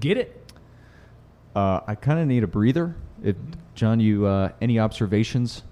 Get 0.00 0.16
it? 0.18 0.52
Uh, 1.54 1.80
I 1.86 1.94
kind 1.94 2.18
of 2.18 2.26
need 2.26 2.42
a 2.42 2.46
breather. 2.46 2.96
If 3.22 3.36
John, 3.74 4.00
you 4.00 4.26
uh, 4.26 4.50
any 4.60 4.78
observations? 4.78 5.62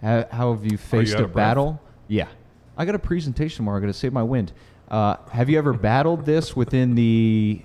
How, 0.00 0.26
how 0.30 0.54
have 0.54 0.64
you 0.64 0.78
faced 0.78 1.14
out 1.14 1.20
a 1.20 1.24
of 1.24 1.32
breath? 1.32 1.48
battle? 1.50 1.80
Yeah, 2.06 2.28
I 2.76 2.84
got 2.84 2.94
a 2.94 2.98
presentation 3.00 3.56
tomorrow. 3.56 3.78
I 3.78 3.80
got 3.80 3.86
to 3.88 3.92
save 3.92 4.12
my 4.12 4.22
wind. 4.22 4.52
Uh, 4.88 5.16
have 5.32 5.50
you 5.50 5.58
ever 5.58 5.72
battled 5.72 6.24
this 6.24 6.56
within 6.56 6.94
the 6.94 7.60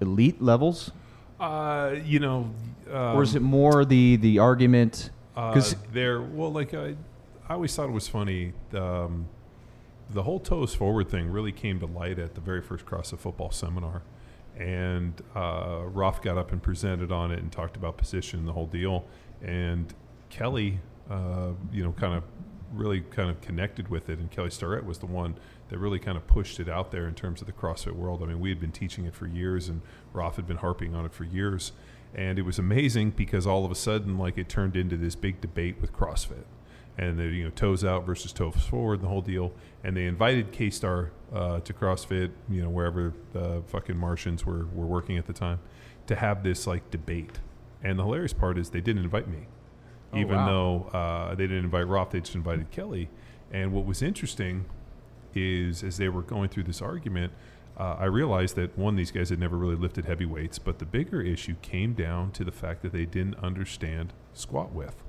elite 0.00 0.40
levels? 0.42 0.90
Uh, 1.38 1.94
you 2.04 2.18
know, 2.18 2.50
um, 2.90 3.16
or 3.16 3.22
is 3.22 3.34
it 3.34 3.42
more 3.42 3.84
the 3.84 4.16
the 4.16 4.38
argument? 4.38 5.10
Uh, 5.36 5.52
Because 5.52 5.76
there, 5.92 6.20
well, 6.20 6.52
like 6.52 6.74
I, 6.74 6.96
I 7.50 7.54
always 7.54 7.74
thought 7.74 7.88
it 7.88 7.92
was 7.92 8.06
funny. 8.06 8.52
Um, 8.74 9.26
the 10.08 10.22
whole 10.22 10.38
toes 10.38 10.72
forward 10.72 11.08
thing 11.08 11.32
really 11.32 11.50
came 11.50 11.80
to 11.80 11.86
light 11.86 12.20
at 12.20 12.36
the 12.36 12.40
very 12.40 12.62
first 12.62 12.86
CrossFit 12.86 13.18
football 13.18 13.50
seminar, 13.50 14.02
and 14.56 15.20
uh, 15.34 15.80
Roth 15.86 16.22
got 16.22 16.38
up 16.38 16.52
and 16.52 16.62
presented 16.62 17.10
on 17.10 17.32
it 17.32 17.40
and 17.40 17.50
talked 17.50 17.74
about 17.74 17.96
position 17.98 18.38
and 18.38 18.46
the 18.46 18.52
whole 18.52 18.68
deal. 18.68 19.04
And 19.42 19.92
Kelly, 20.28 20.78
uh, 21.10 21.48
you 21.72 21.82
know, 21.82 21.90
kind 21.90 22.14
of 22.14 22.22
really 22.72 23.00
kind 23.00 23.28
of 23.28 23.40
connected 23.40 23.88
with 23.88 24.08
it, 24.10 24.20
and 24.20 24.30
Kelly 24.30 24.50
Starrett 24.50 24.86
was 24.86 24.98
the 24.98 25.06
one 25.06 25.34
that 25.70 25.78
really 25.78 25.98
kind 25.98 26.16
of 26.16 26.28
pushed 26.28 26.60
it 26.60 26.68
out 26.68 26.92
there 26.92 27.08
in 27.08 27.14
terms 27.14 27.40
of 27.40 27.48
the 27.48 27.52
CrossFit 27.52 27.96
world. 27.96 28.22
I 28.22 28.26
mean, 28.26 28.38
we 28.38 28.50
had 28.50 28.60
been 28.60 28.70
teaching 28.70 29.06
it 29.06 29.14
for 29.16 29.26
years, 29.26 29.68
and 29.68 29.80
Roth 30.12 30.36
had 30.36 30.46
been 30.46 30.58
harping 30.58 30.94
on 30.94 31.04
it 31.04 31.12
for 31.12 31.24
years, 31.24 31.72
and 32.14 32.38
it 32.38 32.42
was 32.42 32.60
amazing 32.60 33.10
because 33.10 33.44
all 33.44 33.64
of 33.64 33.72
a 33.72 33.74
sudden, 33.74 34.18
like, 34.18 34.38
it 34.38 34.48
turned 34.48 34.76
into 34.76 34.96
this 34.96 35.16
big 35.16 35.40
debate 35.40 35.80
with 35.80 35.92
CrossFit, 35.92 36.44
and 36.98 37.18
the 37.18 37.24
you 37.24 37.44
know 37.44 37.50
toes 37.50 37.84
out 37.84 38.06
versus 38.06 38.32
toes 38.32 38.54
forward, 38.68 38.94
and 38.94 39.04
the 39.04 39.08
whole 39.08 39.22
deal. 39.22 39.52
And 39.82 39.96
they 39.96 40.06
invited 40.06 40.52
K 40.52 40.70
Star 40.70 41.12
uh, 41.32 41.60
to 41.60 41.72
CrossFit, 41.72 42.30
you 42.48 42.62
know, 42.62 42.68
wherever 42.68 43.14
the 43.32 43.62
fucking 43.68 43.96
Martians 43.96 44.44
were 44.44 44.66
were 44.66 44.86
working 44.86 45.16
at 45.18 45.26
the 45.26 45.32
time, 45.32 45.60
to 46.06 46.16
have 46.16 46.42
this 46.42 46.66
like 46.66 46.90
debate. 46.90 47.38
And 47.82 47.98
the 47.98 48.02
hilarious 48.04 48.34
part 48.34 48.58
is 48.58 48.70
they 48.70 48.80
didn't 48.82 49.04
invite 49.04 49.26
me 49.28 49.46
Oh, 50.12 50.18
even 50.18 50.36
wow. 50.36 50.46
though 50.46 50.98
uh, 50.98 51.34
they 51.34 51.44
didn't 51.46 51.64
invite 51.64 51.86
Roth, 51.86 52.10
they 52.10 52.20
just 52.20 52.34
invited 52.34 52.70
Kelly. 52.70 53.08
And 53.52 53.72
what 53.72 53.84
was 53.84 54.02
interesting 54.02 54.64
is 55.34 55.82
as 55.84 55.96
they 55.96 56.08
were 56.08 56.22
going 56.22 56.48
through 56.48 56.64
this 56.64 56.82
argument, 56.82 57.32
uh, 57.78 57.96
I 57.98 58.06
realized 58.06 58.56
that 58.56 58.76
one, 58.76 58.96
these 58.96 59.10
guys 59.10 59.30
had 59.30 59.38
never 59.38 59.56
really 59.56 59.76
lifted 59.76 60.04
heavy 60.04 60.26
weights, 60.26 60.58
but 60.58 60.78
the 60.80 60.84
bigger 60.84 61.22
issue 61.22 61.54
came 61.62 61.94
down 61.94 62.32
to 62.32 62.44
the 62.44 62.52
fact 62.52 62.82
that 62.82 62.92
they 62.92 63.06
didn't 63.06 63.36
understand 63.36 64.12
squat 64.34 64.72
width. 64.72 65.02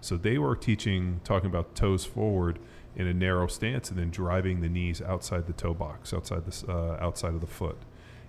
So 0.00 0.16
they 0.16 0.38
were 0.38 0.56
teaching, 0.56 1.20
talking 1.24 1.48
about 1.48 1.74
toes 1.74 2.04
forward 2.04 2.58
in 2.96 3.06
a 3.06 3.14
narrow 3.14 3.46
stance, 3.46 3.90
and 3.90 3.98
then 3.98 4.10
driving 4.10 4.60
the 4.60 4.68
knees 4.68 5.00
outside 5.00 5.46
the 5.46 5.52
toe 5.52 5.74
box, 5.74 6.12
outside 6.12 6.44
the 6.44 6.72
uh, 6.72 6.98
outside 7.00 7.34
of 7.34 7.40
the 7.40 7.46
foot. 7.46 7.78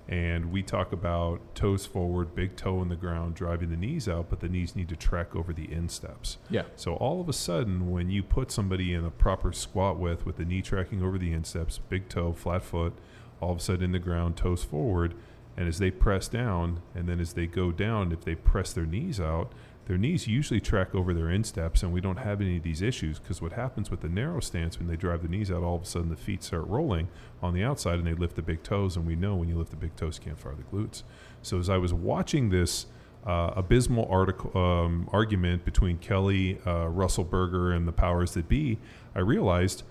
And 0.08 0.52
we 0.52 0.62
talk 0.62 0.92
about 0.92 1.56
toes 1.56 1.86
forward, 1.86 2.36
big 2.36 2.58
toe 2.58 2.82
in 2.82 2.90
the 2.90 2.96
ground, 2.96 3.36
driving 3.36 3.70
the 3.70 3.78
knees 3.78 4.10
out, 4.10 4.30
but 4.30 4.42
the 4.42 4.50
knees 4.50 4.76
need 4.76 4.90
to 4.90 4.96
track 4.96 5.36
over 5.36 5.54
the 5.54 5.72
insteps. 5.72 6.38
Yeah. 6.50 6.64
So 6.76 6.96
all 6.96 7.22
of 7.22 7.30
a 7.30 7.34
sudden, 7.34 7.92
when 7.92 8.10
you 8.10 8.22
put 8.22 8.52
somebody 8.52 8.94
in 8.94 9.06
a 9.06 9.12
proper 9.12 9.54
squat 9.54 9.98
with, 9.98 10.26
with 10.26 10.36
the 10.36 10.44
knee 10.44 10.62
tracking 10.62 11.02
over 11.02 11.18
the 11.18 11.32
insteps, 11.32 11.78
big 11.78 12.10
toe, 12.10 12.34
flat 12.34 12.64
foot, 12.64 12.94
all 13.40 13.52
of 13.52 13.58
a 13.60 13.62
sudden 13.62 13.84
in 13.84 13.92
the 13.94 14.00
ground, 14.00 14.36
toes 14.36 14.64
forward, 14.64 15.14
and 15.56 15.68
as 15.68 15.80
they 15.80 15.92
press 15.92 16.28
down, 16.28 16.82
and 16.94 17.08
then 17.08 17.20
as 17.20 17.34
they 17.34 17.48
go 17.48 17.72
down, 17.72 18.12
if 18.12 18.26
they 18.26 18.36
press 18.36 18.74
their 18.74 18.86
knees 18.86 19.20
out, 19.20 19.54
their 19.86 19.98
knees 19.98 20.28
usually 20.28 20.62
track 20.62 20.94
over 20.94 21.14
their 21.14 21.30
insteps, 21.30 21.84
and 21.84 21.92
we 21.92 22.02
don't 22.02 22.18
have 22.18 22.40
any 22.40 22.58
of 22.58 22.64
these 22.64 22.82
issues 22.82 23.20
because 23.20 23.42
what 23.42 23.54
happens 23.54 23.90
with 23.90 24.02
the 24.02 24.08
narrow 24.10 24.40
stance 24.40 24.78
when 24.78 24.88
they 24.88 24.96
drive 24.96 25.22
the 25.24 25.28
knees 25.28 25.50
out, 25.52 25.64
all 25.64 25.76
of 25.76 25.82
a 25.82 25.86
sudden 25.86 26.10
the 26.10 26.16
feet 26.16 26.44
start 26.44 26.66
rolling 26.68 27.08
on 27.42 27.54
the 27.54 27.64
outside 27.64 27.96
and 27.96 28.06
they 28.06 28.14
lift 28.14 28.36
the 28.36 28.42
big 28.42 28.62
toes, 28.64 28.96
and 28.96 29.06
we 29.08 29.16
know 29.16 29.36
when 29.36 29.50
you 29.50 29.58
lift 29.58 29.72
the 29.72 29.76
big 29.76 29.96
toes, 29.96 30.20
you 30.20 30.26
can't 30.26 30.40
fire 30.40 30.54
the 30.56 30.64
glutes. 30.76 31.04
So 31.42 31.58
as 31.58 31.70
I 31.70 31.78
was 31.78 31.94
watching 31.94 32.50
this 32.50 32.86
uh, 33.26 33.54
abysmal 33.56 34.08
article 34.10 34.56
um, 34.56 35.10
argument 35.12 35.66
between 35.66 35.98
Kelly, 35.98 36.60
uh, 36.66 36.88
Russell 36.88 37.24
Berger, 37.24 37.72
and 37.72 37.88
the 37.88 37.92
powers 37.92 38.34
that 38.36 38.48
be, 38.48 38.78
I 39.16 39.20
realized 39.20 39.84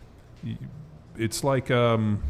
it's 1.17 1.43
like 1.45 1.71
um, 1.71 2.23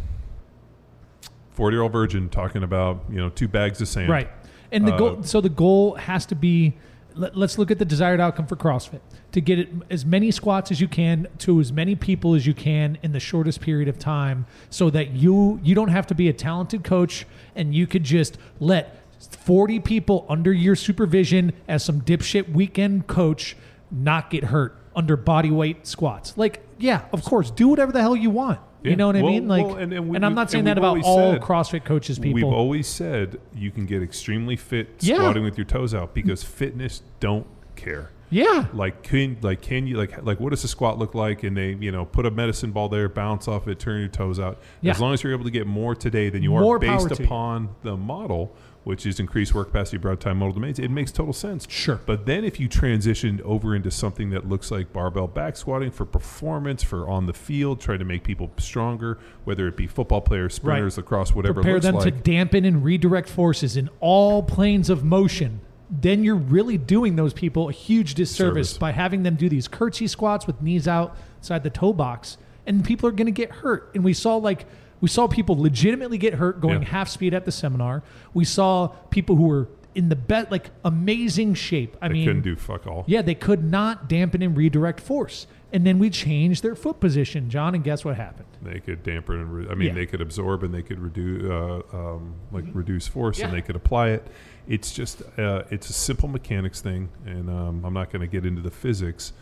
forty-year-old 1.53 1.93
virgin 1.93 2.31
talking 2.31 2.63
about 2.63 3.05
you 3.11 3.19
know 3.19 3.29
two 3.29 3.49
bags 3.49 3.81
of 3.81 3.89
sand. 3.89 4.09
Right. 4.09 4.31
And 4.73 4.87
the 4.87 4.95
Uh, 4.95 4.99
goal, 4.99 5.23
so 5.23 5.41
the 5.41 5.49
goal 5.51 5.95
has 5.97 6.25
to 6.27 6.35
be. 6.35 6.75
Let, 7.15 7.37
let's 7.37 7.59
look 7.59 7.71
at 7.71 7.79
the 7.79 7.85
desired 7.85 8.21
outcome 8.21 8.47
for 8.47 8.57
CrossFit 8.57 9.01
to 9.33 9.41
get 9.41 9.59
it 9.59 9.69
as 9.91 10.05
many 10.05 10.31
squats 10.31 10.71
as 10.71 10.81
you 10.81 10.89
can 10.89 11.29
to 11.39 11.61
as 11.61 11.73
many 11.73 11.95
people 11.95 12.35
as 12.35 12.47
you 12.47 12.55
can 12.55 12.99
in 13.03 13.13
the 13.13 13.21
shortest 13.21 13.61
period 13.61 13.89
of 13.89 13.99
time, 13.99 14.47
so 14.71 14.91
that 14.91 15.11
you 15.11 15.61
you 15.63 15.75
don't 15.75 15.89
have 15.89 16.07
to 16.09 16.15
be 16.15 16.29
a 16.29 16.33
talented 16.33 16.85
coach 16.85 17.27
and 17.55 17.75
you 17.75 17.87
could 17.87 18.05
just 18.05 18.39
let 18.59 19.03
forty 19.19 19.79
people 19.81 20.27
under 20.29 20.53
your 20.53 20.77
supervision 20.77 21.53
as 21.69 21.85
some 21.85 22.01
dipshit 22.01 22.53
weekend 22.53 23.07
coach 23.07 23.57
not 23.91 24.31
get 24.31 24.45
hurt 24.45 24.77
under 24.97 25.17
body 25.17 25.51
weight 25.51 25.87
squats. 25.87 26.37
Like, 26.37 26.67
yeah, 26.79 27.05
of 27.13 27.25
course, 27.25 27.51
do 27.51 27.69
whatever 27.69 27.93
the 27.93 28.01
hell 28.01 28.17
you 28.17 28.31
want. 28.31 28.61
Yeah. 28.83 28.91
You 28.91 28.97
know 28.97 29.07
what 29.09 29.17
I 29.17 29.23
mean? 29.23 29.47
Like, 29.49 29.67
well, 29.67 29.77
and- 29.77 29.93
and 29.93 30.09
we- 30.09 30.17
I'm 30.19 30.35
not 30.35 30.51
saying 30.51 30.61
and 30.61 30.69
that 30.69 30.79
about 30.79 31.03
all 31.05 31.33
said- 31.33 31.41
CrossFit 31.43 31.85
coaches. 31.85 32.19
People, 32.19 32.35
We've 32.35 32.45
always 32.45 32.87
said 32.87 33.39
you 33.55 33.71
can 33.71 33.85
get 33.87 34.03
extremely 34.03 34.57
fit 34.57 34.89
Yeah. 35.01 35.17
squatting 35.17 35.45
with 35.45 35.59
your 35.59 35.65
toes 35.67 35.95
out 35.95 36.15
because 36.15 36.43
fitness 36.43 37.03
don't 37.21 37.47
care. 37.77 38.11
yeah, 38.33 38.67
Like 38.73 39.03
can 39.03 39.37
like 39.43 39.61
can 39.61 39.87
you 39.89 39.97
like 39.97 40.23
like 40.25 40.39
what 40.39 40.51
does 40.51 40.63
a 40.63 40.69
squat 40.69 40.99
look 40.99 41.15
like? 41.17 41.43
And 41.43 41.57
they 41.57 41.77
you 41.81 41.91
know 41.91 42.05
put 42.05 42.25
a 42.27 42.31
medicine 42.31 42.71
ball 42.71 42.89
there, 42.89 43.09
bounce 43.09 43.49
off 43.49 43.67
it, 43.67 43.79
turn 43.81 43.99
your 44.01 44.09
toes 44.09 44.39
out. 44.39 44.59
Yeah. 44.83 44.93
As 44.93 45.01
long 45.01 45.13
as 45.15 45.23
you're 45.25 45.33
able 45.33 45.45
to 45.45 45.51
get 45.51 45.67
more 45.67 45.95
today 45.97 46.29
than 46.31 46.43
you 46.43 46.51
More 46.51 46.77
are 46.77 46.79
based 46.79 47.11
upon 47.11 47.71
the 47.83 47.97
model, 47.97 48.55
which 48.85 49.05
is 49.05 49.21
increased 49.21 49.55
work 49.55 49.69
capacity, 49.69 49.99
broad 49.99 50.21
time 50.21 50.39
modal 50.39 50.55
domains, 50.55 50.79
it 50.79 50.91
makes 50.91 51.13
total 51.13 51.33
sense. 51.33 51.67
Sure. 51.69 52.01
But 52.07 52.27
then 52.27 52.45
if 52.45 52.59
you 52.59 52.69
transitioned 52.69 53.41
over 53.43 53.75
into 53.75 53.91
something 53.91 54.31
that 54.31 54.49
looks 54.49 54.71
like 54.71 54.93
barbell 54.93 55.29
back 55.29 55.57
squatting 55.57 55.91
for 55.91 56.07
performance, 56.07 56.83
for 56.83 57.09
on 57.09 57.27
the 57.27 57.33
field, 57.33 57.81
trying 57.81 57.99
to 57.99 58.05
make 58.05 58.25
people 58.25 58.51
stronger, 58.59 59.19
whether 59.45 59.69
it 59.69 59.77
be 59.77 59.87
football 59.87 60.21
players, 60.21 60.55
sprinters, 60.55 60.97
lacrosse, 60.97 61.35
whatever 61.35 61.63
prepare 61.63 61.81
them 61.81 61.97
like. 61.97 62.05
to 62.05 62.11
dampen 62.11 62.65
and 62.65 62.83
redirect 62.85 63.29
forces 63.29 63.77
in 63.77 63.91
all 64.01 64.43
planes 64.43 64.89
of 64.89 65.05
motion, 65.05 65.61
then 65.91 66.25
you're 66.25 66.37
really 66.37 66.79
doing 66.79 67.17
those 67.17 67.35
people 67.35 67.69
a 67.69 67.73
huge 67.73 68.15
disservice 68.15 68.71
Service. 68.71 68.79
by 68.79 68.93
having 68.93 69.25
them 69.25 69.35
do 69.35 69.49
these 69.49 69.69
curtsy 69.69 70.07
squats 70.07 70.47
with 70.47 70.63
knees 70.63 70.87
outside 70.89 71.63
the 71.65 71.71
toe 71.71 71.93
box, 71.93 72.39
and 72.67 72.85
people 72.85 73.09
are 73.09 73.13
going 73.13 73.27
to 73.27 73.33
get 73.33 73.51
hurt. 73.51 73.91
And 73.95 74.05
we 74.05 74.15
saw 74.15 74.37
like 74.37 74.67
we 75.01 75.09
saw 75.09 75.27
people 75.27 75.57
legitimately 75.59 76.19
get 76.19 76.35
hurt 76.35 76.61
going 76.61 76.83
Yeah. 76.83 76.89
half 76.89 77.09
speed 77.09 77.35
at 77.35 77.45
the 77.45 77.53
seminar. 77.53 78.03
We 78.35 78.45
saw 78.45 78.89
people 79.11 79.37
who 79.37 79.45
were 79.47 79.69
in 79.95 80.09
the 80.09 80.17
best, 80.17 80.51
like 80.53 80.71
amazing 80.85 81.55
shape. 81.55 81.97
I 82.01 82.09
they 82.09 82.15
mean, 82.15 82.27
couldn't 82.27 82.43
do 82.43 82.55
fuck 82.57 82.87
all. 82.87 83.05
yeah, 83.09 83.23
they 83.23 83.35
could 83.35 83.65
not 83.65 84.09
dampen 84.09 84.41
and 84.43 84.57
redirect 84.57 85.01
force. 85.01 85.47
And 85.73 85.87
then 85.87 85.99
we 86.01 86.11
changed 86.11 86.63
their 86.65 86.75
foot 86.75 86.99
position, 87.01 87.49
John, 87.49 87.75
and 87.77 87.83
guess 87.85 88.05
what 88.05 88.17
happened? 88.17 88.47
They 88.63 88.81
could 88.81 89.03
dampen 89.05 89.37
and 89.41 89.53
re- 89.55 89.67
I 89.71 89.75
mean 89.75 89.89
Yeah. 89.89 89.95
they 89.95 90.07
could 90.07 90.21
absorb 90.21 90.63
and 90.65 90.73
they 90.75 90.83
could 90.83 90.99
reduce 91.01 91.45
uh, 91.45 91.83
um, 91.93 92.35
like 92.53 92.65
reduce 92.73 93.07
force 93.09 93.41
and 93.41 93.53
they 93.53 93.63
could 93.63 93.77
apply 93.77 94.11
it. 94.11 94.27
It's 94.69 94.93
just 94.93 95.23
uh, 95.39 95.63
it's 95.71 95.89
a 95.89 95.93
simple 95.93 96.29
mechanics 96.29 96.81
thing, 96.81 97.09
and 97.27 97.49
um, 97.49 97.85
I'm 97.85 97.95
not 97.95 98.11
going 98.13 98.21
to 98.21 98.27
get 98.29 98.45
into 98.47 98.63
the 98.63 98.71
physics, 98.71 99.33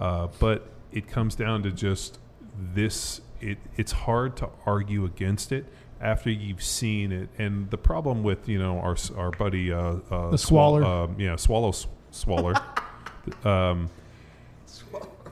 uh, 0.00 0.28
but 0.40 0.68
it 0.92 1.06
comes 1.06 1.34
down 1.36 1.62
to 1.64 1.70
just 1.70 2.18
this. 2.74 3.20
It 3.42 3.58
it's 3.76 3.92
hard 3.92 4.36
to 4.38 4.48
argue 4.66 5.04
against 5.04 5.52
it 5.52 5.66
after 6.00 6.30
you've 6.30 6.62
seen 6.62 7.12
it. 7.12 7.28
And 7.38 7.70
the 7.70 7.78
problem 7.78 8.22
with 8.22 8.48
you 8.48 8.58
know 8.58 8.78
our 8.78 8.96
our 9.16 9.30
buddy 9.32 9.72
uh, 9.72 9.78
uh, 9.78 10.30
The 10.30 10.36
Swal- 10.36 10.38
Swaller. 10.38 10.84
um, 10.84 11.16
yeah, 11.18 11.36
swallow 11.36 11.72
swaller. 12.10 12.54
um, 13.44 13.90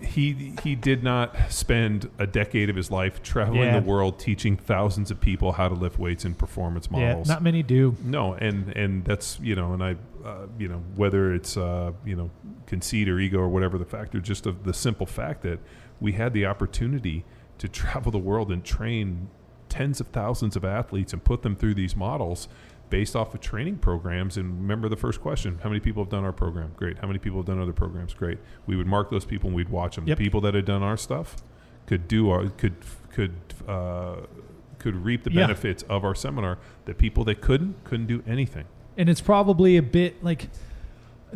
he 0.00 0.54
he 0.62 0.74
did 0.74 1.02
not 1.02 1.36
spend 1.50 2.08
a 2.18 2.26
decade 2.26 2.70
of 2.70 2.76
his 2.76 2.90
life 2.90 3.22
traveling 3.22 3.60
Yeah. 3.64 3.80
the 3.80 3.86
world 3.86 4.18
teaching 4.18 4.56
thousands 4.56 5.10
of 5.10 5.20
people 5.20 5.52
how 5.52 5.68
to 5.68 5.74
lift 5.74 5.98
weights 5.98 6.24
in 6.24 6.34
performance 6.34 6.90
models. 6.90 7.28
Yeah, 7.28 7.34
not 7.34 7.42
many 7.42 7.62
do. 7.62 7.94
no, 8.02 8.32
and 8.34 8.74
and 8.76 9.04
that's 9.04 9.38
you 9.40 9.54
know, 9.54 9.74
and 9.74 9.84
I, 9.84 9.96
uh, 10.24 10.46
you 10.58 10.68
know, 10.68 10.82
whether 10.96 11.34
it's 11.34 11.56
uh, 11.56 11.92
you 12.04 12.16
know 12.16 12.30
conceit 12.66 13.08
or 13.10 13.18
ego 13.18 13.38
or 13.40 13.48
whatever 13.48 13.76
the 13.76 13.84
factor, 13.84 14.20
just 14.20 14.46
of 14.46 14.64
the 14.64 14.72
simple 14.72 15.04
fact 15.06 15.42
that 15.42 15.58
we 16.00 16.12
had 16.12 16.32
the 16.32 16.46
opportunity 16.46 17.24
to 17.60 17.68
travel 17.68 18.10
the 18.12 18.18
world 18.18 18.50
and 18.52 18.64
train 18.64 19.28
tens 19.68 20.00
of 20.00 20.08
thousands 20.08 20.56
of 20.56 20.64
athletes 20.64 21.12
and 21.12 21.22
put 21.22 21.42
them 21.42 21.54
through 21.54 21.74
these 21.74 21.94
models 21.94 22.48
based 22.90 23.14
off 23.14 23.32
of 23.34 23.40
training 23.40 23.76
programs. 23.78 24.36
And 24.36 24.60
remember 24.62 24.88
the 24.88 24.96
first 24.96 25.20
question: 25.20 25.60
How 25.62 25.68
many 25.68 25.78
people 25.80 26.02
have 26.02 26.10
done 26.10 26.24
our 26.24 26.32
program? 26.32 26.72
Great. 26.76 26.98
How 26.98 27.06
many 27.06 27.20
people 27.20 27.38
have 27.38 27.46
done 27.46 27.60
other 27.62 27.72
programs? 27.72 28.12
Great. 28.14 28.38
We 28.66 28.74
would 28.76 28.88
mark 28.88 29.10
those 29.10 29.24
people 29.24 29.46
and 29.48 29.54
we'd 29.56 29.68
watch 29.68 29.94
them. 29.94 30.06
Yep. 30.08 30.18
The 30.18 30.24
people 30.24 30.40
that 30.42 30.54
had 30.54 30.64
done 30.64 30.82
our 30.82 30.96
stuff 30.96 31.36
could 31.86 32.08
do 32.08 32.30
our 32.30 32.48
could 32.48 32.74
could. 33.12 33.34
Uh, 33.68 34.16
could 34.80 34.96
reap 35.04 35.24
the 35.24 35.30
Yeah. 35.30 35.42
benefits 35.42 35.82
of 35.90 36.04
our 36.06 36.14
seminar. 36.14 36.56
The 36.86 36.94
people 36.94 37.22
that 37.24 37.42
couldn't 37.42 37.84
couldn't 37.84 38.06
do 38.06 38.22
anything. 38.26 38.64
and 38.96 39.10
it's 39.10 39.20
probably 39.20 39.76
a 39.76 39.82
bit 39.82 40.24
like 40.24 40.48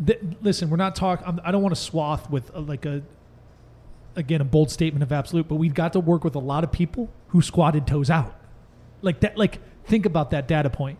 th- 0.03 0.19
listen 0.41 0.69
we're 0.69 0.75
not 0.77 0.95
talking 0.95 1.39
i 1.43 1.51
don't 1.51 1.61
want 1.61 1.73
to 1.73 1.79
swath 1.79 2.29
with 2.29 2.53
a, 2.55 2.59
like 2.59 2.85
a 2.85 3.01
again 4.15 4.41
a 4.41 4.45
bold 4.45 4.71
statement 4.71 5.03
of 5.03 5.11
absolute 5.11 5.47
but 5.47 5.55
we've 5.55 5.73
got 5.73 5.93
to 5.93 5.99
work 5.99 6.23
with 6.23 6.35
a 6.35 6.39
lot 6.39 6.63
of 6.63 6.71
people 6.71 7.09
who 7.29 7.41
squatted 7.41 7.85
toes 7.87 8.09
out. 8.09 8.35
Like 9.01 9.19
that 9.21 9.37
like 9.37 9.59
think 9.85 10.05
about 10.05 10.31
that 10.31 10.47
data 10.47 10.69
point. 10.69 10.97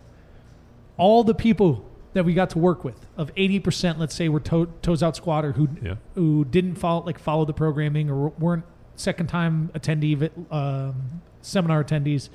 All 0.97 1.23
the 1.23 1.33
people 1.35 1.85
that 2.13 2.23
we 2.23 2.33
got 2.33 2.49
to 2.51 2.59
work 2.59 2.83
with 2.83 3.05
of 3.17 3.33
80% 3.35 3.97
let's 3.97 4.15
say 4.15 4.29
were 4.29 4.39
toe, 4.39 4.65
toes 4.81 5.03
out 5.03 5.15
squatter 5.15 5.53
who 5.53 5.67
Yeah. 5.81 5.95
who 6.15 6.45
didn't 6.45 6.75
follow 6.75 7.03
like 7.05 7.19
follow 7.19 7.45
the 7.45 7.53
programming 7.53 8.09
or 8.09 8.29
weren't 8.39 8.63
second 8.95 9.27
time 9.27 9.69
attendee 9.73 10.29
um, 10.51 11.21
seminar 11.41 11.83
attendees 11.83 12.29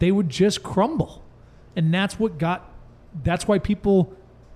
they 0.00 0.10
would 0.10 0.28
just 0.28 0.62
crumble. 0.62 1.22
And 1.76 1.94
that's 1.94 2.18
what 2.18 2.38
got 2.38 2.70
that's 3.22 3.46
why 3.46 3.58
people 3.58 4.12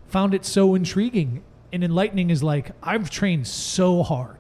found 0.09 0.35
it 0.35 0.45
so 0.45 0.75
intriguing. 0.75 1.43
And 1.73 1.85
enlightening 1.85 2.31
is 2.31 2.43
like 2.43 2.71
i've 2.83 3.11
trained 3.11 3.47
so 3.47 4.03
hard 4.03 4.38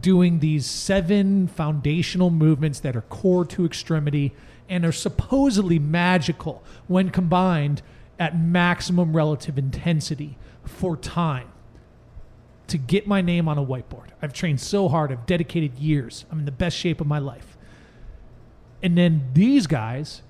doing 0.00 0.40
these 0.40 0.66
seven 0.66 1.46
foundational 1.46 2.30
movements 2.30 2.80
that 2.80 2.96
are 2.96 3.02
core 3.02 3.44
to 3.44 3.64
extremity 3.64 4.34
and 4.68 4.84
are 4.84 4.92
supposedly 4.92 5.78
magical 5.78 6.62
when 6.86 7.10
combined 7.10 7.82
at 8.18 8.38
maximum 8.38 9.14
relative 9.14 9.58
intensity 9.58 10.36
for 10.64 10.96
time 10.96 11.48
to 12.66 12.78
get 12.78 13.06
my 13.06 13.20
name 13.20 13.48
on 13.48 13.58
a 13.58 13.64
whiteboard. 13.64 14.08
I've 14.20 14.32
trained 14.32 14.60
so 14.60 14.88
hard, 14.88 15.12
I've 15.12 15.26
dedicated 15.26 15.78
years, 15.78 16.24
I'm 16.30 16.40
in 16.40 16.44
the 16.44 16.50
best 16.50 16.76
shape 16.76 17.00
of 17.00 17.06
my 17.06 17.18
life. 17.18 17.56
And 18.82 18.98
then 18.98 19.28
these 19.34 19.66
guys, 19.66 20.22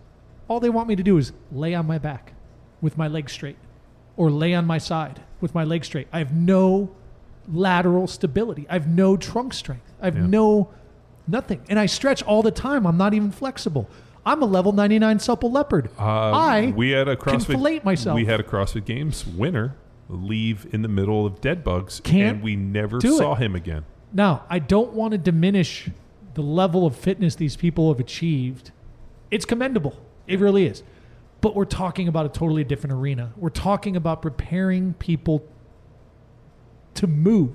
all 0.49 0.61
they 0.61 0.71
want 0.71 0.89
me 0.89 0.97
to 0.97 1.03
do 1.03 1.17
is 1.19 1.33
lay 1.51 1.75
on 1.75 1.87
my 1.87 1.99
back 1.99 2.35
with 2.81 2.99
my 2.99 3.09
legs 3.09 3.33
straight 3.33 3.57
or 4.17 4.31
lay 4.31 4.55
on 4.55 4.67
my 4.67 4.79
side 4.79 5.23
with 5.41 5.55
my 5.55 5.65
legs 5.65 5.87
straight. 5.87 6.09
I 6.13 6.19
have 6.19 6.35
no 6.35 6.95
lateral 7.53 8.07
stability. 8.07 8.67
I 8.69 8.75
have 8.75 8.89
no 8.89 9.17
trunk 9.17 9.55
strength. 9.55 9.93
I 10.01 10.07
have 10.07 10.17
Yeah. 10.17 10.27
no 10.27 10.69
nothing. 11.29 11.61
And 11.69 11.79
I 11.79 11.87
stretch 11.87 12.23
all 12.23 12.43
the 12.43 12.51
time. 12.51 12.87
I'm 12.87 12.97
not 12.97 13.15
even 13.15 13.31
flexible. 13.31 13.89
I'm 14.25 14.43
a 14.43 14.47
level 14.47 14.73
99 14.73 15.19
supple 15.21 15.51
leopard. 15.53 15.89
Uh, 15.99 16.03
I 16.03 16.73
we 16.77 16.91
had 16.91 17.07
a 17.09 17.17
CrossFit 17.17 17.47
fillet 17.47 17.81
myself. 17.85 18.15
We 18.17 18.25
had 18.25 18.41
a 18.41 18.43
CrossFit 18.43 18.85
Games 18.85 19.25
winner 19.27 19.77
leave 20.09 20.67
in 20.73 20.83
the 20.83 20.89
middle 20.89 21.27
of 21.27 21.41
dead 21.41 21.63
bugs, 21.65 22.01
Can't 22.05 22.37
and 22.37 22.43
we 22.43 22.57
never 22.57 23.01
saw 23.01 23.35
it. 23.35 23.39
him 23.39 23.55
again. 23.55 23.85
Now, 24.13 24.45
I 24.49 24.59
don't 24.61 24.93
want 24.93 25.13
to 25.13 25.19
diminish 25.19 25.89
the 26.35 26.43
level 26.43 26.87
of 26.87 26.95
fitness 26.97 27.35
these 27.35 27.57
people 27.57 27.93
have 27.93 27.99
achieved. 28.01 28.71
It's 29.31 29.45
commendable. 29.45 29.97
It 30.27 30.39
really 30.39 30.67
is. 30.67 30.83
But 31.41 31.55
we're 31.55 31.65
talking 31.65 32.09
about 32.09 32.27
a 32.27 32.29
totally 32.29 32.63
different 32.65 32.95
arena. 32.95 33.33
We're 33.37 33.49
talking 33.51 33.97
about 33.97 34.23
preparing 34.23 34.95
people 34.95 35.45
to 36.97 37.07
move, 37.07 37.53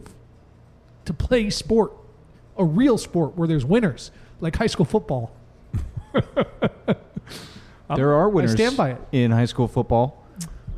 to 1.06 1.14
play 1.14 1.50
sport, 1.50 1.94
a 2.58 2.64
real 2.64 2.98
sport 2.98 3.36
where 3.38 3.48
there's 3.48 3.66
winners, 3.66 4.12
like 4.40 4.56
high 4.56 4.68
school 4.68 4.86
football. 4.86 5.32
There 7.94 8.14
are 8.14 8.30
winners 8.30 8.54
I 8.54 8.56
stand 8.56 8.78
by 8.78 8.92
it. 8.92 9.02
in 9.12 9.32
high 9.32 9.44
school 9.46 9.68
football, 9.68 10.24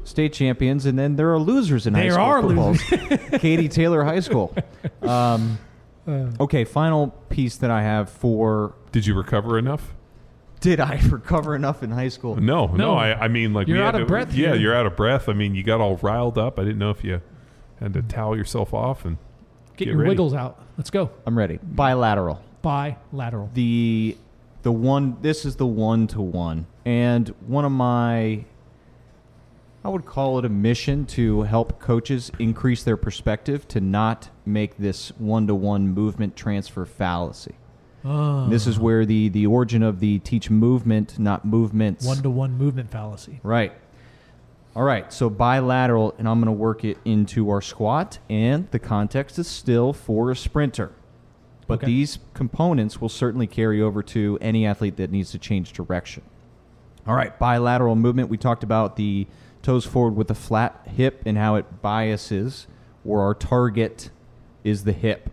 state 0.04 0.34
champions, 0.34 0.88
and 0.88 0.98
then 0.98 1.16
there 1.16 1.32
are 1.32 1.38
losers 1.38 1.86
in 1.86 1.94
high 1.94 2.10
There 2.10 2.14
school 2.14 2.24
are 2.26 2.42
football. 2.42 3.40
Katy 3.40 3.70
Taylor 3.70 4.04
High 4.04 4.20
School. 4.22 4.56
Um, 5.04 5.60
Uh. 6.08 6.32
okay, 6.40 6.64
final 6.66 7.08
piece 7.30 7.58
that 7.58 7.70
I 7.72 7.82
have 7.84 8.10
for 8.10 8.74
Did 8.92 9.06
you 9.06 9.14
recover 9.16 9.58
enough? 9.60 9.94
did 10.60 10.80
I 10.80 11.00
recover 11.10 11.56
enough 11.56 11.84
in 11.84 11.92
high 11.92 12.08
school? 12.10 12.36
No, 12.38 12.66
no. 12.68 12.76
No. 12.76 12.94
I, 12.96 13.26
I 13.26 13.28
mean, 13.28 13.54
like 13.54 13.68
You're 13.68 13.78
we 13.78 13.84
out 13.84 13.94
had 13.94 14.02
of 14.02 14.08
to- 14.08 14.12
breath 14.12 14.34
Yeah, 14.34 14.48
here. 14.54 14.56
you're 14.56 14.76
out 14.76 14.86
of 14.86 14.96
breath. 14.96 15.30
I 15.30 15.34
mean, 15.34 15.54
you 15.56 15.62
got 15.64 15.82
all 15.82 15.98
riled 15.98 16.38
up. 16.38 16.58
I 16.58 16.64
didn't 16.64 16.80
know 16.80 16.90
if 16.90 17.04
you 17.04 17.22
and 17.84 17.94
to 17.94 18.02
towel 18.02 18.36
yourself 18.36 18.74
off 18.74 19.06
and 19.06 19.18
Get, 19.76 19.86
Get 19.86 19.88
your 19.90 19.98
ready. 19.98 20.10
wiggles 20.10 20.34
out. 20.36 20.62
Let's 20.78 20.90
go. 20.92 21.10
I'm 21.26 21.36
ready. 21.38 21.60
Bilateral. 21.64 22.42
Bilateral. 22.62 23.50
the 23.54 24.16
the 24.62 24.72
one 24.72 25.18
this 25.22 25.44
is 25.46 25.58
the 25.58 25.66
one 25.66 26.08
to 26.08 26.22
one 26.22 26.66
and 26.86 27.28
one 27.46 27.66
of 27.66 27.72
my 27.74 28.46
i 29.84 29.90
would 29.90 30.06
call 30.06 30.40
it 30.40 30.46
a 30.46 30.50
mission 30.50 31.06
to 31.06 31.42
help 31.42 31.82
coaches 31.82 32.32
increase 32.40 32.84
their 32.84 32.96
perspective 32.96 33.68
to 33.68 33.82
not 33.82 34.30
make 34.46 34.78
this 34.78 35.10
one 35.18 35.46
to 35.48 35.54
one 35.54 35.90
movement 35.90 36.36
transfer 36.38 36.86
fallacy 36.86 37.56
Oh. 38.06 38.48
this 38.50 38.66
is 38.68 38.80
where 38.80 39.06
the 39.06 39.28
the 39.30 39.46
origin 39.48 39.82
of 39.84 40.00
the 40.00 40.20
teach 40.20 40.50
movement 40.50 41.20
not 41.20 41.44
movements 41.46 42.06
one 42.06 42.22
to 42.24 42.30
one 42.30 42.58
movement 42.58 42.90
fallacy. 42.92 43.40
Right. 43.44 43.72
All 44.76 44.84
right. 44.84 45.12
So 45.14 45.30
bilateral, 45.30 46.16
and 46.18 46.28
I'm 46.28 46.40
going 46.40 46.48
to 46.48 46.52
work 46.52 46.84
it 46.84 46.98
into 47.06 47.50
our 47.50 47.62
squat, 47.62 48.18
and 48.30 48.70
the 48.72 48.80
context 48.80 49.38
is 49.38 49.48
still 49.48 49.94
for 49.94 50.32
a 50.32 50.36
sprinter. 50.36 50.92
But 51.68 51.76
Okay. 51.76 51.86
these 51.88 52.20
components 52.34 53.00
will 53.00 53.10
certainly 53.10 53.48
carry 53.48 53.82
over 53.82 54.02
to 54.04 54.38
any 54.42 54.66
athlete 54.66 54.98
that 54.98 55.12
needs 55.12 55.32
to 55.32 55.38
change 55.38 55.74
direction. 55.74 56.24
All 57.08 57.16
right. 57.16 57.38
Bilateral 57.38 57.96
movement. 57.96 58.30
We 58.30 58.38
talked 58.38 58.64
about 58.64 58.96
the 58.96 59.28
toes 59.62 59.86
forward 59.86 60.16
with 60.16 60.28
the 60.28 60.36
flat 60.36 60.88
hip 60.96 61.22
and 61.26 61.38
how 61.38 61.56
it 61.56 61.82
biases, 61.82 62.68
where 63.04 63.22
our 63.22 63.34
target 63.34 64.10
is 64.64 64.84
the 64.86 64.92
hip. 64.94 65.30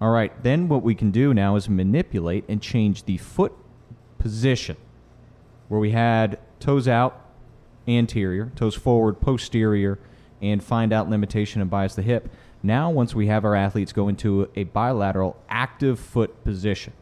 All 0.00 0.10
right. 0.10 0.32
Then 0.42 0.68
what 0.68 0.82
we 0.82 0.94
can 0.94 1.10
do 1.10 1.34
now 1.34 1.56
is 1.56 1.68
manipulate 1.68 2.44
and 2.48 2.62
change 2.62 3.04
the 3.04 3.16
foot 3.18 3.52
position 4.18 4.76
where 5.68 5.78
we 5.80 5.90
had 5.90 6.38
toes 6.60 6.88
out, 6.88 7.20
anterior, 7.88 8.52
toes 8.54 8.74
forward, 8.74 9.20
posterior, 9.20 9.98
and 10.40 10.62
find 10.62 10.92
out 10.92 11.08
limitation 11.08 11.60
and 11.60 11.70
bias 11.70 11.94
the 11.94 12.02
hip. 12.02 12.28
Now, 12.62 12.90
once 12.90 13.14
we 13.14 13.28
have 13.28 13.44
our 13.44 13.54
athletes 13.54 13.92
go 13.92 14.08
into 14.08 14.48
a 14.54 14.64
bilateral 14.64 15.36
active 15.48 15.98
foot 15.98 16.44
position, 16.44 16.92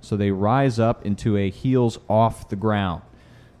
so 0.00 0.16
they 0.16 0.30
rise 0.30 0.78
up 0.78 1.04
into 1.06 1.36
a 1.36 1.50
heels 1.50 1.98
off 2.08 2.48
the 2.48 2.56
ground. 2.56 3.02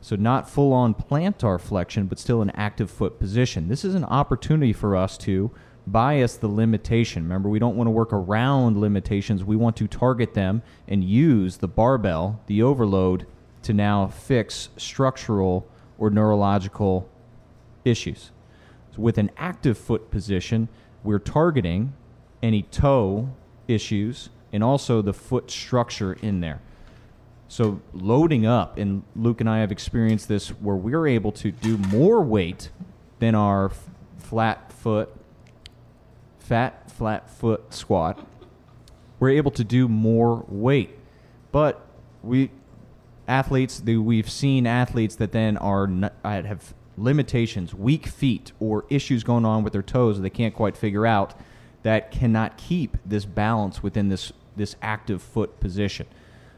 So, 0.00 0.14
not 0.14 0.48
full 0.48 0.72
on 0.72 0.94
plantar 0.94 1.60
flexion, 1.60 2.06
but 2.06 2.18
still 2.18 2.42
an 2.42 2.50
active 2.50 2.90
foot 2.90 3.18
position. 3.18 3.68
This 3.68 3.84
is 3.84 3.94
an 3.94 4.04
opportunity 4.04 4.72
for 4.72 4.94
us 4.94 5.18
to 5.18 5.50
bias 5.86 6.36
the 6.36 6.48
limitation. 6.48 7.22
Remember, 7.22 7.48
we 7.48 7.58
don't 7.58 7.76
want 7.76 7.86
to 7.86 7.92
work 7.92 8.12
around 8.12 8.78
limitations. 8.78 9.44
We 9.44 9.56
want 9.56 9.76
to 9.76 9.86
target 9.86 10.34
them 10.34 10.62
and 10.86 11.04
use 11.04 11.56
the 11.56 11.68
barbell, 11.68 12.40
the 12.46 12.62
overload, 12.62 13.26
to 13.62 13.72
now 13.72 14.06
fix 14.06 14.68
structural 14.76 15.68
or 15.98 16.10
neurological 16.10 17.08
issues. 17.84 18.30
So 18.94 19.02
with 19.02 19.18
an 19.18 19.30
active 19.36 19.78
foot 19.78 20.10
position, 20.10 20.68
we're 21.02 21.18
targeting 21.18 21.94
any 22.42 22.62
toe 22.62 23.30
issues 23.68 24.30
and 24.52 24.62
also 24.62 25.02
the 25.02 25.12
foot 25.12 25.50
structure 25.50 26.14
in 26.14 26.40
there. 26.40 26.60
So 27.48 27.80
loading 27.92 28.44
up, 28.44 28.76
and 28.76 29.02
Luke 29.14 29.40
and 29.40 29.48
I 29.48 29.58
have 29.58 29.70
experienced 29.70 30.28
this 30.28 30.48
where 30.48 30.74
we're 30.74 31.06
able 31.06 31.32
to 31.32 31.52
do 31.52 31.78
more 31.78 32.20
weight 32.20 32.70
than 33.18 33.34
our 33.34 33.66
f- 33.66 33.88
flat 34.18 34.72
foot, 34.72 35.14
fat 36.38 36.90
flat 36.90 37.30
foot 37.30 37.72
squat. 37.72 38.26
We're 39.20 39.30
able 39.30 39.52
to 39.52 39.64
do 39.64 39.88
more 39.88 40.44
weight, 40.48 40.98
but 41.52 41.86
we 42.22 42.50
athletes 43.28 43.80
that 43.80 44.00
we've 44.00 44.30
seen 44.30 44.66
athletes 44.66 45.16
that 45.16 45.32
then 45.32 45.56
are 45.56 45.84
n- 45.84 46.10
uh, 46.24 46.42
have 46.42 46.74
limitations, 46.96 47.74
weak 47.74 48.06
feet, 48.06 48.52
or 48.60 48.84
issues 48.88 49.22
going 49.24 49.44
on 49.44 49.62
with 49.62 49.72
their 49.72 49.82
toes 49.82 50.16
that 50.16 50.22
they 50.22 50.30
can't 50.30 50.54
quite 50.54 50.76
figure 50.76 51.06
out 51.06 51.34
that 51.82 52.10
cannot 52.10 52.56
keep 52.56 52.96
this 53.04 53.24
balance 53.24 53.82
within 53.82 54.08
this 54.08 54.32
this 54.56 54.74
active 54.80 55.20
foot 55.22 55.60
position. 55.60 56.06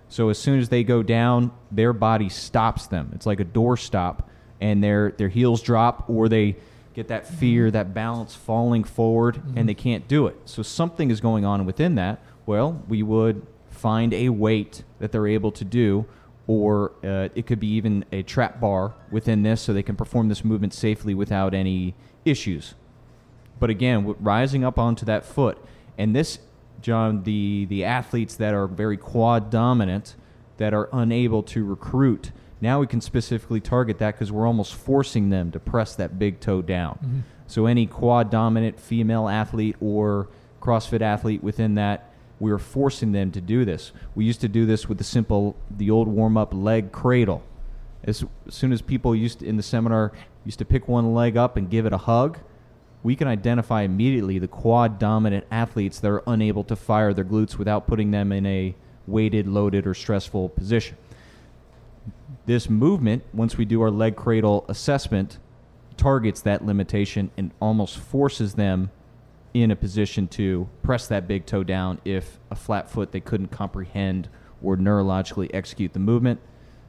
So 0.08 0.28
as 0.28 0.38
soon 0.38 0.58
as 0.60 0.68
they 0.68 0.84
go 0.84 1.02
down, 1.02 1.50
their 1.70 1.92
body 1.92 2.28
stops 2.28 2.86
them. 2.86 3.10
It's 3.14 3.26
like 3.26 3.40
a 3.40 3.44
door 3.44 3.76
stop, 3.76 4.28
and 4.60 4.82
their 4.82 5.10
their 5.12 5.28
heels 5.28 5.60
drop, 5.60 6.08
or 6.08 6.28
they 6.28 6.56
get 6.94 7.08
that 7.08 7.26
fear, 7.26 7.70
that 7.70 7.94
balance 7.94 8.34
falling 8.34 8.84
forward, 8.84 9.40
and 9.54 9.68
they 9.68 9.74
can't 9.74 10.08
do 10.08 10.26
it. 10.26 10.36
So 10.46 10.62
something 10.62 11.10
is 11.10 11.20
going 11.20 11.44
on 11.44 11.64
within 11.66 11.94
that. 11.96 12.20
Well, 12.46 12.82
we 12.88 13.02
would 13.02 13.46
find 13.70 14.12
a 14.12 14.30
weight 14.30 14.82
that 14.98 15.12
they're 15.12 15.28
able 15.28 15.52
to 15.52 15.64
do, 15.64 16.06
or 16.48 16.90
uh, 17.04 17.28
it 17.36 17.46
could 17.46 17.60
be 17.60 17.68
even 17.68 18.04
a 18.10 18.24
trap 18.24 18.58
bar 18.58 18.94
within 19.12 19.44
this, 19.44 19.60
so 19.60 19.72
they 19.72 19.84
can 19.84 19.94
perform 19.94 20.28
this 20.28 20.44
movement 20.44 20.74
safely 20.74 21.14
without 21.14 21.54
any 21.54 21.94
issues. 22.24 22.74
But 23.60 23.70
again, 23.70 24.16
rising 24.18 24.64
up 24.64 24.78
onto 24.78 25.04
that 25.06 25.24
foot, 25.24 25.58
and 25.96 26.16
this, 26.16 26.40
John, 26.80 27.22
the 27.22 27.66
the 27.68 27.84
athletes 27.84 28.34
that 28.36 28.54
are 28.54 28.66
very 28.66 28.96
quad 28.96 29.50
dominant, 29.50 30.16
that 30.56 30.74
are 30.74 30.88
unable 30.92 31.42
to 31.44 31.64
recruit, 31.64 32.32
now 32.60 32.80
we 32.80 32.86
can 32.86 33.00
specifically 33.00 33.60
target 33.60 33.98
that 33.98 34.14
because 34.14 34.32
we're 34.32 34.46
almost 34.46 34.74
forcing 34.74 35.30
them 35.30 35.52
to 35.52 35.60
press 35.60 35.94
that 35.96 36.18
big 36.18 36.40
toe 36.40 36.62
down. 36.62 37.24
So 37.46 37.66
any 37.66 37.86
quad 37.86 38.30
dominant 38.30 38.80
female 38.80 39.28
athlete 39.28 39.76
or 39.80 40.28
CrossFit 40.60 41.00
athlete 41.00 41.42
within 41.42 41.76
that, 41.76 42.07
we 42.40 42.50
are 42.50 42.58
forcing 42.58 43.12
them 43.12 43.30
to 43.32 43.40
do 43.40 43.64
this. 43.64 43.92
We 44.14 44.24
used 44.24 44.40
to 44.42 44.48
do 44.48 44.66
this 44.66 44.88
with 44.88 44.98
the 44.98 45.04
simple, 45.04 45.56
the 45.70 45.90
old 45.90 46.08
warm 46.08 46.36
up 46.36 46.54
leg 46.54 46.92
cradle. 46.92 47.42
As, 48.04 48.24
as 48.46 48.54
soon 48.54 48.72
as 48.72 48.80
people 48.80 49.14
used 49.14 49.40
to, 49.40 49.46
in 49.46 49.56
the 49.56 49.62
seminar 49.62 50.12
used 50.44 50.58
to 50.60 50.64
pick 50.64 50.88
one 50.88 51.14
leg 51.14 51.36
up 51.36 51.56
and 51.56 51.68
give 51.68 51.84
it 51.84 51.92
a 51.92 51.98
hug, 51.98 52.38
we 53.02 53.16
can 53.16 53.28
identify 53.28 53.82
immediately 53.82 54.38
the 54.38 54.48
quad 54.48 54.98
dominant 54.98 55.46
athletes 55.50 56.00
that 56.00 56.10
are 56.10 56.22
unable 56.26 56.64
to 56.64 56.76
fire 56.76 57.12
their 57.12 57.24
glutes 57.24 57.56
without 57.56 57.86
putting 57.86 58.10
them 58.10 58.32
in 58.32 58.46
a 58.46 58.74
weighted, 59.06 59.46
loaded, 59.46 59.86
or 59.86 59.94
stressful 59.94 60.50
position. 60.50 60.96
This 62.46 62.70
movement, 62.70 63.24
once 63.32 63.56
we 63.56 63.64
do 63.64 63.82
our 63.82 63.90
leg 63.90 64.16
cradle 64.16 64.64
assessment, 64.68 65.38
targets 65.96 66.40
that 66.42 66.64
limitation 66.64 67.30
and 67.36 67.50
almost 67.60 67.98
forces 67.98 68.54
them 68.54 68.90
in 69.54 69.70
a 69.70 69.76
position 69.76 70.28
to 70.28 70.68
press 70.82 71.06
that 71.08 71.26
big 71.26 71.46
toe 71.46 71.64
down 71.64 72.00
if 72.04 72.38
a 72.50 72.54
flat 72.54 72.90
foot 72.90 73.12
they 73.12 73.20
couldn't 73.20 73.48
comprehend 73.48 74.28
or 74.62 74.76
neurologically 74.76 75.50
execute 75.54 75.92
the 75.92 75.98
movement. 75.98 76.40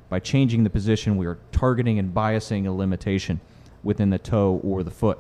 By 0.10 0.20
changing 0.20 0.64
the 0.64 0.70
position, 0.70 1.18
we 1.18 1.26
are 1.26 1.38
targeting 1.52 2.00
and 2.00 2.14
biasing 2.14 2.66
a 2.66 2.72
limitation 2.72 3.40
within 3.84 4.10
the 4.10 4.18
toe 4.18 4.60
or 4.64 4.84
the 4.84 4.92
foot. 4.92 5.20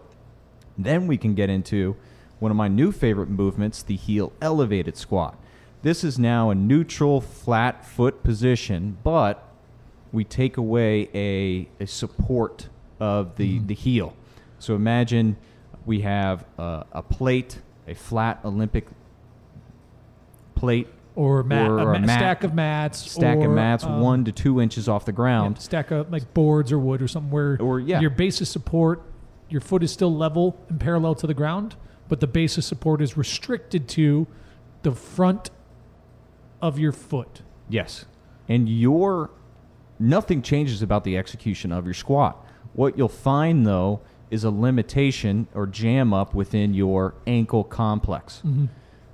Then 0.77 1.07
we 1.07 1.17
can 1.17 1.35
get 1.35 1.49
into 1.49 1.95
one 2.39 2.51
of 2.51 2.57
my 2.57 2.67
new 2.67 2.91
favorite 2.91 3.29
movements, 3.29 3.83
the 3.83 3.95
heel 3.95 4.31
elevated 4.41 4.97
squat. 4.97 5.37
This 5.81 6.03
is 6.03 6.17
now 6.17 6.49
a 6.49 6.55
neutral 6.55 7.21
flat 7.21 7.85
foot 7.85 8.23
position, 8.23 8.97
but 9.03 9.45
we 10.11 10.23
take 10.23 10.57
away 10.57 11.09
a, 11.13 11.69
a 11.81 11.85
support 11.85 12.69
of 12.99 13.35
the, 13.35 13.57
mm-hmm. 13.57 13.67
the 13.67 13.75
heel. 13.75 14.13
So 14.57 14.75
imagine 14.75 15.37
we 15.89 16.01
have 16.01 16.45
a, 16.59 16.85
a 16.91 17.01
plate, 17.01 17.59
a 17.87 17.95
flat 17.95 18.39
Olympic 18.45 18.85
plate, 20.53 20.87
Or, 21.15 21.41
mat, 21.41 21.67
Or 21.67 21.93
a, 21.93 21.97
a 21.97 21.99
mat- 21.99 22.19
stack 22.19 22.43
of 22.43 22.53
mats. 22.53 22.99
stack 23.11 23.37
or, 23.37 23.45
of 23.47 23.51
mats, 23.51 23.83
um, 23.83 23.99
one 23.99 24.23
to 24.25 24.31
two 24.31 24.61
inches 24.61 24.87
off 24.87 25.05
the 25.05 25.11
yeah, 25.11 25.15
ground. 25.15 25.59
stack 25.59 25.89
of 25.89 26.11
like 26.11 26.31
boards 26.35 26.71
or 26.71 26.77
wood 26.77 27.01
or 27.01 27.07
something 27.07 27.31
where 27.31 27.57
Or, 27.59 27.79
yeah. 27.79 28.01
your 28.01 28.11
base 28.11 28.39
of 28.39 28.47
support, 28.47 29.01
your 29.49 29.61
foot 29.61 29.81
is 29.81 29.91
still 29.91 30.15
level 30.15 30.55
and 30.69 30.79
parallel 30.79 31.15
to 31.15 31.25
the 31.27 31.33
ground, 31.33 31.75
but 32.07 32.19
the 32.19 32.27
base 32.27 32.55
of 32.59 32.63
support 32.63 33.01
is 33.01 33.17
restricted 33.17 33.87
to 33.89 34.27
the 34.83 34.91
front 34.91 35.49
of 36.61 36.77
your 36.77 36.91
foot. 36.91 37.41
Yes. 37.67 38.05
And 38.47 38.69
your 38.69 39.31
nothing 39.97 40.43
changes 40.43 40.83
about 40.83 41.03
the 41.03 41.17
execution 41.17 41.71
of 41.71 41.85
your 41.85 41.95
squat. 41.95 42.45
What 42.73 42.95
you'll 42.95 43.09
find 43.09 43.65
though 43.65 44.01
is 44.32 44.43
a 44.43 44.49
limitation 44.49 45.47
or 45.53 45.65
jam 45.65 46.13
up 46.13 46.34
within 46.34 46.73
your 46.73 47.15
ankle 47.25 47.63
complex. 47.63 48.41
Mm-hmm. 48.45 48.65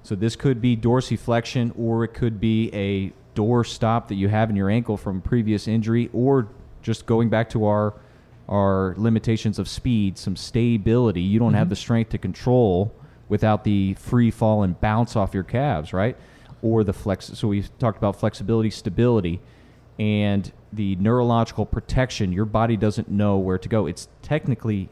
So 0.04 0.16
this 0.16 0.36
could 0.36 0.62
be 0.62 0.78
dorsiflexion 0.78 1.78
or 1.78 2.04
it 2.04 2.14
could 2.14 2.40
be 2.40 2.70
a 2.74 3.12
door 3.34 3.64
stop 3.64 4.08
that 4.10 4.16
you 4.16 4.28
have 4.28 4.50
in 4.50 4.56
your 4.56 4.70
ankle 4.70 4.98
from 4.98 5.22
previous 5.22 5.68
injury 5.68 6.10
or 6.14 6.48
just 6.82 7.06
going 7.06 7.30
back 7.30 7.50
to 7.52 7.66
our 7.66 7.96
our 8.48 8.94
limitations 8.98 9.58
of 9.58 9.68
speed, 9.68 10.20
some 10.20 10.36
stability. 10.36 11.22
You 11.22 11.40
don't 11.40 11.56
have 11.56 11.64
mm-hmm. 11.64 11.70
the 11.70 11.76
strength 11.76 12.10
to 12.12 12.20
control 12.20 12.94
without 13.28 13.64
the 13.64 13.96
free 13.96 14.30
fall 14.30 14.62
and 14.62 14.80
bounce 14.80 15.16
off 15.16 15.34
your 15.34 15.44
calves, 15.44 15.94
right? 15.94 16.16
Or 16.62 16.84
the 16.84 16.94
flex. 16.94 17.32
So 17.34 17.48
we 17.48 17.64
talked 17.80 17.98
about 17.98 18.20
flexibility, 18.20 18.70
stability, 18.70 19.42
and 19.98 20.52
the 20.72 20.96
neurological 20.98 21.66
protection. 21.66 22.32
Your 22.32 22.46
body 22.46 22.78
doesn't 22.78 23.10
know 23.10 23.38
where 23.38 23.58
to 23.58 23.68
go. 23.68 23.88
It's 23.88 24.08
technically 24.22 24.90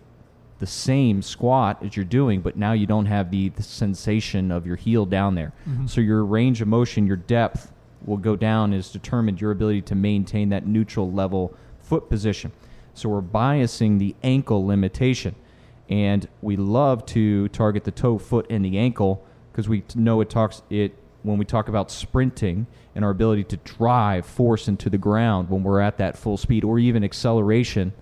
the 0.64 0.68
same 0.68 1.22
squat 1.22 1.84
as 1.84 1.98
you're 1.98 2.06
doing, 2.06 2.40
but 2.40 2.56
now 2.56 2.72
you 2.72 2.88
don't 2.88 3.08
have 3.08 3.30
the, 3.32 3.50
the 3.50 3.64
sensation 3.64 4.50
of 4.50 4.66
your 4.66 4.78
heel 4.78 5.06
down 5.06 5.36
there. 5.36 5.52
Mm-hmm. 5.68 5.88
So 5.88 6.00
your 6.00 6.24
range 6.24 6.62
of 6.62 6.70
motion, 6.70 7.06
your 7.06 7.18
depth 7.18 7.70
will 8.06 8.22
go 8.30 8.38
down 8.38 8.72
is 8.72 8.90
determined 8.90 9.42
your 9.42 9.52
ability 9.52 9.82
to 9.82 9.96
maintain 9.96 10.48
that 10.50 10.66
neutral 10.66 11.12
level 11.12 11.54
foot 11.82 12.10
position. 12.10 12.54
So 12.94 13.10
we're 13.10 13.22
biasing 13.22 14.00
the 14.00 14.16
ankle 14.24 14.66
limitation. 14.66 15.36
and 15.90 16.28
we 16.42 16.56
love 16.56 17.06
to 17.06 17.48
target 17.50 17.84
the 17.84 17.92
toe, 17.92 18.18
foot, 18.18 18.46
and 18.50 18.64
the 18.64 18.78
ankle 18.78 19.24
because 19.52 19.68
we 19.70 19.84
know 19.96 20.22
it 20.22 20.30
talks 20.30 20.62
it 20.70 20.96
when 21.24 21.38
we 21.38 21.46
talk 21.46 21.68
about 21.68 21.92
sprinting 21.92 22.66
and 22.96 23.06
our 23.06 23.12
ability 23.12 23.44
to 23.46 23.58
drive 23.58 24.26
force 24.26 24.68
into 24.68 24.90
the 24.90 24.98
ground 24.98 25.50
when 25.50 25.64
we're 25.64 25.80
at 25.80 25.98
that 25.98 26.18
full 26.18 26.38
speed 26.38 26.64
or 26.64 26.80
even 26.80 27.04
acceleration. 27.04 27.94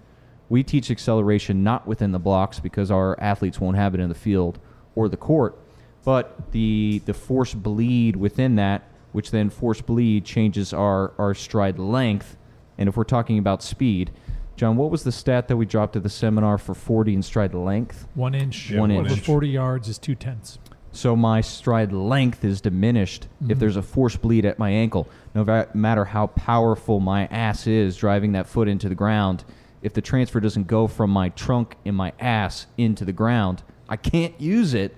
We 0.52 0.64
teach 0.64 0.92
acceleration 0.92 1.64
not 1.64 1.88
within 1.88 2.12
the 2.12 2.20
blocks 2.20 2.60
because 2.60 2.92
our 2.92 3.18
athletes 3.22 3.62
won't 3.62 3.78
have 3.78 3.96
it 3.96 4.02
in 4.02 4.10
the 4.10 4.16
field 4.16 4.60
or 4.96 5.08
the 5.08 5.16
court, 5.16 5.58
but 6.04 6.52
the 6.52 7.02
the 7.06 7.14
force 7.14 7.54
bleed 7.54 8.18
within 8.18 8.58
that, 8.58 8.84
which 9.14 9.32
then 9.32 9.50
force 9.50 9.80
bleed 9.80 10.26
changes 10.26 10.74
our 10.74 11.14
our 11.18 11.34
stride 11.34 11.80
length. 11.80 12.36
And 12.78 12.90
if 12.90 12.98
we're 12.98 13.06
talking 13.06 13.38
about 13.38 13.64
speed, 13.64 14.12
John, 14.58 14.76
what 14.76 14.92
was 14.92 15.06
the 15.06 15.12
stat 15.14 15.48
that 15.48 15.56
we 15.56 15.66
dropped 15.66 15.96
at 15.96 16.04
the 16.04 16.10
seminar 16.10 16.58
for 16.58 16.74
40 16.74 17.14
in 17.14 17.24
stride 17.24 17.54
length? 17.54 18.06
One 18.14 18.36
inch. 18.36 18.72
Yeah, 18.72 18.82
One 18.82 18.92
over 18.92 19.08
inch. 19.08 19.22
40 19.22 19.48
yards 19.48 19.88
is 19.88 19.98
two 19.98 20.16
tenths. 20.16 20.60
So 20.92 21.16
my 21.16 21.40
stride 21.40 21.94
length 21.94 22.44
is 22.44 22.60
diminished 22.60 23.24
if 23.24 23.48
mm-hmm. 23.48 23.60
there's 23.60 23.78
a 23.78 23.82
force 23.82 24.18
bleed 24.18 24.46
at 24.46 24.60
my 24.60 24.70
ankle. 24.70 25.08
No 25.34 25.66
matter 25.74 26.04
how 26.04 26.28
powerful 26.28 27.00
my 27.00 27.28
ass 27.28 27.68
is 27.68 27.96
driving 27.96 28.34
that 28.34 28.48
foot 28.48 28.68
into 28.68 28.90
the 28.90 28.96
ground, 28.96 29.46
if 29.82 29.94
the 29.94 30.02
transfer 30.02 30.40
doesn't 30.40 30.68
go 30.68 30.88
from 30.88 31.10
my 31.10 31.30
trunk 31.30 31.76
and 31.86 31.96
my 31.96 32.14
ass 32.20 32.68
into 32.78 33.04
the 33.06 33.14
ground, 33.14 33.64
I 33.90 33.98
can't 33.98 34.40
use 34.40 34.74
it 34.74 34.96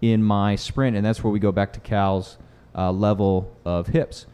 in 0.00 0.22
my 0.22 0.54
sprint. 0.56 0.96
And 0.96 1.04
that's 1.04 1.24
where 1.24 1.32
we 1.32 1.38
go 1.40 1.50
back 1.52 1.72
to 1.74 1.80
Cal's 1.80 2.38
uh, 2.74 2.92
level 2.92 3.50
of 3.64 3.88
hips, 3.88 4.26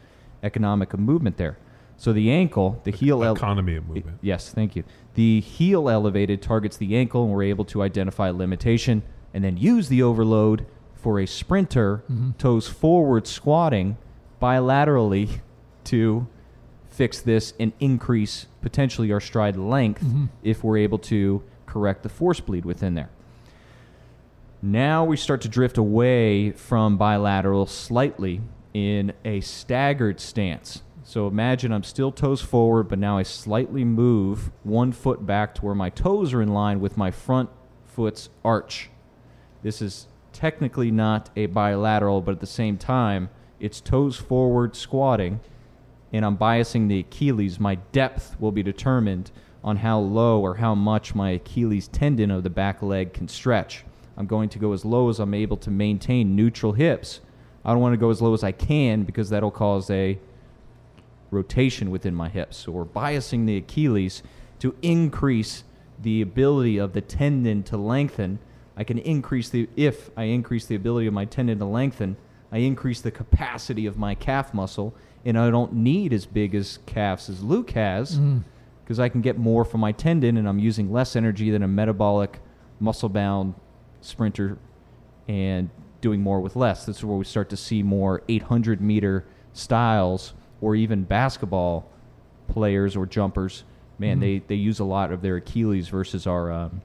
economic 0.43 0.93
of 0.93 0.99
movement 0.99 1.37
there. 1.37 1.57
So 1.97 2.11
the 2.13 2.29
ankle, 2.29 2.81
the 2.83 2.91
heel, 2.91 3.23
ele- 3.23 3.35
Economy 3.35 3.75
of 3.77 3.87
movement. 3.87 4.17
Yes, 4.21 4.51
thank 4.51 4.75
you. 4.75 4.83
The 5.15 5.39
heel 5.39 5.89
elevated 5.89 6.41
targets 6.41 6.75
the 6.77 6.95
ankle, 6.97 7.23
and 7.23 7.33
we're 7.33 7.43
able 7.43 7.65
to 7.65 7.81
identify 7.81 8.29
limitation 8.31 9.01
and 9.33 9.43
then 9.43 9.55
use 9.57 9.87
the 9.87 10.03
overload 10.03 10.65
for 10.93 11.19
a 11.21 11.25
sprinter, 11.25 12.03
toes 12.37 12.67
forward 12.67 13.27
squatting 13.27 13.97
bilaterally 14.41 15.39
to 15.85 16.27
fix 16.95 17.19
this 17.19 17.53
and 17.59 17.73
increase 17.79 18.45
potentially 18.61 19.11
our 19.11 19.19
stride 19.19 19.57
length 19.57 20.01
mm-hmm. 20.01 20.25
if 20.43 20.63
we're 20.63 20.77
able 20.77 20.97
to 20.97 21.43
correct 21.65 22.03
the 22.03 22.09
force 22.09 22.39
bleed 22.39 22.63
within 22.63 22.95
there. 22.95 23.09
Now 24.61 25.03
we 25.03 25.17
start 25.17 25.41
to 25.41 25.49
drift 25.49 25.77
away 25.77 26.51
from 26.51 26.97
bilateral 26.97 27.65
slightly 27.65 28.41
in 28.73 29.13
a 29.23 29.41
staggered 29.41 30.19
stance. 30.19 30.81
So 31.03 31.27
imagine 31.27 31.71
I'm 31.71 31.83
still 31.83 32.11
toes 32.11 32.41
forward, 32.41 32.87
but 32.87 32.97
now 32.97 33.17
I 33.17 33.23
slightly 33.23 33.83
move 33.83 34.51
one 34.63 34.91
foot 34.91 35.25
back 35.25 35.53
to 35.55 35.65
where 35.65 35.75
my 35.75 35.89
toes 35.91 36.33
are 36.33 36.41
in 36.41 36.49
line 36.49 36.79
with 36.79 36.97
my 36.97 37.11
front 37.11 37.49
foot's 37.85 38.29
arch. 38.43 38.89
This 39.61 39.81
is 39.81 40.07
technically 40.33 40.91
not 40.91 41.29
a 41.35 41.45
bilateral, 41.45 42.21
but 42.21 42.31
at 42.31 42.39
the 42.39 42.47
same 42.47 42.77
time, 42.77 43.29
it's 43.59 43.79
toes 43.81 44.17
forward 44.17 44.75
squatting, 44.75 45.41
and 46.13 46.25
I'm 46.25 46.37
biasing 46.37 46.87
the 46.87 46.99
Achilles. 46.99 47.59
My 47.59 47.75
depth 47.75 48.35
will 48.39 48.51
be 48.51 48.63
determined 48.63 49.31
on 49.63 49.77
how 49.77 49.99
low 49.99 50.41
or 50.41 50.55
how 50.55 50.75
much 50.75 51.15
my 51.15 51.31
Achilles 51.31 51.87
tendon 51.87 52.31
of 52.31 52.43
the 52.43 52.49
back 52.49 52.81
leg 52.81 53.13
can 53.13 53.27
stretch. 53.27 53.83
I'm 54.17 54.27
going 54.27 54.49
to 54.49 54.59
go 54.59 54.73
as 54.73 54.85
low 54.85 55.09
as 55.09 55.19
I'm 55.19 55.33
able 55.33 55.57
to 55.57 55.71
maintain 55.71 56.35
neutral 56.35 56.73
hips. 56.73 57.19
I 57.65 57.71
don't 57.71 57.81
want 57.81 57.93
to 57.93 57.97
go 57.97 58.11
as 58.11 58.21
low 58.21 58.33
as 58.33 58.43
I 58.43 58.51
can 58.51 59.03
because 59.03 59.29
that'll 59.29 59.51
cause 59.51 59.89
a 59.89 60.19
rotation 61.31 61.91
within 61.91 62.13
my 62.13 62.29
hips. 62.29 62.57
So 62.57 62.71
we're 62.71 62.85
biasing 62.85 63.45
the 63.45 63.57
Achilles 63.57 64.23
to 64.59 64.75
increase 64.81 65.63
the 66.01 66.21
ability 66.21 66.77
of 66.77 66.93
the 66.93 67.01
tendon 67.01 67.63
to 67.63 67.77
lengthen. 67.77 68.39
I 68.77 68.83
can 68.83 68.99
increase 68.99 69.49
the 69.49 69.67
if 69.75 70.09
I 70.15 70.23
increase 70.23 70.65
the 70.65 70.75
ability 70.75 71.07
of 71.07 71.13
my 71.13 71.25
tendon 71.25 71.59
to 71.59 71.65
lengthen, 71.65 72.17
I 72.51 72.59
increase 72.59 73.01
the 73.01 73.11
capacity 73.11 73.85
of 73.85 73.97
my 73.97 74.15
calf 74.15 74.53
muscle, 74.53 74.93
and 75.25 75.37
I 75.37 75.49
don't 75.49 75.73
need 75.73 76.13
as 76.13 76.25
big 76.25 76.53
as 76.53 76.79
calves 76.85 77.29
as 77.29 77.41
Luke 77.43 77.71
has 77.71 78.19
because 78.83 78.99
I 78.99 79.09
can 79.09 79.21
get 79.21 79.37
more 79.37 79.65
from 79.65 79.81
my 79.81 79.91
tendon, 79.91 80.37
and 80.37 80.47
I'm 80.47 80.59
using 80.59 80.91
less 80.91 81.15
energy 81.15 81.49
than 81.49 81.63
a 81.63 81.67
metabolic, 81.67 82.39
muscle-bound 82.79 83.55
sprinter, 84.01 84.59
and 85.27 85.69
doing 86.01 86.21
more 86.21 86.39
with 86.39 86.55
less. 86.55 86.85
This 86.85 86.97
is 86.97 87.05
where 87.05 87.17
we 87.17 87.25
start 87.25 87.49
to 87.49 87.57
see 87.57 87.81
more 87.81 88.21
800 88.29 88.79
meter 88.79 89.25
styles, 89.53 90.33
or 90.61 90.75
even 90.75 91.03
basketball 91.03 91.89
players 92.47 92.95
or 92.95 93.07
jumpers. 93.07 93.63
Man, 93.97 94.19
they, 94.19 94.39
they 94.39 94.55
use 94.55 94.79
a 94.79 94.83
lot 94.83 95.11
of 95.11 95.21
their 95.21 95.37
Achilles 95.37 95.87
versus 95.87 96.27
our 96.27 96.51
um, 96.51 96.81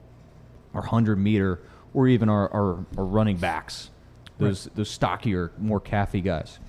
our 0.73 0.81
100 0.81 1.17
meter 1.17 1.59
or 1.93 2.07
even 2.07 2.29
our, 2.29 2.49
our, 2.53 2.85
our 2.97 3.05
running 3.05 3.37
backs, 3.37 3.89
those 4.37 4.69
those 4.75 4.89
stockier, 4.89 5.51
more 5.59 5.81
calfy 5.81 6.23
guys. 6.23 6.59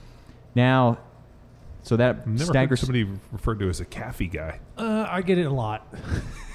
Now, 0.55 0.99
so 1.83 1.97
that 1.97 2.17
I've 2.21 2.27
never 2.27 2.45
stagger 2.45 2.69
heard 2.71 2.79
somebody 2.79 3.07
referred 3.33 3.59
to 3.61 3.69
as 3.69 3.81
a 3.81 3.85
caffy 3.85 4.31
guy. 4.33 4.61
Uh, 4.79 5.07
I 5.09 5.23
get 5.23 5.39
it 5.39 5.47
a 5.47 5.51
lot. 5.53 5.87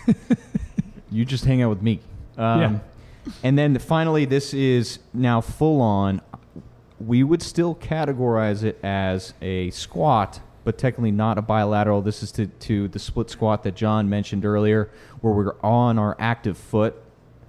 you 1.12 1.26
just 1.26 1.46
hang 1.46 1.62
out 1.62 1.70
with 1.70 1.82
me. 1.82 2.00
Um, 2.38 2.62
Yeah. 2.62 2.80
And 3.44 3.58
then 3.58 3.78
finally, 3.80 4.24
this 4.24 4.54
is 4.54 5.00
now 5.14 5.42
full 5.42 5.82
on. 5.82 6.22
We 7.00 7.24
would 7.24 7.42
still 7.42 7.76
categorize 7.76 8.64
it 8.64 8.80
as 8.84 9.34
a 9.42 9.70
squat, 9.72 10.40
but 10.64 10.78
technically 10.78 11.12
not 11.12 11.38
a 11.38 11.42
bilateral. 11.42 12.02
This 12.02 12.24
is 12.24 12.32
to, 12.34 12.48
to 12.48 12.88
the 12.88 13.00
split 13.00 13.30
squat 13.30 13.64
that 13.64 13.76
John 13.76 14.10
mentioned 14.10 14.46
earlier, 14.46 14.90
where 15.20 15.34
we're 15.34 15.56
on 15.62 16.00
our 16.00 16.16
active 16.20 16.58
foot 16.58 16.96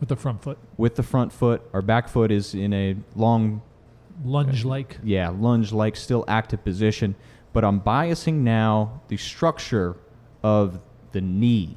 With 0.01 0.09
the 0.09 0.17
front 0.17 0.43
foot. 0.43 0.59
with 0.77 0.97
the 0.97 1.05
front 1.05 1.33
foot. 1.33 1.63
Our 1.73 1.81
back 1.81 2.09
foot 2.09 2.33
is 2.33 2.55
in 2.55 2.73
a 2.73 2.97
long 3.15 3.63
Lunge 4.25 4.65
like. 4.65 4.99
yeah, 5.05 5.29
lunge 5.29 5.71
like 5.73 5.95
still 5.95 6.25
active 6.27 6.65
position, 6.65 7.15
but 7.53 7.65
I'm 7.65 7.81
biasing 7.81 8.35
now 8.41 9.01
the 9.09 9.17
structure 9.17 9.97
of 10.43 10.81
the 11.13 11.21
knee. 11.21 11.77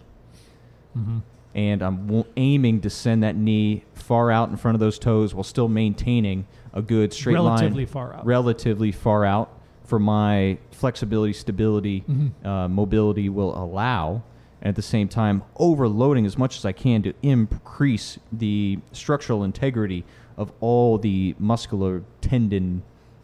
And 1.54 1.82
I'm 1.82 2.06
w- 2.08 2.26
aiming 2.38 2.82
to 2.82 2.90
send 2.90 3.24
that 3.24 3.36
knee 3.36 3.84
far 3.94 4.32
out 4.32 4.50
in 4.50 4.58
front 4.58 4.76
of 4.76 4.80
those 4.80 4.98
toes 5.00 5.34
while 5.34 5.44
still 5.44 5.68
maintaining 5.68 6.48
a 6.74 6.82
good 6.82 7.12
straight 7.14 7.34
Relatively 7.34 7.84
line. 7.86 7.92
far 7.92 8.14
out. 8.16 8.26
Relatively 8.26 8.92
far 8.92 9.26
out 9.26 9.50
for 9.84 10.00
my 10.00 10.58
flexibility, 10.72 11.34
stability, 11.34 12.04
uh, 12.46 12.68
mobility 12.70 13.28
will 13.30 13.58
allow. 13.58 14.24
And 14.62 14.70
at 14.70 14.76
the 14.76 14.82
same 14.82 15.08
time, 15.10 15.44
overloading 15.58 16.26
as 16.26 16.38
much 16.38 16.58
as 16.58 16.66
I 16.66 16.72
can 16.72 17.02
to 17.04 17.14
increase 17.22 18.20
the 18.32 18.80
structural 18.94 19.44
integrity 19.44 20.06
of 20.38 20.52
all 20.62 20.98
the 20.98 21.36
muscular 21.40 22.04
tendon, 22.22 22.84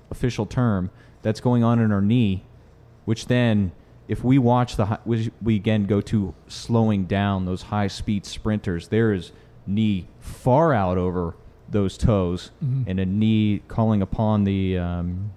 official 0.09 0.45
term, 0.45 0.89
that's 1.21 1.39
going 1.39 1.63
on 1.63 1.79
in 1.79 1.91
our 1.91 2.01
knee, 2.01 2.43
which 3.05 3.27
then, 3.27 3.71
if 4.07 4.23
we 4.23 4.37
watch 4.37 4.75
the, 4.75 4.85
hi- 4.85 4.99
we 5.41 5.55
again 5.55 5.85
go 5.85 6.01
to 6.01 6.33
slowing 6.47 7.05
down 7.05 7.45
those 7.45 7.63
high 7.63 7.87
speed 7.87 8.25
sprinters, 8.25 8.87
there 8.87 9.11
is 9.13 9.31
knee 9.65 10.07
far 10.19 10.73
out 10.73 10.97
over 10.97 11.35
those 11.69 11.97
toes 11.97 12.51
and 12.87 12.99
a 12.99 13.05
knee 13.05 13.61
calling 13.67 14.01
upon 14.01 14.45
the, 14.45 14.77
um, 14.77 15.31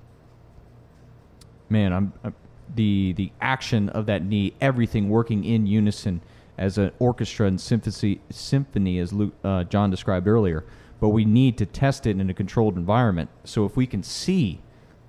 man, 1.68 1.92
I'm, 1.92 2.12
i 2.24 2.32
the 2.76 3.12
the 3.14 3.32
action 3.40 3.88
of 3.88 4.06
that 4.06 4.24
knee, 4.24 4.54
everything 4.60 5.08
working 5.08 5.44
in 5.44 5.66
unison 5.66 6.20
as 6.56 6.78
an 6.78 6.92
orchestra 6.98 7.46
and 7.46 7.60
symphony, 7.60 8.20
symphony 8.30 8.98
as 8.98 9.12
Luke, 9.12 9.34
uh, 9.42 9.64
John 9.64 9.90
described 9.90 10.28
earlier. 10.28 10.64
But 11.00 11.08
we 11.08 11.24
need 11.24 11.56
to 11.58 11.66
test 11.66 12.06
it 12.06 12.20
in 12.20 12.28
a 12.28 12.34
controlled 12.34 12.76
environment. 12.76 13.30
So 13.44 13.64
if 13.64 13.76
we 13.76 13.86
can 13.86 14.02
see 14.02 14.60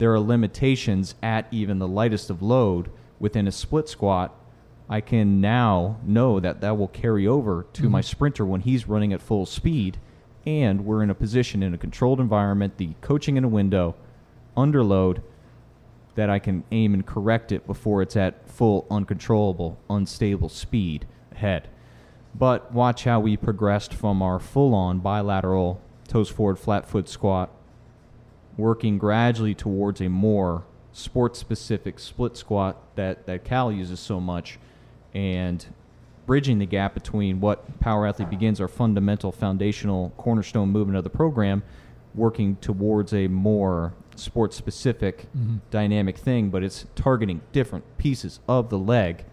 there 0.01 0.11
are 0.11 0.19
limitations 0.19 1.13
at 1.21 1.45
even 1.51 1.77
the 1.77 1.87
lightest 1.87 2.31
of 2.31 2.41
load 2.41 2.89
within 3.19 3.47
a 3.47 3.51
split 3.51 3.87
squat, 3.87 4.35
I 4.89 4.99
can 4.99 5.39
now 5.39 5.99
know 6.03 6.39
that 6.39 6.59
that 6.61 6.75
will 6.75 6.87
carry 6.87 7.27
over 7.27 7.67
to 7.73 7.87
my 7.87 7.99
mm-hmm. 7.99 8.07
sprinter 8.07 8.43
when 8.43 8.61
he's 8.61 8.87
running 8.87 9.13
at 9.13 9.21
full 9.21 9.45
speed. 9.45 9.99
And 10.43 10.85
we're 10.85 11.03
in 11.03 11.11
a 11.11 11.13
position 11.13 11.61
in 11.61 11.75
a 11.75 11.77
controlled 11.77 12.19
environment, 12.19 12.77
the 12.77 12.95
coaching 13.01 13.37
in 13.37 13.43
a 13.43 13.47
window, 13.47 13.93
under 14.57 14.83
load, 14.83 15.21
that 16.15 16.31
I 16.31 16.39
can 16.39 16.63
aim 16.71 16.95
and 16.95 17.05
correct 17.05 17.51
it 17.51 17.67
before 17.67 18.01
it's 18.01 18.17
at 18.17 18.49
full 18.49 18.87
uncontrollable, 18.89 19.77
unstable 19.87 20.49
speed 20.49 21.05
ahead. 21.31 21.69
But 22.33 22.73
watch 22.73 23.03
how 23.03 23.19
we 23.19 23.37
progressed 23.37 23.93
from 23.93 24.23
our 24.23 24.39
full 24.39 24.73
on 24.73 24.97
bilateral 24.97 25.79
toes 26.07 26.29
forward 26.29 26.57
flat 26.57 26.87
foot 26.87 27.07
squat, 27.07 27.51
working 28.57 28.97
gradually 28.97 29.55
towards 29.55 30.01
a 30.01 30.09
more 30.09 30.63
sports 30.93 31.39
specific 31.39 31.99
split 31.99 32.35
squat 32.35 32.77
that, 32.95 33.25
that 33.25 33.43
Cal 33.43 33.71
uses 33.71 33.99
so 33.99 34.19
much, 34.19 34.59
and 35.13 35.65
bridging 36.25 36.59
the 36.59 36.65
gap 36.65 36.93
between 36.93 37.39
what 37.39 37.79
Power 37.79 38.07
Athlete 38.07 38.29
Begins, 38.29 38.61
our 38.61 38.67
fundamental 38.67 39.31
foundational 39.31 40.13
cornerstone 40.17 40.69
movement 40.69 40.97
of 40.97 41.03
the 41.03 41.09
program, 41.09 41.63
working 42.13 42.57
towards 42.57 43.13
a 43.13 43.27
more 43.27 43.93
sports 44.15 44.55
specific 44.55 45.27
mm-hmm. 45.35 45.57
dynamic 45.69 46.17
thing, 46.17 46.49
but 46.49 46.63
it's 46.63 46.85
targeting 46.95 47.41
different 47.51 47.85
pieces 47.97 48.39
of 48.47 48.69
the 48.69 48.77
leg 48.77 49.23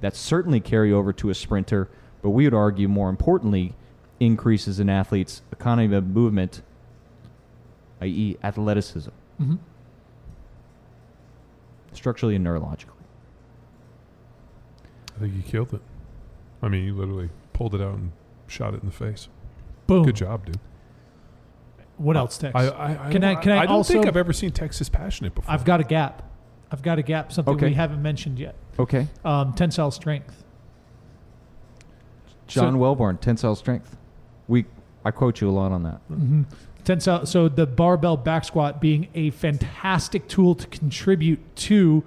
that 0.00 0.14
certainly 0.14 0.60
carry 0.60 0.92
over 0.92 1.12
to 1.12 1.30
a 1.30 1.34
sprinter, 1.34 1.88
but 2.22 2.30
we 2.30 2.44
would 2.44 2.54
argue 2.54 2.88
more 2.88 3.08
importantly, 3.08 3.74
increases 4.20 4.78
an 4.78 4.88
athlete's 4.88 5.42
economy 5.52 5.94
of 5.94 6.06
movement, 6.06 6.62
i.e., 8.00 8.36
athleticism, 8.42 9.10
Mhm. 9.40 9.58
structurally 11.92 12.34
and 12.36 12.44
neurologically. 12.46 12.88
I 15.16 15.20
think 15.20 15.34
you 15.34 15.42
killed 15.42 15.72
it. 15.74 15.80
I 16.62 16.68
mean, 16.68 16.84
you 16.84 16.94
literally 16.94 17.30
pulled 17.52 17.74
it 17.74 17.80
out 17.80 17.94
and 17.94 18.12
shot 18.46 18.74
it 18.74 18.80
in 18.82 18.86
the 18.88 18.94
face. 18.94 19.28
Boom. 19.86 20.04
Good 20.04 20.16
job, 20.16 20.46
dude. 20.46 20.58
What 21.96 22.16
else, 22.16 22.36
Tex? 22.38 22.54
I, 22.56 22.66
I, 22.68 23.08
I, 23.08 23.12
Can 23.12 23.22
I- 23.22 23.34
don't- 23.34 23.42
can 23.42 23.52
I 23.52 23.66
don't 23.66 23.86
think 23.86 24.06
I've 24.06 24.16
ever 24.16 24.32
seen 24.32 24.50
Texas 24.50 24.88
passionate 24.88 25.34
before. 25.34 25.52
I've 25.52 25.64
got 25.64 25.80
a 25.80 25.84
gap. 25.84 26.22
I've 26.72 26.82
got 26.82 26.98
a 26.98 27.02
gap. 27.02 27.30
Something 27.32 27.54
Okay. 27.54 27.66
we 27.68 27.74
haven't 27.74 28.02
mentioned 28.02 28.38
yet. 28.40 28.56
Okay. 28.78 29.06
Um, 29.24 29.52
tensile 29.52 29.92
strength. 29.92 30.42
John 32.48 32.72
So- 32.74 32.78
Welbourn, 32.78 33.20
tensile 33.20 33.54
strength. 33.54 33.96
We, 34.48 34.64
I 35.04 35.12
quote 35.12 35.40
you 35.40 35.48
a 35.48 35.52
lot 35.52 35.70
on 35.70 35.84
that. 35.84 36.00
Mm-hmm. 36.10 36.42
Tensile. 36.84 37.26
So 37.26 37.48
the 37.48 37.66
barbell 37.66 38.16
back 38.16 38.44
squat 38.44 38.80
being 38.80 39.08
a 39.14 39.30
fantastic 39.30 40.28
tool 40.28 40.54
to 40.54 40.66
contribute 40.66 41.40
to 41.56 42.04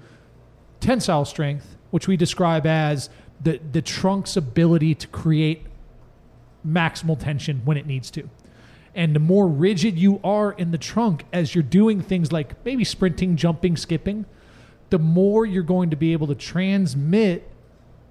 tensile 0.79 1.25
strength, 1.25 1.77
which 1.89 2.07
we 2.07 2.15
describe 2.15 2.65
as 2.65 3.09
the 3.41 3.59
the 3.71 3.81
trunk's 3.81 4.37
ability 4.37 4.95
to 4.95 5.07
create 5.07 5.63
maximal 6.65 7.19
tension 7.19 7.61
when 7.65 7.77
it 7.77 7.85
needs 7.85 8.11
to. 8.11 8.29
And 8.93 9.15
the 9.15 9.19
more 9.19 9.47
rigid 9.47 9.97
you 9.97 10.19
are 10.23 10.51
in 10.53 10.71
the 10.71 10.77
trunk 10.77 11.25
as 11.31 11.53
you're 11.53 11.63
doing 11.63 12.01
things 12.01 12.31
like 12.31 12.65
maybe 12.65 12.83
sprinting, 12.83 13.35
jumping, 13.35 13.77
skipping, 13.77 14.25
the 14.89 14.97
more 14.97 15.45
you're 15.45 15.63
going 15.63 15.91
to 15.91 15.95
be 15.95 16.13
able 16.13 16.27
to 16.27 16.35
transmit 16.35 17.49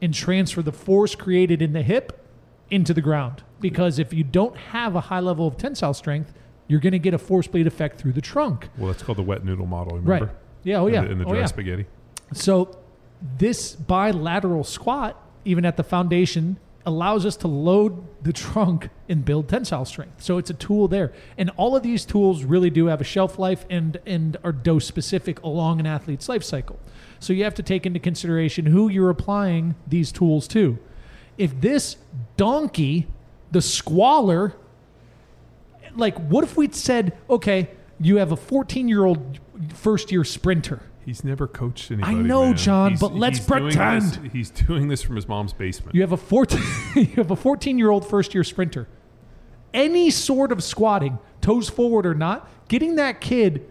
and 0.01 0.15
transfer 0.15 0.63
the 0.63 0.73
force 0.73 1.15
created 1.15 1.61
in 1.61 1.73
the 1.73 1.83
hip 1.83 2.25
into 2.71 2.95
the 2.95 3.01
ground. 3.01 3.43
Because 3.61 3.99
if 3.99 4.13
you 4.13 4.23
don't 4.23 4.57
have 4.57 4.95
a 4.95 5.01
high 5.03 5.21
level 5.21 5.47
of 5.47 5.57
tensile 5.57 5.95
strength, 5.95 6.33
you're 6.69 6.81
going 6.81 6.93
to 6.93 6.99
get 6.99 7.15
a 7.15 7.19
force 7.19 7.47
bleed 7.47 7.67
effect 7.67 7.99
through 8.01 8.13
the 8.13 8.21
trunk. 8.21 8.69
well, 8.79 8.89
that's 8.91 9.03
called 9.03 9.19
the 9.19 9.23
wet 9.23 9.45
noodle 9.45 9.67
model. 9.67 9.99
Remember? 9.99 10.27
Right. 10.27 10.35
Yeah. 10.65 10.79
Oh 10.81 10.87
In 10.89 10.95
yeah. 10.95 11.01
the- 11.03 11.11
In 11.13 11.19
the, 11.19 11.25
oh 11.25 11.31
dry 11.31 11.39
yeah. 11.41 11.47
spaghetti. 11.47 11.87
So 12.33 12.77
this 13.39 13.75
bilateral 13.77 14.65
squat, 14.65 15.21
even 15.45 15.65
at 15.65 15.77
the 15.77 15.85
foundation, 15.85 16.59
allows 16.85 17.27
us 17.27 17.37
to 17.37 17.49
load 17.49 18.05
the 18.23 18.33
trunk 18.33 18.91
and 19.09 19.25
build 19.25 19.49
tensile 19.49 19.85
strength. 19.85 20.23
So 20.23 20.39
it's 20.39 20.51
a 20.51 20.55
tool 20.55 20.87
there. 20.89 21.13
And 21.39 21.51
all 21.57 21.75
of 21.77 21.83
these 21.83 22.05
tools 22.05 22.45
really 22.45 22.71
do 22.71 22.87
have 22.87 23.01
a 23.01 23.05
shelf 23.05 23.39
life 23.39 23.65
and 23.71 23.99
and 24.07 24.37
are 24.45 24.53
dose 24.53 24.87
specific 24.87 25.43
along 25.43 25.81
an 25.81 25.87
athlete's 25.87 26.29
life 26.29 26.43
cycle. 26.45 26.79
So 27.19 27.33
you 27.33 27.45
have 27.45 27.55
to 27.55 27.63
take 27.63 27.87
into 27.87 27.99
consideration 27.99 28.67
who 28.67 28.89
you're 28.89 29.11
applying 29.11 29.75
these 29.87 30.13
tools 30.13 30.47
to. 30.49 30.79
If 31.39 31.61
this 31.61 31.97
donkey, 32.37 33.07
the 33.51 33.63
squalor, 33.63 34.55
like 35.97 36.17
what 36.19 36.45
if 36.45 36.57
we'd 36.57 36.75
said, 36.75 37.17
okay, 37.29 37.71
you 38.01 38.17
have 38.17 38.33
a 38.33 38.37
14 38.37 38.89
year 38.89 39.05
old 39.05 39.39
first 39.75 40.13
year 40.13 40.25
sprinter. 40.25 40.83
He's 41.05 41.23
never 41.23 41.47
coached 41.47 41.91
anybody. 41.93 42.17
I 42.17 42.21
know, 42.21 42.47
man. 42.47 42.57
John, 42.57 42.91
He's- 42.91 43.01
but 43.01 43.15
let's 43.15 43.39
he's 43.39 43.47
doing 43.47 43.63
pretend. 43.63 44.03
this- 44.03 44.33
he's 44.33 44.51
doing 44.51 44.89
this 44.89 45.03
from 45.03 45.15
his 45.17 45.29
mom's 45.29 45.53
basement. 45.53 45.95
You 45.95 46.01
have 46.01 46.13
a 46.13 46.17
14 46.17 46.61
you 46.97 47.05
have 47.17 47.31
a 47.31 47.37
14 47.37 47.79
year 47.79 47.91
old 47.91 48.07
first 48.09 48.35
year 48.35 48.43
sprinter. 48.45 48.89
Any 49.75 50.11
sort 50.11 50.53
of 50.53 50.63
squatting, 50.65 51.19
toes 51.41 51.69
forward 51.69 52.07
or 52.07 52.15
not, 52.15 52.49
getting 52.69 52.97
that 52.97 53.21
kid 53.21 53.67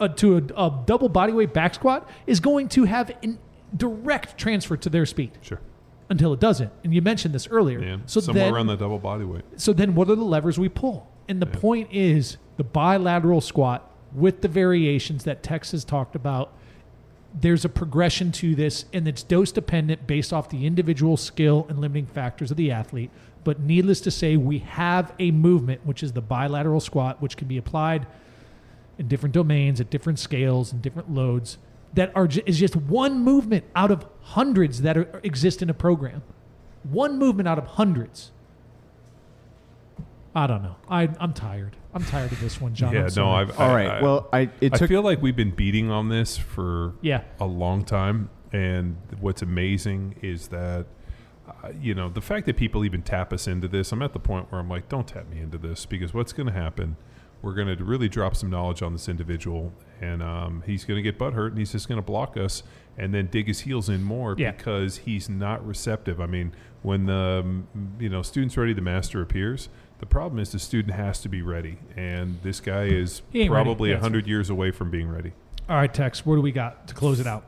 uh, 0.00 0.08
to 0.08 0.36
a, 0.38 0.66
a 0.66 0.82
double 0.86 1.10
bodyweight 1.10 1.52
back 1.52 1.74
squat 1.74 2.08
is 2.26 2.40
going 2.40 2.68
to 2.70 2.84
have 2.84 3.10
a 3.10 3.36
direct 3.76 4.38
transfer 4.38 4.76
to 4.78 4.88
their 4.88 5.04
speed 5.06 5.32
Sure. 5.42 5.60
until 6.08 6.32
it 6.32 6.40
doesn't. 6.40 6.72
And 6.84 6.94
you 6.94 7.02
mentioned 7.02 7.34
this 7.34 7.46
earlier. 7.48 7.80
Yeah. 7.82 7.96
so 8.06 8.20
somewhere 8.20 8.44
then, 8.46 8.54
around 8.54 8.66
the 8.68 8.76
double 8.76 8.98
body 8.98 9.24
weight. 9.24 9.44
so 9.56 9.72
then 9.72 9.94
what 9.94 10.08
are 10.10 10.14
the 10.14 10.24
levers 10.24 10.58
we 10.58 10.68
pull? 10.68 11.08
And 11.28 11.42
the 11.42 11.46
point 11.46 11.88
is 11.92 12.36
the 12.56 12.64
bilateral 12.64 13.40
squat 13.40 13.90
with 14.14 14.40
the 14.40 14.48
variations 14.48 15.24
that 15.24 15.42
Tex 15.42 15.72
has 15.72 15.84
talked 15.84 16.14
about. 16.16 16.52
There's 17.38 17.64
a 17.64 17.68
progression 17.68 18.32
to 18.32 18.54
this, 18.54 18.86
and 18.92 19.06
it's 19.06 19.22
dose 19.22 19.52
dependent 19.52 20.06
based 20.06 20.32
off 20.32 20.48
the 20.48 20.66
individual 20.66 21.16
skill 21.16 21.66
and 21.68 21.78
limiting 21.78 22.06
factors 22.06 22.50
of 22.50 22.56
the 22.56 22.70
athlete. 22.70 23.10
But 23.44 23.60
needless 23.60 24.00
to 24.02 24.10
say, 24.10 24.36
we 24.36 24.60
have 24.60 25.12
a 25.18 25.30
movement, 25.30 25.84
which 25.84 26.02
is 26.02 26.12
the 26.12 26.22
bilateral 26.22 26.80
squat, 26.80 27.20
which 27.20 27.36
can 27.36 27.46
be 27.46 27.58
applied 27.58 28.06
in 28.98 29.08
different 29.08 29.34
domains 29.34 29.80
at 29.80 29.90
different 29.90 30.18
scales 30.18 30.72
and 30.72 30.80
different 30.80 31.10
loads. 31.12 31.58
That 31.94 32.10
are 32.14 32.26
ju- 32.26 32.42
is 32.46 32.58
just 32.58 32.74
one 32.74 33.22
movement 33.22 33.64
out 33.74 33.90
of 33.90 34.06
hundreds 34.20 34.82
that 34.82 34.96
are, 34.96 35.20
exist 35.22 35.62
in 35.62 35.70
a 35.70 35.74
program. 35.74 36.22
One 36.82 37.18
movement 37.18 37.48
out 37.48 37.58
of 37.58 37.66
hundreds. 37.66 38.32
I 40.36 40.46
don't 40.46 40.62
know. 40.62 40.76
I, 40.88 41.08
I'm 41.18 41.32
tired. 41.32 41.76
I'm 41.94 42.04
tired 42.04 42.30
of 42.30 42.38
this 42.40 42.60
one, 42.60 42.74
John. 42.74 42.92
yeah. 42.92 42.98
I'm 43.00 43.04
No. 43.06 43.08
sorry. 43.08 43.40
I've. 43.48 43.58
All 43.60 43.70
I, 43.70 43.74
right. 43.74 43.88
I, 43.88 44.02
well, 44.02 44.28
I 44.32 44.40
it 44.60 44.74
I 44.74 44.76
took 44.76 44.88
feel 44.88 45.00
like 45.02 45.22
we've 45.22 45.34
been 45.34 45.50
beating 45.52 45.90
on 45.90 46.10
this 46.10 46.36
for 46.36 46.92
Yeah. 47.00 47.22
a 47.40 47.46
long 47.46 47.84
time, 47.84 48.28
and 48.52 48.96
what's 49.18 49.40
amazing 49.42 50.16
is 50.20 50.48
that 50.48 50.86
uh, 51.48 51.70
you 51.80 51.94
know 51.94 52.08
the 52.10 52.20
fact 52.20 52.44
that 52.46 52.56
people 52.58 52.84
even 52.84 53.00
tap 53.02 53.32
us 53.32 53.46
into 53.48 53.66
this. 53.66 53.92
I'm 53.92 54.02
at 54.02 54.12
the 54.12 54.18
point 54.20 54.52
where 54.52 54.60
I'm 54.60 54.68
like, 54.68 54.88
don't 54.90 55.08
tap 55.08 55.26
me 55.30 55.40
into 55.40 55.56
this 55.58 55.86
because 55.86 56.12
what's 56.12 56.34
going 56.34 56.48
to 56.48 56.52
happen? 56.52 56.96
We're 57.42 57.54
going 57.54 57.74
to 57.76 57.84
really 57.84 58.08
drop 58.08 58.34
some 58.34 58.50
knowledge 58.50 58.82
on 58.82 58.92
this 58.92 59.08
individual, 59.08 59.72
and 60.00 60.22
um, 60.22 60.62
he's 60.66 60.84
going 60.84 60.96
to 60.96 61.02
get 61.02 61.18
butthurt, 61.18 61.48
and 61.48 61.58
he's 61.58 61.70
just 61.72 61.86
going 61.88 61.98
to 62.00 62.04
block 62.04 62.36
us, 62.36 62.62
and 62.98 63.14
then 63.14 63.26
dig 63.26 63.46
his 63.46 63.60
heels 63.60 63.88
in 63.88 64.02
more 64.02 64.34
Yeah. 64.36 64.50
because 64.52 64.98
he's 64.98 65.28
not 65.28 65.64
receptive. 65.64 66.20
I 66.20 66.26
mean, 66.26 66.52
when 66.82 67.06
the 67.06 67.42
um, 67.44 67.68
you 68.00 68.08
know 68.10 68.20
student's 68.22 68.56
ready, 68.58 68.72
the 68.74 68.80
master 68.82 69.22
appears. 69.22 69.68
The 69.98 70.06
problem 70.06 70.38
is 70.38 70.52
the 70.52 70.58
student 70.58 70.94
has 70.94 71.20
to 71.20 71.28
be 71.28 71.40
ready, 71.40 71.78
and 71.96 72.38
this 72.42 72.60
guy 72.60 72.84
is 72.84 73.22
He 73.30 73.40
ready. 73.40 73.48
probably 73.48 73.92
a 73.92 73.98
hundred 73.98 74.26
years 74.26 74.50
away 74.50 74.70
from 74.70 74.90
being 74.90 75.08
ready. 75.08 75.32
All 75.68 75.76
right, 75.76 75.92
Tex. 75.92 76.26
What 76.26 76.36
do 76.36 76.42
we 76.42 76.52
got 76.52 76.86
to 76.88 76.94
close 76.94 77.18
it 77.18 77.26
out? 77.26 77.44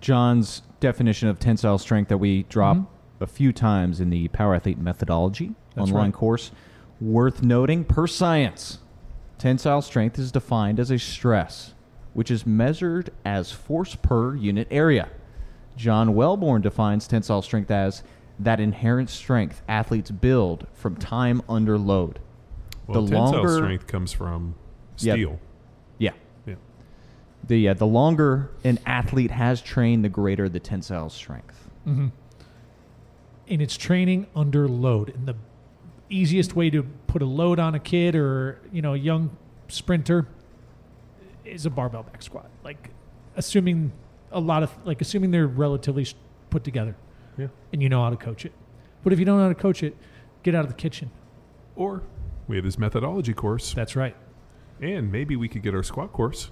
John's 0.00 0.62
definition 0.80 1.28
of 1.28 1.38
tensile 1.38 1.78
strength 1.78 2.08
that 2.08 2.18
we 2.18 2.44
drop 2.44 2.76
mm-hmm. 2.76 3.24
a 3.24 3.26
few 3.26 3.52
times 3.52 4.00
in 4.00 4.08
the 4.10 4.28
Power 4.28 4.54
Athlete 4.54 4.78
Methodology 4.78 5.54
That's 5.74 5.88
online 5.88 6.06
right. 6.06 6.14
course. 6.14 6.52
Worth 7.00 7.42
noting, 7.42 7.84
per 7.84 8.06
science, 8.06 8.78
tensile 9.38 9.82
strength 9.82 10.18
is 10.18 10.32
defined 10.32 10.80
as 10.80 10.90
a 10.90 10.98
stress, 10.98 11.74
which 12.14 12.30
is 12.30 12.46
measured 12.46 13.10
as 13.24 13.52
force 13.52 13.94
per 13.94 14.34
unit 14.34 14.68
area. 14.70 15.10
John 15.76 16.14
Welbourn 16.14 16.62
defines 16.62 17.06
tensile 17.06 17.42
strength 17.42 17.70
as 17.70 18.02
that 18.40 18.58
inherent 18.58 19.10
strength 19.10 19.62
athletes 19.68 20.10
build 20.10 20.66
from 20.74 20.96
time 20.96 21.42
under 21.48 21.76
load. 21.78 22.18
Well, 22.86 23.02
The 23.02 23.10
tensile 23.10 23.32
longer- 23.42 23.56
strength 23.56 23.86
comes 23.86 24.12
from 24.12 24.54
steel. 24.96 25.38
Yeah. 25.98 26.12
Yeah. 26.46 26.54
The, 27.46 27.68
uh, 27.68 27.74
the 27.74 27.86
longer 27.86 28.50
an 28.64 28.78
athlete 28.86 29.30
has 29.30 29.60
trained, 29.60 30.04
the 30.04 30.08
greater 30.08 30.48
the 30.48 30.60
tensile 30.60 31.10
strength. 31.10 31.68
and 31.86 32.12
it's 33.48 33.76
training 33.76 34.26
under 34.34 34.68
load. 34.68 35.10
And 35.14 35.26
the 35.26 35.34
easiest 36.08 36.54
way 36.56 36.70
to 36.70 36.82
put 37.06 37.22
a 37.22 37.26
load 37.26 37.58
on 37.58 37.74
a 37.74 37.78
kid 37.80 38.14
or 38.14 38.60
you 38.72 38.80
know 38.82 38.94
a 38.94 38.98
young 38.98 39.30
sprinter 39.68 40.26
is 41.44 41.66
a 41.66 41.70
barbell 41.70 42.02
back 42.04 42.22
squat. 42.22 42.48
Like 42.64 42.90
assuming 43.36 43.92
a 44.30 44.40
lot 44.40 44.62
of 44.62 44.70
like 44.84 45.00
assuming 45.00 45.30
they're 45.32 45.46
relatively 45.46 46.06
put 46.50 46.62
together 46.64 46.94
Yeah. 47.40 47.46
and 47.72 47.82
you 47.82 47.88
know 47.88 48.02
how 48.02 48.10
to 48.10 48.16
coach 48.16 48.44
it. 48.44 48.52
But 49.02 49.12
if 49.12 49.18
you 49.18 49.24
don't 49.24 49.38
know 49.38 49.44
how 49.44 49.48
to 49.48 49.54
coach 49.54 49.82
it, 49.82 49.96
get 50.42 50.54
out 50.54 50.62
of 50.64 50.68
the 50.68 50.74
kitchen. 50.76 51.10
Or 51.76 52.02
we 52.48 52.56
have 52.56 52.64
this 52.64 52.78
methodology 52.78 53.32
course, 53.32 53.72
That's 53.74 53.96
right. 53.96 54.14
and 54.80 55.10
maybe 55.10 55.36
we 55.36 55.48
could 55.48 55.62
get 55.62 55.74
our 55.74 55.82
squat 55.82 56.12
course. 56.12 56.50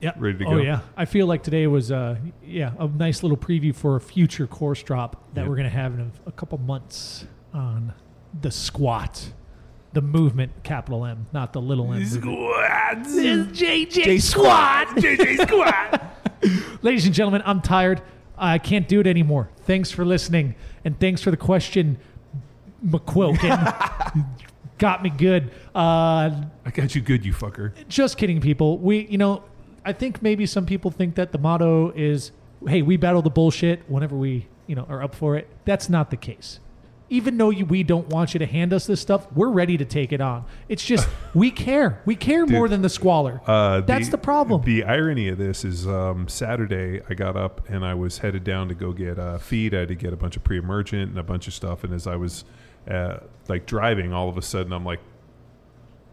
Yeah. 0.00 0.12
Ready 0.16 0.38
to 0.38 0.44
oh 0.46 0.50
go. 0.52 0.56
yeah. 0.58 0.80
I 0.96 1.04
feel 1.04 1.26
like 1.26 1.42
today 1.42 1.66
was 1.66 1.92
uh 1.92 2.16
yeah 2.42 2.72
a 2.78 2.88
nice 2.88 3.22
little 3.22 3.36
preview 3.36 3.74
for 3.74 3.96
a 3.96 4.00
future 4.00 4.46
course 4.46 4.82
drop 4.82 5.22
that 5.34 5.42
Yep. 5.42 5.48
we're 5.50 5.56
gonna 5.56 5.68
have 5.68 5.92
in 5.94 6.00
a, 6.00 6.10
a 6.28 6.32
couple 6.32 6.56
months 6.58 7.26
on 7.52 7.92
the 8.40 8.50
squat, 8.50 9.32
the 9.92 10.00
movement, 10.00 10.52
capital 10.62 11.04
M, 11.04 11.26
not 11.32 11.52
the 11.52 11.60
little 11.60 11.92
M. 11.92 12.00
movement. 12.00 12.24
JJ 13.04 14.20
squat. 14.22 14.88
JJ 14.96 15.46
squat. 15.46 16.16
Ladies 16.82 17.04
and 17.06 17.14
gentlemen, 17.14 17.42
I'm 17.44 17.60
tired. 17.60 18.00
I 18.40 18.58
can't 18.58 18.88
do 18.88 19.00
it 19.00 19.06
anymore. 19.06 19.50
Thanks 19.64 19.90
for 19.90 20.04
listening, 20.04 20.54
and 20.84 20.98
thanks 20.98 21.20
for 21.22 21.30
the 21.30 21.36
question, 21.36 21.98
McQuilkin. 22.84 24.26
Got 24.78 25.02
me 25.02 25.10
good. 25.10 25.50
Uh, 25.74 26.30
I 26.64 26.70
got 26.72 26.94
you 26.94 27.02
good, 27.02 27.22
you 27.22 27.34
fucker. 27.34 27.72
just 27.88 28.16
kidding, 28.16 28.40
people. 28.40 28.78
We, 28.78 29.06
you 29.08 29.18
know, 29.18 29.44
I 29.84 29.92
think 29.92 30.22
maybe 30.22 30.46
some 30.46 30.64
people 30.64 30.90
think 30.90 31.16
that 31.16 31.32
the 31.32 31.38
motto 31.38 31.90
is, 31.90 32.32
"Hey, 32.66 32.80
we 32.80 32.96
battle 32.96 33.20
the 33.20 33.28
bullshit 33.28 33.82
whenever 33.90 34.16
we, 34.16 34.46
you 34.66 34.74
know, 34.74 34.86
are 34.88 35.02
up 35.02 35.14
for 35.14 35.36
it." 35.36 35.48
That's 35.66 35.90
not 35.90 36.10
the 36.10 36.16
case. 36.16 36.60
Even 37.10 37.36
though 37.36 37.50
you, 37.50 37.66
we 37.66 37.82
don't 37.82 38.08
want 38.08 38.32
you 38.34 38.38
to 38.38 38.46
hand 38.46 38.72
us 38.72 38.86
this 38.86 39.00
stuff, 39.00 39.30
we're 39.32 39.50
ready 39.50 39.76
to 39.76 39.84
take 39.84 40.12
it 40.12 40.22
on. 40.22 40.46
It's 40.68 40.84
just 40.84 41.06
we 41.34 41.50
care. 41.50 42.00
We 42.06 42.16
care 42.16 42.46
more 42.46 42.68
than 42.68 42.80
the 42.80 42.88
squalor. 42.88 43.42
Uh, 43.46 43.82
That's 43.82 44.08
the, 44.08 44.16
problem. 44.16 44.62
The 44.62 44.84
irony 44.84 45.28
of 45.28 45.36
this 45.36 45.64
is 45.64 45.86
um, 45.86 46.28
Saturday, 46.28 47.02
I 47.10 47.14
got 47.14 47.36
up 47.36 47.68
and 47.68 47.84
I 47.84 47.92
was 47.92 48.18
headed 48.18 48.44
down 48.44 48.68
to 48.68 48.74
go 48.74 48.92
get 48.92 49.18
uh, 49.18 49.36
feed. 49.36 49.74
I 49.74 49.80
had 49.80 49.88
to 49.88 49.94
get 49.94 50.14
a 50.14 50.16
bunch 50.16 50.36
of 50.36 50.44
pre 50.44 50.56
emergent 50.56 51.10
and 51.10 51.18
a 51.18 51.22
bunch 51.22 51.46
of 51.46 51.52
stuff. 51.52 51.84
And 51.84 51.92
as 51.92 52.06
I 52.06 52.16
was 52.16 52.44
uh, 52.88 53.18
like 53.48 53.66
driving. 53.66 54.12
All 54.12 54.28
of 54.28 54.38
a 54.38 54.42
sudden, 54.42 54.72
I'm 54.72 54.84
like 54.84 55.00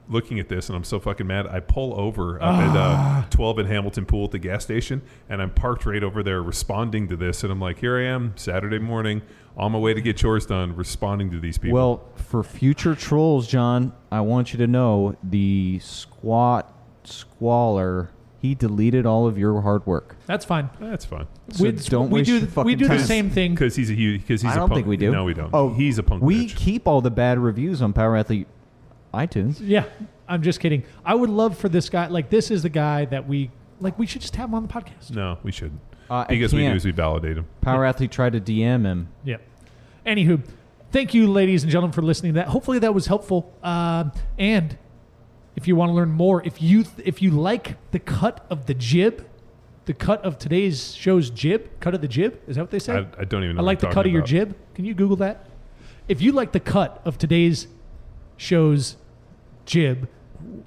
looking 0.10 0.40
at 0.40 0.48
this 0.50 0.70
and 0.70 0.76
I'm 0.76 0.84
so 0.84 1.00
fucking 1.00 1.28
mad. 1.28 1.48
I 1.48 1.60
pull 1.60 2.00
over 2.00 2.42
up 2.42 2.56
at 2.60 2.76
uh, 2.76 3.24
12 3.30 3.60
in 3.60 3.66
Hamilton 3.66 4.06
Pool 4.06 4.26
at 4.26 4.32
the 4.32 4.40
gas 4.40 4.64
station 4.64 5.02
and 5.30 5.42
I'm 5.42 5.52
parked 5.52 5.86
right 5.86 6.04
over 6.04 6.24
there 6.24 6.42
responding 6.42 7.08
to 7.10 7.16
this. 7.18 7.44
And 7.44 7.52
I'm 7.52 7.60
like, 7.60 7.80
here 7.80 7.98
I 7.98 8.04
am, 8.06 8.34
Saturday 8.38 8.80
morning, 8.80 9.22
on 9.58 9.72
my 9.72 9.80
way 9.80 9.94
to 9.94 10.02
get 10.02 10.18
chores 10.18 10.46
done, 10.46 10.76
responding 10.76 11.32
to 11.32 11.40
these 11.40 11.58
people. 11.58 11.76
Well, 11.76 12.10
for 12.16 12.44
future 12.44 12.96
trolls, 12.96 13.48
John, 13.48 13.94
I 14.12 14.22
want 14.22 14.54
you 14.54 14.60
to 14.60 14.68
know 14.68 15.16
the 15.24 15.80
squat 15.80 16.74
squaller. 17.04 18.12
He 18.40 18.54
deleted 18.54 19.06
all 19.08 19.26
of 19.28 19.38
your 19.38 19.62
hard 19.62 19.86
work. 19.88 20.16
That's 20.28 20.46
fine. 20.46 20.70
that's 20.80 21.06
fine. 21.06 21.28
So 21.52 21.64
we 21.64 21.72
don't 21.72 22.10
we 22.12 22.20
waste 22.20 22.28
do 22.28 22.34
your 22.34 22.42
we 22.42 22.48
fucking 22.48 22.78
do 22.78 22.88
the 22.88 22.98
time. 22.98 23.06
same 23.06 23.30
thing. 23.32 23.56
Because 23.56 23.76
he's 23.76 23.90
a 23.90 23.94
huge. 23.96 24.22
Because 24.22 24.44
he's 24.44 24.52
I 24.52 24.54
a 24.54 24.58
don't 24.58 24.70
punk. 24.70 24.78
think 24.78 24.88
we 24.88 24.98
do. 24.98 25.12
No, 25.12 25.24
we 25.24 25.34
don't. 25.34 25.50
Oh, 25.54 25.74
he's 25.74 25.98
a 25.98 26.04
punk. 26.04 26.22
We 26.22 26.46
bitch. 26.46 26.56
keep 26.56 26.88
all 26.88 27.02
the 27.02 27.10
bad 27.10 27.40
reviews 27.40 27.82
on 27.82 27.94
Power 27.94 28.16
Athlete 28.16 28.48
iTunes. 29.18 29.58
Yeah, 29.62 29.86
I'm 30.28 30.42
just 30.42 30.60
kidding. 30.60 30.84
I 31.04 31.16
would 31.16 31.30
love 31.30 31.58
for 31.58 31.70
this 31.70 31.90
guy. 31.90 32.08
Like 32.08 32.30
this 32.30 32.52
is 32.52 32.64
the 32.64 32.70
guy 32.70 33.06
that 33.06 33.28
we 33.28 33.52
like. 33.80 33.98
We 33.98 34.06
should 34.06 34.22
just 34.22 34.36
have 34.36 34.50
him 34.50 34.56
on 34.56 34.68
the 34.68 34.74
podcast. 34.74 35.12
No, 35.12 35.38
we 35.44 35.52
shouldn't. 35.52 35.82
Uh, 36.10 36.14
I 36.16 36.26
because 36.28 36.54
we 36.54 36.60
do 36.60 36.66
can't. 36.66 36.78
is 36.78 36.86
we 36.86 36.92
validate 36.92 37.38
him. 37.38 37.48
Power 37.62 37.86
Athlete 37.86 38.12
tried 38.12 38.34
to 38.34 38.40
DM 38.40 38.86
him. 38.86 39.10
Yeah. 39.24 39.38
Anywho, 40.06 40.42
thank 40.92 41.14
you, 41.14 41.28
ladies 41.28 41.64
and 41.64 41.72
gentlemen, 41.72 41.92
for 41.92 42.02
listening. 42.02 42.34
to 42.34 42.40
that 42.40 42.48
hopefully 42.48 42.80
that 42.80 42.94
was 42.94 43.08
helpful. 43.08 43.54
Um, 43.62 44.12
and 44.38 44.78
if 45.56 45.68
you 45.68 45.76
want 45.76 45.90
to 45.90 45.94
learn 45.94 46.12
more, 46.12 46.46
if 46.46 46.62
you 46.62 46.86
if 47.04 47.22
you 47.22 47.32
like 47.32 47.76
the 47.92 48.00
cut 48.00 48.46
of 48.50 48.68
the 48.68 48.74
jib, 48.74 49.28
the 49.86 49.94
cut 49.94 50.24
of 50.24 50.38
today's 50.38 50.94
show's 50.96 51.30
jib, 51.30 51.70
cut 51.80 51.94
of 51.94 52.02
the 52.02 52.08
jib, 52.08 52.40
is 52.48 52.56
that 52.56 52.62
what 52.62 52.72
they 52.72 52.80
say? 52.80 52.94
I, 52.94 53.08
I 53.20 53.26
don't 53.26 53.44
even 53.44 53.56
know. 53.56 53.62
I 53.62 53.64
what 53.64 53.66
like 53.66 53.80
the 53.80 53.88
you're 53.88 53.94
cut 53.94 54.06
of 54.06 54.06
talking 54.06 54.14
your 54.14 54.22
jib. 54.22 54.56
Can 54.76 54.86
you 54.86 54.94
Google 54.94 55.18
that? 55.18 55.48
If 56.08 56.22
you 56.22 56.32
like 56.32 56.54
the 56.54 56.60
cut 56.60 57.02
of 57.04 57.18
today's 57.18 57.68
show's 58.38 58.96
jib, 59.68 60.10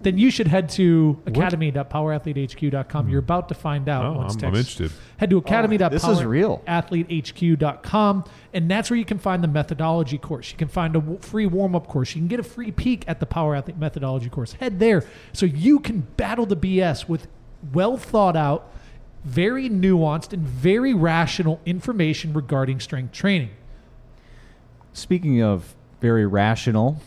then 0.02 0.16
you 0.18 0.30
should 0.30 0.46
head 0.46 0.68
to 0.70 1.20
academy.powerathletehq.com. 1.26 3.08
You're 3.08 3.20
about 3.20 3.48
to 3.48 3.54
find 3.54 3.88
out. 3.88 4.04
Oh, 4.04 4.12
once 4.18 4.34
I'm, 4.34 4.40
text- 4.40 4.44
I'm 4.44 4.54
interested. 4.56 4.92
Head 5.16 5.30
to 5.30 5.38
academy.powerathletehq.com. 5.38 5.92
this 6.10 6.18
is 6.20 6.24
real. 6.24 6.62
athletehq.com 6.66 8.24
and 8.52 8.70
that's 8.70 8.90
where 8.90 8.98
you 8.98 9.04
can 9.04 9.18
find 9.18 9.44
the 9.44 9.48
methodology 9.48 10.18
course 10.18 10.50
you 10.50 10.56
can 10.56 10.66
find 10.68 10.96
a 10.96 10.98
w- 11.00 11.18
free 11.20 11.46
warm-up 11.46 11.86
course 11.86 12.14
you 12.14 12.20
can 12.20 12.26
get 12.28 12.40
a 12.40 12.42
free 12.44 12.70
peek 12.72 13.04
at 13.06 13.20
the 13.20 13.26
power 13.26 13.54
athlete 13.54 13.76
methodology 13.78 14.28
course 14.28 14.54
head 14.54 14.78
there 14.80 15.04
so 15.32 15.46
you 15.46 15.78
can 15.78 16.00
battle 16.16 16.46
the 16.46 16.56
bs 16.56 17.08
with 17.08 17.28
well 17.72 17.96
thought 17.96 18.36
out 18.36 18.72
very 19.24 19.68
nuanced 19.70 20.32
and 20.32 20.42
very 20.42 20.94
rational 20.94 21.60
information 21.66 22.32
regarding 22.32 22.80
strength 22.80 23.12
training 23.12 23.50
Speaking 24.92 25.40
of 25.40 25.76
very 26.00 26.26
rational, 26.26 27.00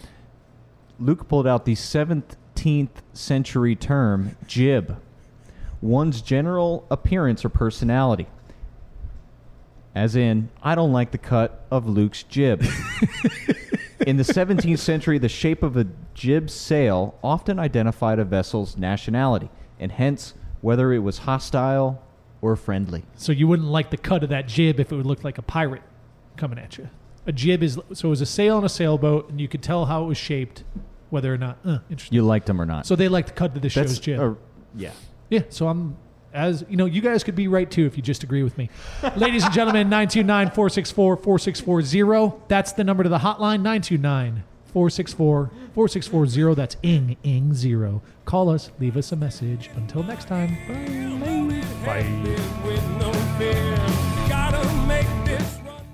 Luke 1.00 1.28
pulled 1.28 1.48
out 1.48 1.66
the 1.66 1.76
17th 1.76 2.90
century 3.14 3.76
term 3.76 4.36
jib, 4.46 4.98
one's 5.82 6.22
general 6.22 6.86
appearance 6.90 7.44
or 7.44 7.50
personality. 7.50 8.28
As 9.96 10.16
in, 10.16 10.50
I 10.64 10.74
don't 10.74 10.92
like 10.92 11.12
the 11.12 11.18
cut 11.18 11.66
of 11.70 11.88
Luke's 11.88 12.24
jib. 12.24 12.62
in 14.08 14.18
the 14.18 14.24
17th 14.24 14.80
century, 14.80 15.20
the 15.20 15.30
shape 15.30 15.62
of 15.62 15.78
a 15.78 15.86
jib 16.16 16.50
sail 16.50 17.16
often 17.24 17.60
identified 17.60 18.18
a 18.18 18.26
vessel's 18.26 18.76
nationality, 18.76 19.50
and 19.80 19.92
hence 19.92 20.34
whether 20.62 20.92
it 20.94 21.00
was 21.00 21.20
hostile 21.20 22.02
or 22.42 22.56
friendly. 22.56 23.04
so 23.16 23.32
you 23.32 23.48
wouldn't 23.48 23.70
like 23.70 23.90
the 23.90 23.98
cut 23.98 24.24
of 24.24 24.30
that 24.30 24.48
jib 24.48 24.80
if 24.80 24.92
it 24.92 24.96
would 24.96 25.06
look 25.06 25.24
like 25.24 25.38
a 25.38 25.42
pirate 25.42 25.82
coming 26.36 26.60
at 26.60 26.78
you 26.78 26.90
a 27.26 27.32
jib 27.32 27.64
is 27.64 27.80
so 27.94 28.08
it 28.08 28.10
was 28.10 28.22
a 28.22 28.26
sail 28.26 28.58
on 28.58 28.66
a 28.66 28.70
sailboat 28.70 29.30
and 29.30 29.40
you 29.40 29.48
could 29.48 29.64
tell 29.64 29.86
how 29.86 30.04
it 30.04 30.08
was 30.08 30.18
shaped 30.18 30.64
whether 31.10 31.34
or 31.34 31.38
not 31.38 31.58
uh, 31.66 31.78
interesting 31.90 32.16
You 32.16 32.24
liked 32.24 32.48
them 32.48 32.62
or 32.62 32.66
not? 32.66 32.86
so 32.86 32.96
they 32.96 33.08
like 33.08 33.28
the 33.28 33.34
cut 33.34 33.56
of 33.56 33.62
the 33.62 33.70
show's 33.70 34.00
jib 34.00 34.20
a- 34.20 34.36
yeah. 34.76 34.92
Yeah, 35.30 35.42
so 35.50 35.68
I'm 35.68 35.96
as 36.34 36.66
you 36.68 36.78
know, 36.78 36.86
you 36.86 37.00
guys 37.02 37.24
could 37.24 37.36
be 37.36 37.48
right 37.48 37.70
too 37.70 37.86
if 37.86 37.96
you 37.96 38.02
just 38.02 38.24
agree 38.24 38.42
with 38.42 38.58
me. 38.58 38.68
Ladies 39.18 39.44
and 39.44 39.54
gentlemen, 39.54 39.88
929-464-4640. 39.92 42.42
That's 42.48 42.72
the 42.74 42.84
number 42.84 43.04
to 43.04 43.10
the 43.10 43.20
hotline 43.20 43.62
929-464-4640. 44.74 46.56
That's 46.56 46.76
ing 46.82 47.18
ing 47.24 47.54
0. 47.54 48.02
Call 48.26 48.50
us, 48.50 48.72
leave 48.80 48.98
us 48.98 49.12
a 49.12 49.16
message. 49.16 49.70
Until 49.76 50.02
next 50.04 50.28
time. 50.28 50.58
Bye. 51.86 52.04
with 52.66 52.90
no 53.00 53.12
fear. 53.38 54.03